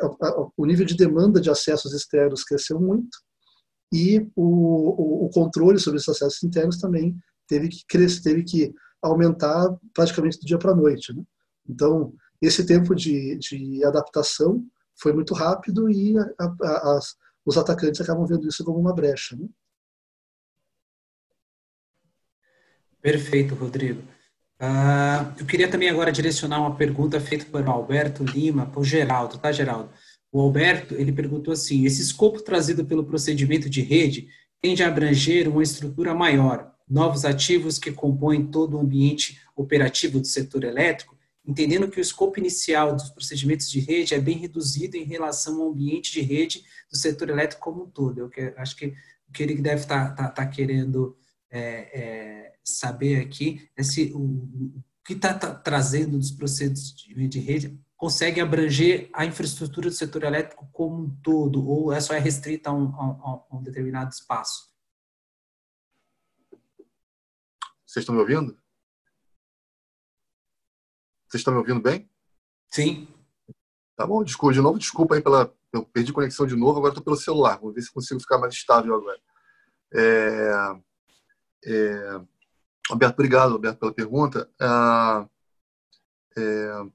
[0.55, 3.17] o nível de demanda de acessos externos cresceu muito
[3.91, 7.15] e o, o, o controle sobre esses acessos internos também
[7.47, 11.13] teve que crescer, teve que aumentar praticamente do dia para a noite.
[11.13, 11.23] Né?
[11.67, 14.63] Então, esse tempo de, de adaptação
[14.95, 16.99] foi muito rápido e a, a,
[17.45, 19.35] os atacantes acabam vendo isso como uma brecha.
[19.35, 19.47] Né?
[23.01, 24.01] Perfeito, Rodrigo.
[24.61, 29.39] Uh, eu queria também agora direcionar uma pergunta feita por Alberto Lima, para o Geraldo,
[29.39, 29.89] tá, Geraldo?
[30.31, 34.29] O Alberto, ele perguntou assim, esse escopo trazido pelo procedimento de rede
[34.61, 40.27] tende a abranger uma estrutura maior, novos ativos que compõem todo o ambiente operativo do
[40.27, 45.03] setor elétrico, entendendo que o escopo inicial dos procedimentos de rede é bem reduzido em
[45.03, 48.19] relação ao ambiente de rede do setor elétrico como um todo.
[48.19, 48.93] Eu que, acho que
[49.27, 51.17] o que ele deve estar tá, tá, tá querendo
[51.49, 57.27] é, é, saber aqui é se o, o que está tá trazendo dos processos de,
[57.27, 62.13] de rede consegue abranger a infraestrutura do setor elétrico como um todo, ou é só
[62.13, 64.71] é restrita a um, a, a um determinado espaço?
[67.85, 68.60] Vocês estão me ouvindo?
[71.31, 72.09] Vocês estão me ouvindo bem?
[72.69, 73.07] Sim.
[73.95, 75.53] Tá bom, desculpa de novo, desculpa aí pela.
[75.71, 77.57] Eu perdi conexão de novo, agora estou pelo celular.
[77.57, 79.17] Vou ver se consigo ficar mais estável agora.
[79.93, 80.75] É,
[81.67, 82.21] é,
[82.89, 84.49] Alberto, obrigado, Alberto, pela pergunta.
[84.59, 85.25] Ah,
[86.37, 86.85] é,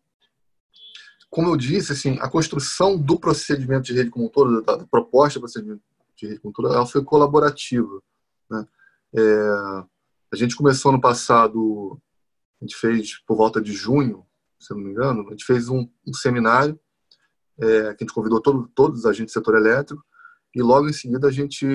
[1.31, 4.87] como eu disse, assim, a construção do procedimento de rede como um todo, da, da
[4.87, 5.81] proposta do procedimento
[6.15, 8.03] de rede como um todo, ela foi colaborativa.
[8.51, 8.69] Né?
[9.17, 9.49] É,
[10.31, 11.99] a gente começou no passado,
[12.61, 14.26] a gente fez por volta de junho,
[14.59, 16.79] se não me engano, a gente fez um, um seminário
[17.59, 20.03] é, que a gente convidou todo, todos os agentes do setor elétrico
[20.55, 21.67] e logo em seguida a gente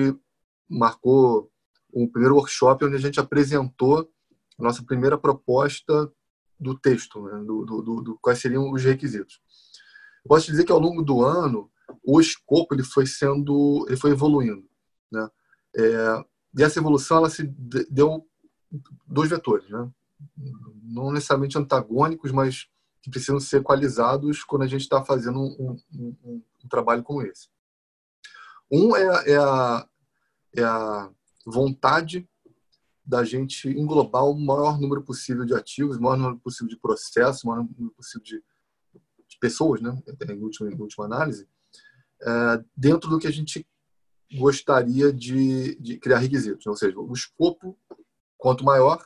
[0.68, 1.50] marcou
[1.92, 4.10] o primeiro workshop onde a gente apresentou
[4.58, 6.10] a nossa primeira proposta
[6.58, 9.40] do texto, né, do, do, do, do, quais seriam os requisitos.
[10.26, 11.70] Posso dizer que ao longo do ano
[12.02, 14.64] o escopo ele foi sendo, ele foi evoluindo,
[15.10, 15.28] né?
[15.76, 16.24] É,
[16.58, 17.42] e essa evolução ela se
[17.90, 18.26] deu
[19.06, 19.90] dois vetores, né?
[20.82, 22.68] Não necessariamente antagônicos, mas
[23.02, 27.22] que precisam ser equalizados quando a gente está fazendo um, um, um, um, trabalho como
[27.22, 27.48] esse.
[28.70, 29.88] Um é, é, a,
[30.56, 31.10] é a
[31.44, 32.28] vontade
[33.04, 37.42] da gente englobar o maior número possível de ativos, o maior número possível de processos,
[37.42, 38.44] o maior número possível de,
[39.28, 40.00] de pessoas, né,
[40.30, 41.48] em última, em última análise,
[42.22, 43.66] é, dentro do que a gente
[44.38, 46.64] gostaria de, de criar requisitos.
[46.66, 47.76] Ou seja, o escopo,
[48.38, 49.04] quanto maior,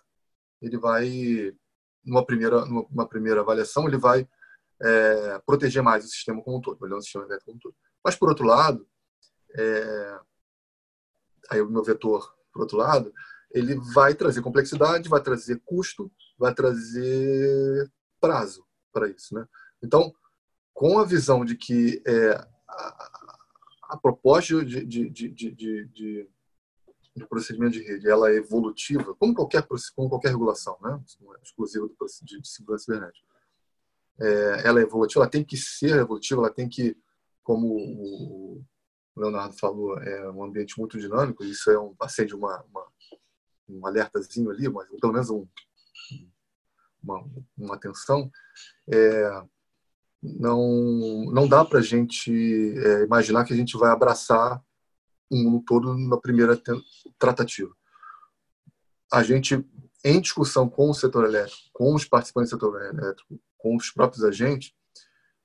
[0.61, 1.55] ele vai,
[2.07, 4.27] numa primeira, numa primeira avaliação, ele vai
[4.81, 7.75] é, proteger mais o sistema como um todo, melhor o sistema elétrico como um todo.
[8.05, 8.87] Mas, por outro lado,
[9.59, 10.21] é,
[11.51, 13.13] aí o meu vetor, por outro lado,
[13.51, 19.35] ele vai trazer complexidade, vai trazer custo, vai trazer prazo para isso.
[19.35, 19.47] Né?
[19.83, 20.13] Então,
[20.75, 22.31] com a visão de que é,
[22.69, 23.29] a,
[23.91, 26.29] a, proposta de, de, de, de,
[27.17, 31.01] de, procedimento de rede ela é evolutiva, como qualquer, como qualquer regulação, né?
[31.21, 33.27] não é exclusiva de, de segurança cibernética.
[34.19, 36.97] É, ela é evolutiva, ela tem que ser evolutiva, ela tem que,
[37.43, 38.65] como o
[39.17, 42.87] Leonardo falou, é um ambiente muito dinâmico, isso é um, acende uma, uma,
[43.69, 45.47] um alertazinho ali, mas pelo menos um,
[47.03, 47.25] uma,
[47.57, 48.31] uma atenção,
[48.93, 49.43] é,
[50.23, 52.33] não, não dá para a gente
[52.79, 54.63] é, imaginar que a gente vai abraçar
[55.31, 56.61] um mundo todo na primeira
[57.19, 57.75] tratativa.
[59.13, 59.65] A gente,
[60.05, 64.25] em discussão com o setor elétrico, com os participantes do setor elétrico, com os próprios
[64.25, 64.73] agentes,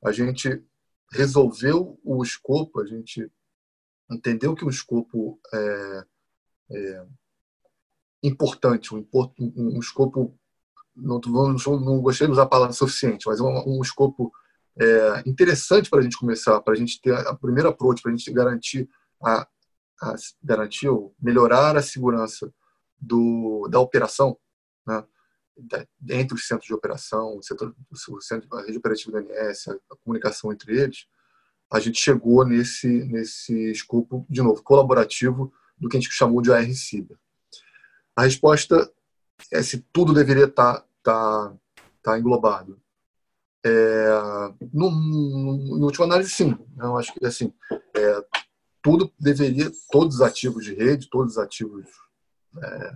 [0.03, 0.63] a gente
[1.11, 3.29] resolveu o escopo, a gente
[4.09, 6.05] entendeu que o escopo é,
[6.71, 7.05] é
[8.23, 10.37] importante, um, um, um escopo,
[10.95, 14.31] não, não, não, gostei de usar a palavra suficiente, mas um, um escopo
[14.79, 18.15] é, interessante para a gente começar, para a gente ter a primeira approach, para a
[18.15, 18.89] gente garantir
[19.23, 19.47] a,
[20.01, 22.51] a garantir ou melhorar a segurança
[22.99, 24.37] do, da operação,
[24.85, 25.05] né?
[26.09, 29.95] entre os centros de operação, o, o centro, a rede operativa do INS, a, a
[30.03, 31.05] comunicação entre eles,
[31.71, 36.51] a gente chegou nesse, nesse escopo, de novo, colaborativo do que a gente chamou de
[36.51, 37.17] AR-Ciber.
[38.15, 38.91] A resposta
[39.51, 41.53] é se tudo deveria estar tá, tá,
[42.03, 42.79] tá englobado.
[43.63, 44.09] É,
[44.73, 46.57] no, no, no última análise, sim.
[46.77, 47.53] Eu acho que assim,
[47.95, 48.25] é,
[48.81, 51.85] tudo deveria, todos os ativos de rede, todos os ativos
[52.57, 52.95] é,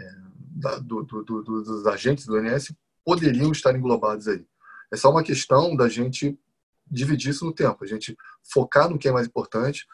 [0.00, 0.32] é
[0.62, 2.74] da, do, do, do, dos agentes do INS
[3.04, 4.46] poderiam estar englobados aí.
[4.92, 6.38] É só uma questão da gente
[6.86, 8.16] dividir isso no tempo, a gente
[8.52, 9.86] focar no que é mais importante.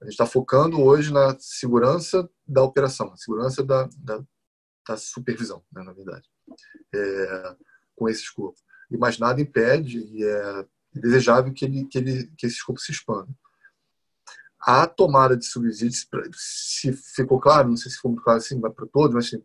[0.00, 4.24] A gente está focando hoje na segurança da operação, segurança da, da,
[4.88, 6.28] da supervisão, né, na verdade,
[6.92, 7.56] é,
[7.94, 8.58] com esse escopo.
[8.90, 12.92] E mais nada impede, e é desejável que, ele, que, ele, que esse escopo se
[12.92, 13.28] expanda.
[14.60, 19.14] A tomada de subsídios, se ficou claro, não sei se ficou claro assim, para todos,
[19.14, 19.42] mas assim,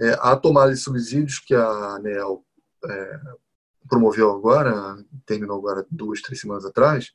[0.00, 2.44] é, a tomada de subsídios que a ANEL
[2.84, 3.20] é,
[3.88, 7.12] promoveu agora, terminou agora duas, três semanas atrás,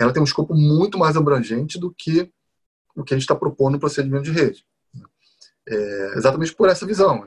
[0.00, 2.32] ela tem um escopo muito mais abrangente do que
[2.96, 4.66] o que a gente está propondo no procedimento de rede.
[5.68, 7.24] É, exatamente por essa visão.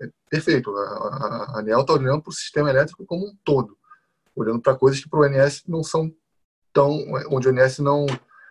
[0.00, 0.70] É perfeito.
[0.70, 3.76] A, a, a ANEL está olhando para o sistema elétrico como um todo,
[4.34, 6.14] olhando para coisas que para o ONS não são
[6.72, 6.90] tão.
[7.30, 8.06] onde o ONS não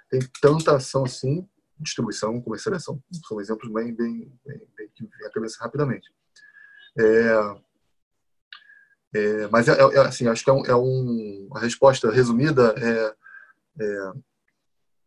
[0.10, 1.48] tem tanta ação assim,
[1.80, 6.12] distribuição, comercialização, são exemplos bem, bem, bem, bem que vem à cabeça rapidamente.
[7.00, 7.56] É,
[9.14, 13.16] é, mas é, é, assim, acho que é, um, é um, a resposta resumida é,
[13.84, 14.12] é,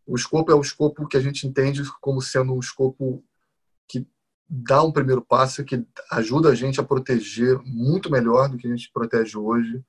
[0.06, 3.24] o escopo é o escopo que a gente entende como sendo um escopo
[3.88, 4.06] que
[4.48, 8.70] dá um primeiro passo, que ajuda a gente a proteger muito melhor do que a
[8.70, 9.82] gente protege hoje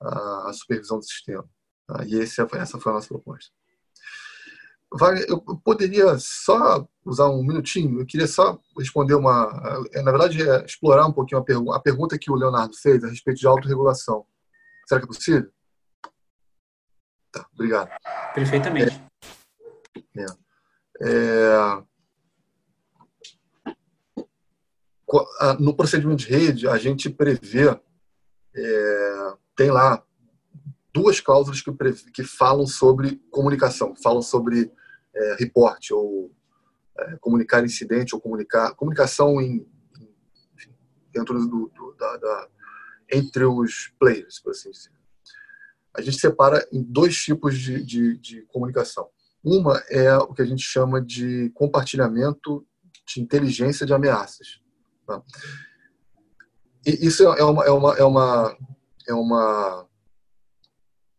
[0.00, 1.44] a, a supervisão do sistema.
[1.86, 2.04] Tá?
[2.04, 3.50] E esse, é, essa foi a nossa proposta.
[5.28, 9.50] Eu poderia só usar um minutinho, eu queria só responder uma.
[9.92, 13.02] É, na verdade, é explorar um pouquinho a, pergu a pergunta que o Leonardo fez
[13.02, 14.24] a respeito de autorregulação.
[14.86, 15.50] Será que é possível?
[17.32, 17.90] Tá, obrigado.
[18.34, 19.02] Perfeitamente.
[20.16, 20.26] É,
[21.02, 21.84] é,
[25.58, 27.68] no procedimento de rede, a gente prevê,
[28.54, 30.02] é, tem lá
[30.92, 31.72] duas cláusulas que,
[32.12, 34.72] que falam sobre comunicação, falam sobre
[35.14, 36.32] é, report ou
[36.96, 39.66] é, comunicar incidente ou comunicar comunicação em,
[40.54, 40.72] enfim,
[41.12, 42.48] dentro do, do da, da,
[43.12, 44.92] entre os players, por assim dizer.
[45.96, 49.08] A gente separa em dois tipos de, de, de comunicação.
[49.44, 52.66] Uma é o que a gente chama de compartilhamento
[53.06, 54.60] de inteligência de ameaças.
[55.06, 55.22] Tá?
[56.86, 58.56] E isso é uma, é uma, é uma,
[59.08, 59.86] é uma,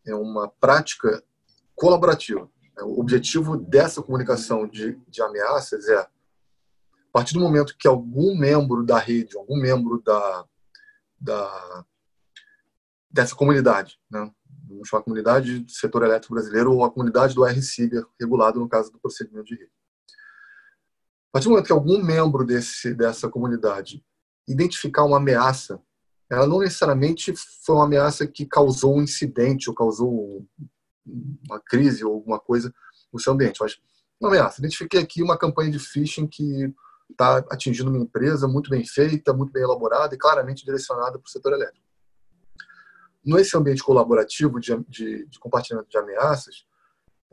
[0.06, 1.24] é uma prática
[1.76, 2.50] colaborativa.
[2.82, 6.10] O objetivo dessa comunicação de, de ameaças é, a
[7.12, 10.46] partir do momento que algum membro da rede, algum membro da,
[11.20, 11.86] da
[13.10, 14.30] dessa comunidade, né?
[14.68, 18.92] vamos chamar comunidade do setor elétrico brasileiro ou a comunidade do RCIGA, regulado no caso
[18.92, 19.72] do procedimento de rede.
[21.30, 24.04] A partir do momento que algum membro desse, dessa comunidade
[24.48, 25.82] identificar uma ameaça,
[26.30, 27.34] ela não necessariamente
[27.64, 30.46] foi uma ameaça que causou um incidente ou causou
[31.48, 32.74] uma crise ou alguma coisa
[33.14, 33.58] no seu ambiente.
[33.62, 33.78] Mas
[34.20, 34.60] uma ameaça.
[34.60, 36.74] Identifiquei aqui uma campanha de phishing que
[37.10, 41.30] está atingindo uma empresa muito bem feita, muito bem elaborada e claramente direcionada para o
[41.30, 41.86] setor elétrico.
[43.24, 46.66] Nesse ambiente colaborativo de, de, de compartilhamento de ameaças,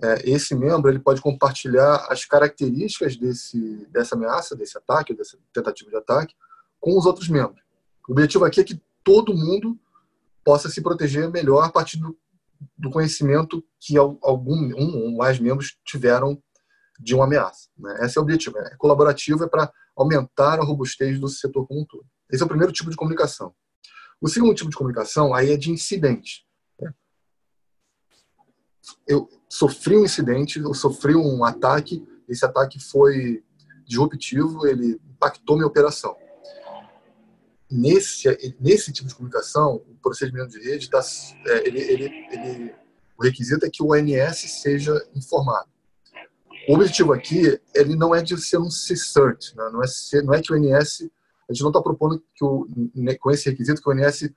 [0.02, 5.90] é, esse membro ele pode compartilhar as características desse, dessa ameaça, desse ataque, dessa tentativa
[5.90, 6.34] de ataque,
[6.80, 7.62] com os outros membros.
[8.08, 9.78] O objetivo aqui é que todo mundo
[10.44, 12.16] possa se proteger melhor a partir do,
[12.76, 16.42] do conhecimento que algum um ou mais membros tiveram
[16.98, 17.68] de uma ameaça.
[17.78, 17.98] Né?
[18.02, 18.58] Esse é o objetivo.
[18.58, 22.06] É colaborativo, é para aumentar a robustez do setor como um todo.
[22.30, 23.54] Esse é o primeiro tipo de comunicação.
[24.20, 26.46] O segundo tipo de comunicação aí é de incidente.
[26.80, 26.92] Né?
[29.06, 33.44] eu sofri um incidente, eu sofri um ataque, esse ataque foi
[33.84, 36.16] disruptivo, ele impactou minha operação.
[37.74, 41.00] Nesse, nesse tipo de comunicação, o procedimento de rede, tá,
[41.46, 42.74] é, ele, ele, ele,
[43.18, 45.70] o requisito é que o ONS seja informado.
[46.68, 49.70] O objetivo aqui, ele não é de ser um CSIRT, né?
[49.72, 51.10] não, é ser, não é que o ONS,
[51.48, 54.30] a gente não está propondo que o, né, com esse requisito que o ONS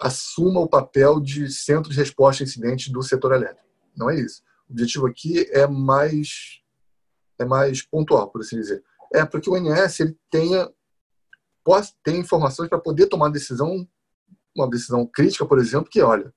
[0.00, 3.64] assuma o papel de centro de resposta a incidentes do setor elétrico.
[3.96, 4.42] Não é isso.
[4.68, 6.60] O objetivo aqui é mais
[7.38, 8.82] é mais pontual, por assim dizer.
[9.14, 10.68] É para que o ONS ele tenha
[11.66, 13.84] possa ter informações para poder tomar decisão,
[14.54, 16.32] uma decisão crítica, por exemplo, que olha,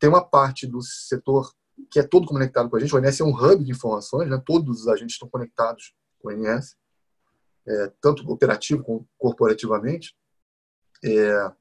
[0.00, 1.54] tem uma parte do setor
[1.88, 2.92] que é todo conectado com a gente.
[2.92, 4.42] O ONS é um hub de informações, né?
[4.44, 6.76] todos os agentes estão conectados com o ONS,
[7.64, 10.16] é, tanto operativo como corporativamente.
[11.04, 11.52] É,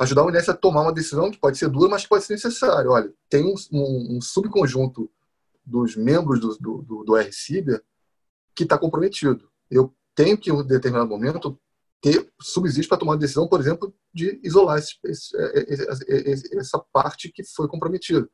[0.00, 2.32] ajudar o INES a tomar uma decisão que pode ser dura, mas que pode ser
[2.32, 2.90] necessária.
[2.90, 5.08] Olha, tem um, um, um subconjunto
[5.64, 7.80] dos membros do, do, do, do RCIBER
[8.56, 9.48] que está comprometido.
[9.70, 11.56] Eu tenho que, em um determinado momento,
[12.02, 17.44] ter subsídio para tomar a decisão, por exemplo, de isolar esse, esse, essa parte que
[17.44, 18.28] foi comprometida,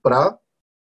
[0.00, 0.38] para,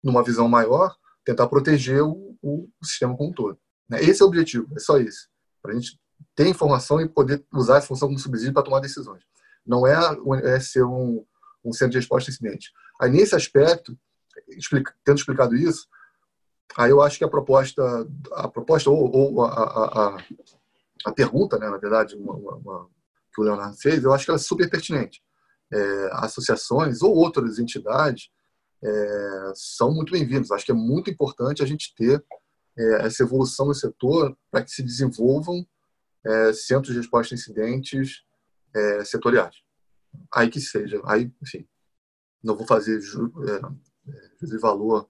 [0.03, 3.59] numa visão maior, tentar proteger o, o, sistema como um todo.
[3.89, 4.03] Né?
[4.03, 5.29] Esse é o objetivo, é só isso.
[5.61, 6.01] Para a gente
[6.35, 9.23] ter informação e poder usar a função como subsídio para tomar decisões
[9.67, 9.95] não é,
[10.45, 11.25] é ser um,
[11.65, 12.73] um centro de resposta incidente.
[13.01, 13.97] Aí, nesse aspecto,
[14.49, 15.87] explica, tendo explicado isso,
[16.77, 17.83] aí eu acho que a proposta,
[18.33, 20.17] a proposta ou, ou a, a, a,
[21.05, 22.91] a, pergunta, né, na verdade, uma, uma,
[23.35, 25.23] que o Leonardo fez, eu acho que ela é super pertinente.
[25.73, 28.31] É, associações ou outras entidades
[28.85, 30.51] é, são muito bem-vindos.
[30.51, 32.23] Acho que é muito importante a gente ter
[32.77, 35.66] é, essa evolução no setor para que se desenvolvam
[36.24, 38.23] é, centros de resposta a incidentes
[38.74, 39.57] é, setoriais.
[40.33, 41.66] Aí que seja, aí, enfim,
[42.43, 45.09] não vou fazer ju, é, valor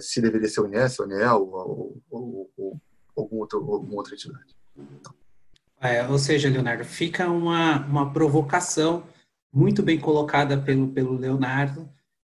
[0.00, 2.80] se deveria ser o INES, o INEL ou, ou, ou,
[3.16, 4.54] algum outro, alguma outra entidade.
[4.76, 5.14] Então.
[5.80, 9.06] É, ou seja, Leonardo, fica uma, uma provocação
[9.52, 11.88] muito bem colocada pelo, pelo Leonardo,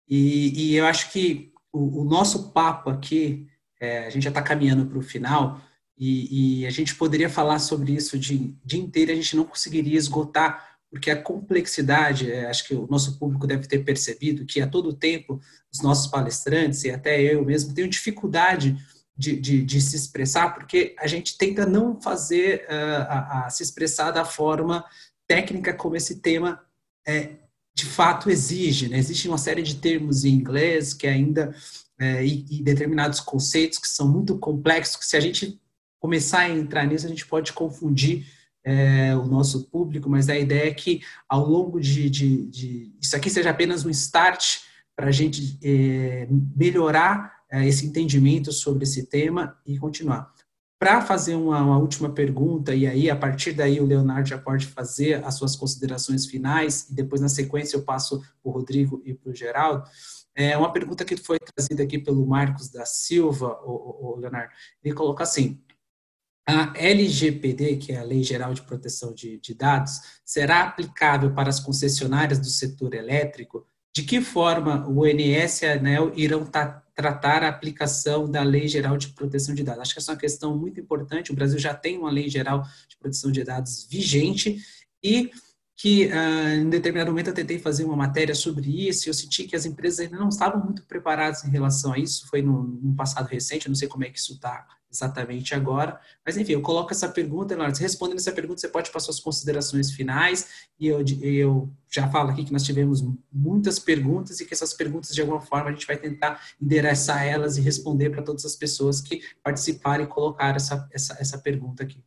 [0.09, 3.49] e, e eu acho que o, o nosso papo aqui,
[3.81, 5.61] é, a gente já está caminhando para o final,
[5.99, 9.45] e, e, a gente poderia falar sobre isso o dia, dia inteiro, a gente não
[9.45, 14.61] conseguiria esgotar, porque a complexidade, é, acho que o nosso público deve ter percebido que
[14.61, 15.41] a todo tempo
[15.73, 18.77] os nossos palestrantes e até eu mesmo tenho dificuldade
[19.21, 23.63] de, de, de se expressar, porque a gente tenta não fazer uh, a, a, se
[23.63, 24.83] expressar da forma
[25.29, 26.59] técnica como esse tema
[27.07, 27.33] é,
[27.75, 28.89] de fato exige.
[28.89, 28.97] Né?
[28.97, 31.55] Existe uma série de termos em inglês que ainda
[32.01, 35.61] é, e, e, determinados conceitos que são muito complexos, que se a gente
[35.99, 38.27] começar a entrar nisso, a gente pode confundir
[38.65, 43.29] é, o nosso público, mas a ideia é que ao longo de, de, isso aqui
[43.29, 44.61] seja apenas um start
[44.97, 45.59] para a gente
[46.57, 50.33] melhorar esse entendimento sobre esse tema e continuar.
[50.79, 54.67] Para fazer uma, uma, última pergunta, e aí a partir daí o Leonardo já pode
[54.67, 59.13] fazer as suas considerações finais, e depois na sequência eu passo para o Rodrigo e
[59.13, 59.85] para o Geraldo.
[60.35, 64.53] É uma pergunta que foi trazida aqui pelo Marcos da Silva, o, o, o Leonardo.
[64.83, 65.63] Ele coloca assim:
[66.47, 71.49] a LGPD, que é a Lei Geral de Proteção de, de, Dados, será aplicável para
[71.49, 73.67] as concessionárias do setor elétrico?
[73.95, 76.49] De que forma o ONS e a ANEL irão
[76.95, 79.83] tratar a aplicação da Lei Geral de Proteção de Dados?
[79.83, 81.33] Acho que essa é uma questão muito importante.
[81.33, 84.59] O Brasil já tem uma Lei Geral de Proteção de Dados vigente
[85.03, 85.31] e
[85.77, 89.45] que uh, em determinado momento eu tentei fazer uma matéria sobre isso e eu senti
[89.45, 92.29] que as empresas ainda não estavam muito preparadas em relação a isso.
[92.29, 96.01] Foi no passado recente, eu não sei como é que isso está exatamente agora.
[96.25, 97.79] Mas, enfim, eu coloco essa pergunta, Leonardo.
[97.79, 100.67] Respondendo essa pergunta, você pode passar suas considerações finais.
[100.79, 103.03] E eu, eu já falo aqui que nós tivemos
[103.33, 107.57] muitas perguntas e que essas perguntas, de alguma forma, a gente vai tentar endereçar elas
[107.57, 112.03] e responder para todas as pessoas que participaram e colocaram essa, essa, essa pergunta aqui.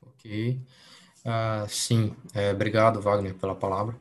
[0.00, 0.60] Ok.
[1.24, 3.94] Uh, sim, é, obrigado, Wagner, pela palavra.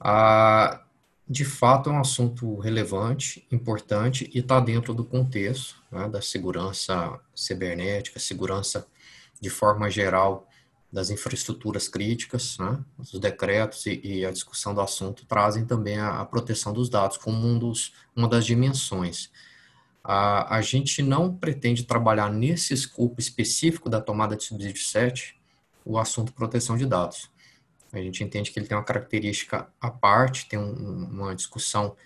[0.00, 0.85] Uh,
[1.28, 7.18] de fato é um assunto relevante, importante e está dentro do contexto né, da segurança
[7.34, 8.86] cibernética, segurança
[9.40, 10.48] de forma geral
[10.92, 12.78] das infraestruturas críticas, né?
[12.96, 17.16] os decretos e, e, a discussão do assunto trazem também a, a proteção dos dados
[17.16, 19.30] como um dos, uma das dimensões.
[20.02, 25.36] A, a gente não pretende trabalhar nesse escopo específico da tomada de subsídio 7
[25.84, 27.28] o assunto proteção de dados.
[27.98, 31.96] A gente entende que ele tem uma característica à parte, tem um, uma discussão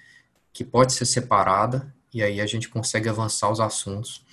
[0.53, 4.25] que pode ser separada e aí a gente consegue avançar os assuntos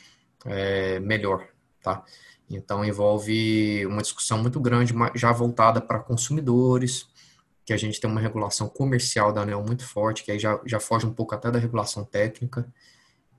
[0.46, 1.48] é, melhor,
[1.82, 2.04] tá?
[2.50, 7.08] Então envolve uma discussão muito grande, já voltada para consumidores,
[7.66, 10.80] que a gente tem uma regulação comercial da ANEL muito forte, que aí já, já
[10.80, 12.66] foge um pouco até da regulação técnica,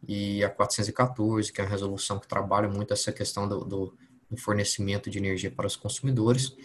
[0.06, 3.98] e a 414, que é a resolução que trabalha muito essa questão do, do,
[4.30, 6.56] do fornecimento de energia para os consumidores.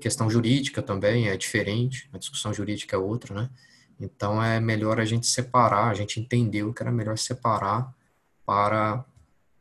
[0.00, 3.50] Questão jurídica também é diferente, a discussão jurídica é outra, né?
[4.00, 7.94] Então é melhor a gente separar, a gente entendeu que era melhor separar
[8.44, 9.04] para,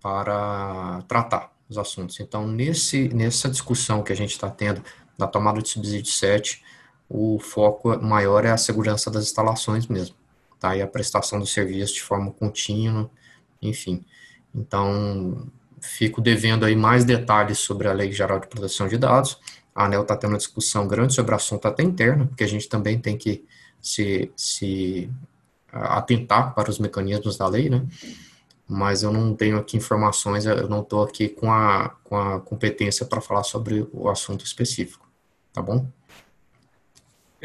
[0.01, 2.19] para tratar os assuntos.
[2.19, 4.83] Então, nesse, nessa discussão que a gente está tendo
[5.17, 6.63] da tomada de subsídio 7,
[7.09, 10.15] o foco maior é a segurança das instalações mesmo,
[10.59, 10.75] tá?
[10.75, 13.09] E a prestação do serviço de forma contínua,
[13.61, 14.05] enfim.
[14.53, 15.49] Então,
[15.85, 19.39] fico devendo aí mais detalhes sobre a Lei Geral de Proteção de Dados.
[19.73, 22.67] A ANEL está tendo uma discussão grande sobre o assunto até interno, porque a gente
[22.67, 23.45] também tem que
[23.81, 25.09] se, se
[25.71, 27.85] atentar para os mecanismos da lei, né?
[28.67, 33.05] Mas eu não tenho aqui informações, eu não estou aqui com a, com a competência
[33.05, 35.07] para falar sobre o assunto específico,
[35.53, 35.87] tá bom?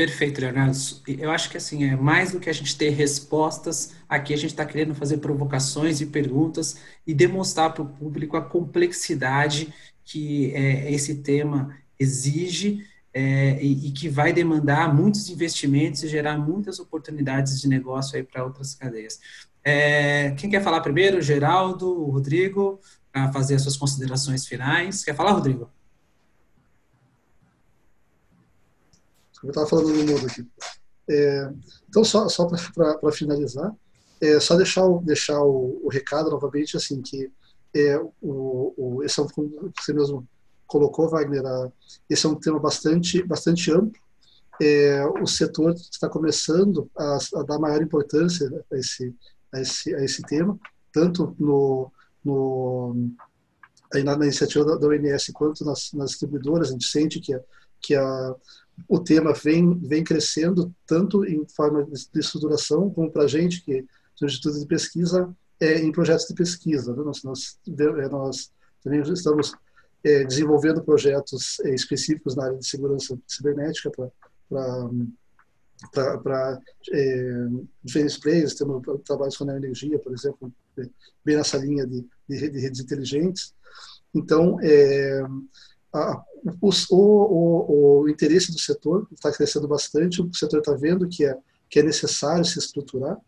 [0.01, 0.75] Perfeito, Leonardo.
[1.07, 4.53] Eu acho que assim, é mais do que a gente ter respostas, aqui a gente
[4.53, 10.91] está querendo fazer provocações e perguntas e demonstrar para o público a complexidade que é,
[10.91, 12.83] esse tema exige
[13.13, 18.23] é, e, e, que vai demandar muitos investimentos e gerar muitas oportunidades de negócio aí
[18.23, 19.21] para outras cadeias.
[19.63, 21.21] É, quem quer falar primeiro?
[21.21, 22.81] Geraldo, Rodrigo,
[23.13, 25.05] para fazer as suas considerações finais.
[25.05, 25.71] Quer falar, Rodrigo?
[29.43, 30.47] Eu estava falando no mudo aqui.
[31.09, 31.51] É,
[31.89, 33.75] então, só, só para finalizar,
[34.21, 37.31] é, só deixar, o, deixar o, o recado novamente, assim, que
[37.75, 40.27] é, o, o, esse é um, como você mesmo
[40.67, 41.73] colocou, Wagner, a,
[42.09, 44.01] esse é um tema bastante, bastante amplo.
[44.63, 49.15] É, o setor está começando a, a, dar maior importância a esse,
[49.53, 50.59] a esse, a esse tema,
[50.93, 51.91] tanto no,
[52.23, 53.11] no,
[54.05, 56.69] na, iniciativa da, da ONS quanto nas, nas distribuidoras.
[56.69, 57.33] A gente sente que,
[57.81, 58.35] que a,
[58.89, 63.73] o tema vem, vem crescendo tanto em forma de estruturação, como para a gente, que
[63.73, 63.85] é
[64.25, 66.95] Instituto de Pesquisa, é, em projetos de pesquisa.
[66.95, 67.03] Né?
[67.05, 68.51] Nós, nós, é, nós
[68.83, 69.55] também estamos
[70.03, 74.11] é, desenvolvendo projetos é, específicos na área de segurança cibernética para
[76.93, 77.47] é,
[77.83, 80.83] diferentes players, temos trabalhos com a energia, por exemplo, é,
[81.25, 83.55] bem nessa linha de, de, de redes inteligentes.
[84.15, 84.59] Então,
[85.93, 86.23] a,
[86.61, 91.37] o, o, o, interesse do setor está crescendo bastante, o setor está vendo que é,
[91.69, 93.19] que é necessário se estruturar,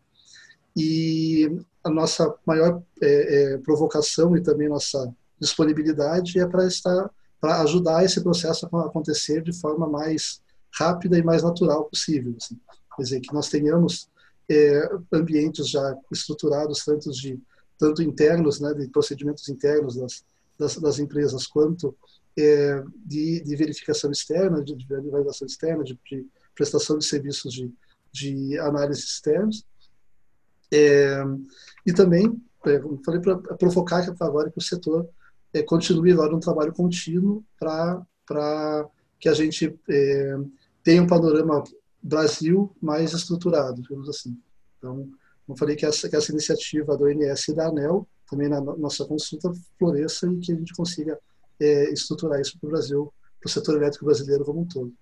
[0.75, 7.09] e a nossa maior é, é, provocação e também nossa disponibilidade é para estar
[7.43, 10.41] para ajudar esse processo a acontecer de forma mais
[10.71, 12.33] rápida e mais natural possível.
[12.37, 12.57] Assim.
[12.95, 14.07] Quer dizer, que nós tenhamos
[14.49, 17.37] é, ambientes já estruturados, tanto, de,
[17.77, 20.23] tanto internos, né, de procedimentos internos das,
[20.57, 21.93] das, das empresas, quanto
[22.37, 27.71] é, de, de, verificação externa, de, de validação externa, de, de, prestação de serviços de,
[28.11, 29.65] de análise externos.
[30.71, 31.23] É,
[31.85, 35.07] e também, é, falei para provocar agora que o setor
[35.53, 38.89] é, continue agora um trabalho contínuo para
[39.19, 40.35] que a gente é,
[40.83, 41.63] tenha um panorama
[42.01, 44.37] Brasil mais estruturado, digamos assim.
[44.77, 45.09] Então,
[45.47, 49.05] eu falei que essa, que essa iniciativa do ONS e da ANEL, também na nossa
[49.05, 51.17] consulta, floresça e que a gente consiga
[51.63, 54.93] é, estruturar isso para o Brasil, para o setor elétrico brasileiro como um todo.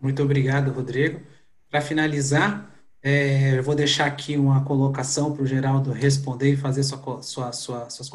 [0.00, 1.20] Muito obrigado, Rodrigo.
[1.70, 6.82] Para finalizar, é, eu vou deixar aqui uma colocação para o Geraldo responder e fazer
[6.82, 8.08] sua, sua, sua, suas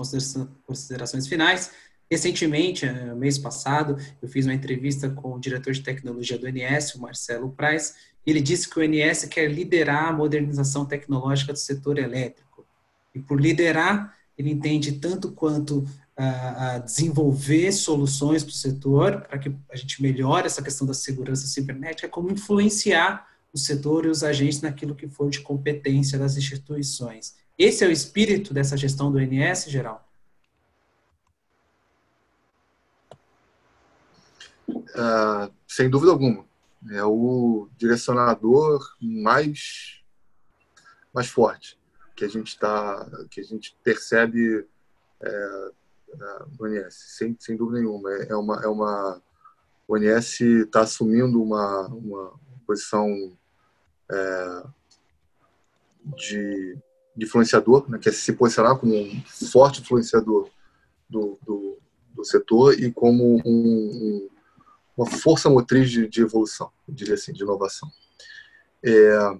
[0.66, 1.72] considerações finais.
[2.10, 6.94] Recentemente, é, mês passado, eu fiz uma entrevista com o diretor de tecnologia do INS,
[6.96, 7.96] o Marcelo Praz,
[8.26, 12.66] e ele disse que o INS quer liderar a modernização tecnológica do setor elétrico.
[13.14, 15.84] E por liderar, ele entende tanto quanto
[16.18, 21.46] a, desenvolver soluções para o setor, para que a gente melhore essa questão da segurança
[21.48, 27.36] cibernética, como influenciar o setor e os agentes naquilo que for de competência das instituições.
[27.58, 30.06] Esse é o espírito dessa gestão do INS, geral?
[34.70, 36.46] Uh, sem dúvida alguma.
[36.92, 40.02] É o direcionador mais,
[41.14, 41.78] mais forte
[42.16, 44.66] que a gente tá, que a gente percebe
[45.22, 45.72] é,
[46.18, 48.12] no ONS, sem, sem dúvida nenhuma.
[48.12, 49.22] É, é uma, é uma,
[49.88, 52.34] o ONS está assumindo uma, uma
[52.66, 53.38] posição
[54.12, 54.64] é,
[56.18, 56.78] de,
[57.16, 59.22] de, influenciador, né, que é se posicionar como um
[59.52, 60.50] forte influenciador
[61.10, 61.78] do, do,
[62.14, 64.30] do setor e como um, um,
[64.98, 67.90] uma força motriz de, de, evolução, diria assim, de inovação.
[68.84, 69.38] É,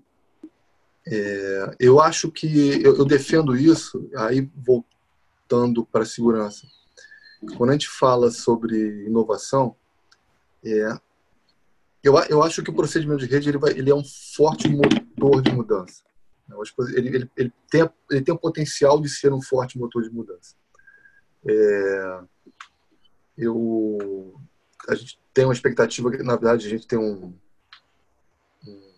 [1.08, 4.84] é, eu acho que eu, eu defendo isso, aí vou,
[5.46, 6.68] voltando para a segurança.
[7.58, 9.76] Quando a gente fala sobre inovação,
[10.64, 10.98] é,
[12.04, 15.42] eu, eu acho que o procedimento de rede ele, vai, ele é um forte motor
[15.42, 16.04] de mudança.
[16.96, 20.56] Ele, ele, ele, tem, ele tem o potencial de ser um forte motor de mudança.
[21.48, 22.20] É,
[23.38, 24.40] eu,
[24.88, 27.34] a gente tem uma expectativa, na verdade, a gente tem um,
[28.66, 28.96] um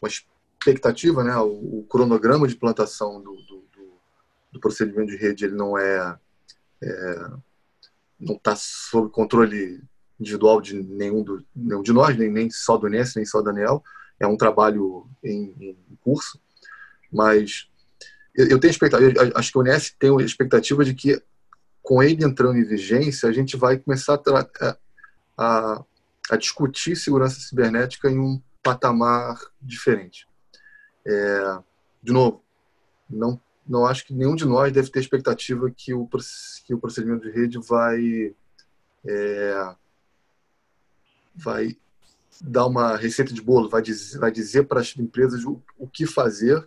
[0.00, 1.36] uma expectativa, né?
[1.38, 3.57] O, o, cronograma de plantação do, do,
[4.52, 6.18] do, procedimento de rede ele não é,
[6.82, 7.30] é
[8.18, 9.80] não está sob controle
[10.18, 13.44] individual de nenhum, do, nenhum de nós, nem, nem só do Inês, nem só do
[13.44, 13.82] Daniel.
[14.18, 16.40] É um trabalho em, em curso,
[17.12, 17.68] mas
[18.34, 21.22] eu, eu tenho expectativa, acho que o Inês tem a expectativa de que
[21.88, 24.20] com ele entrando em vigência, a gente vai começar
[24.60, 24.76] a,
[25.38, 25.84] a,
[26.30, 30.26] a discutir segurança cibernética em um patamar diferente.
[31.06, 31.58] É,
[32.02, 32.44] de novo,
[33.08, 36.08] não, não acho que nenhum de nós deve ter expectativa que o,
[36.64, 38.34] que o procedimento de rede vai
[39.06, 39.74] é,
[41.34, 41.76] vai
[42.40, 46.06] dar uma receita de bolo, vai dizer, vai dizer para as empresas o, o que
[46.06, 46.66] fazer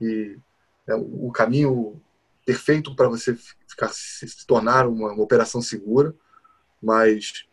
[0.00, 0.38] e
[0.86, 2.00] é, o caminho
[2.44, 3.36] perfeito para você
[3.68, 6.14] ficar, se tornar uma, uma operação segura,
[6.82, 7.46] mas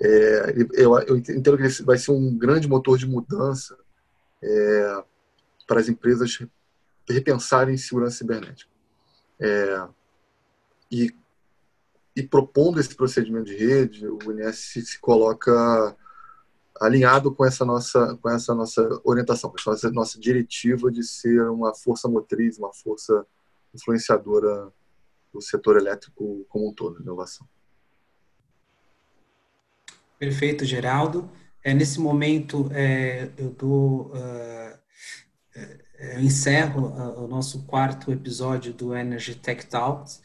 [0.00, 3.76] é, eu, eu, entendo que vai ser um grande motor de mudança
[4.42, 5.04] é,
[5.66, 6.38] para as empresas
[7.12, 8.70] repensarem segurança cibernética.
[9.40, 9.88] É,
[10.90, 11.14] e
[12.18, 15.96] e propondo esse procedimento de rede, o INS se, se coloca
[16.80, 21.72] alinhado com essa nossa com essa nossa orientação, com essa nossa diretiva de ser uma
[21.76, 23.24] força motriz, uma força
[23.72, 24.72] influenciadora
[25.32, 27.46] do setor elétrico como um todo, inovação.
[30.18, 31.30] Perfeito, Geraldo.
[31.62, 34.78] É, nesse momento, é, eu dou, uh,
[35.98, 40.20] eu encerro uh, o nosso quarto episódio do Energy Tech Talks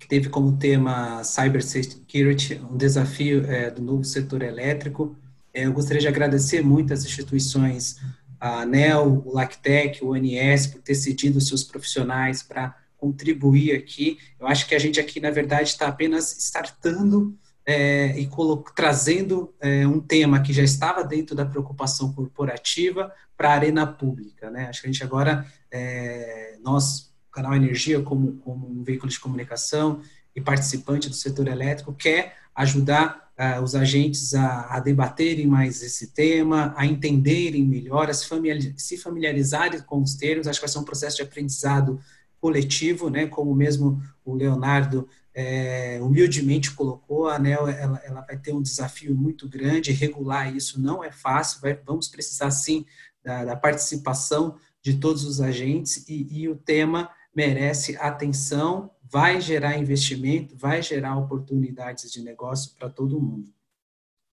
[0.00, 5.14] que teve como tema Cybersecurity, um desafio é, do novo setor elétrico.
[5.52, 8.00] É, eu gostaria de agradecer muito as instituições,
[8.40, 14.18] a ANEL, o LACTEC, o ANS, por ter cedido seus profissionais para contribuir aqui.
[14.40, 17.36] Eu acho que a gente aqui, na verdade, está apenas startando
[17.70, 18.28] é, e
[18.74, 24.50] trazendo é, um tema que já estava dentro da preocupação corporativa para a arena pública.
[24.50, 24.66] Né?
[24.66, 30.00] Acho que a gente agora, é, nós Canal Energia como, como um veículo de comunicação
[30.34, 36.08] e participante do setor elétrico, quer ajudar uh, os agentes a, a, debaterem mais esse
[36.08, 38.26] tema, a entenderem melhor, a se,
[38.76, 40.48] se familiarizarem com os termos.
[40.48, 42.00] Acho que vai ser um processo de aprendizado
[42.40, 43.26] coletivo, né?
[43.26, 49.14] Como mesmo o Leonardo é, humildemente colocou, a ANEL ela, ela, vai ter um desafio
[49.14, 52.84] muito grande, regular isso não é fácil, vai, vamos precisar sim
[53.22, 59.78] da, da participação de todos os agentes e, e o tema merece atenção, vai gerar
[59.78, 63.52] investimento, vai gerar oportunidades de negócio para todo mundo.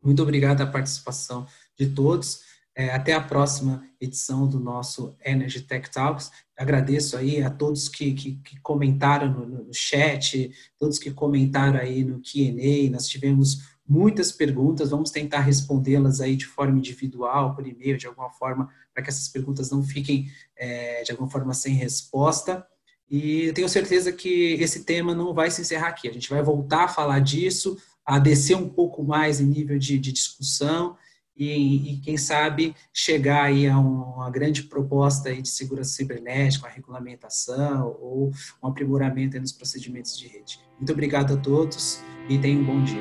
[0.02, 1.46] Muito obrigado a participação
[1.78, 2.49] de todos.
[2.80, 6.30] É, até a próxima edição do nosso Energy Tech Talks.
[6.56, 12.02] Agradeço aí a todos que, que, que comentaram no, no, chat, todos que comentaram aí
[12.02, 12.90] no Q&A.
[12.90, 18.30] Nós tivemos muitas perguntas, vamos tentar respondê-las aí de forma individual, por e-mail, de alguma
[18.30, 22.66] forma, para que essas perguntas não fiquem é, de alguma forma sem resposta.
[23.10, 26.08] E eu tenho certeza que esse tema não vai se encerrar aqui.
[26.08, 27.76] A gente vai voltar a falar disso,
[28.06, 30.96] a descer um pouco mais em nível de, de discussão
[31.40, 36.72] e, e, quem sabe, chegar aí a uma grande proposta aí de segurança cibernética, uma
[36.72, 38.30] regulamentação ou
[38.62, 40.60] um aprimoramento nos procedimentos de rede.
[40.76, 41.98] Muito obrigado a todos
[42.28, 43.00] e tenham um bom dia.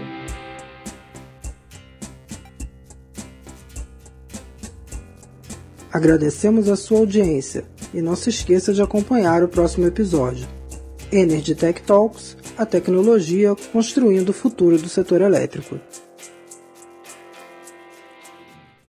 [5.91, 10.47] Agradecemos a sua audiência e não se esqueça de acompanhar o próximo episódio.
[11.11, 15.77] Energy Tech Talks, a tecnologia construindo o futuro do setor elétrico.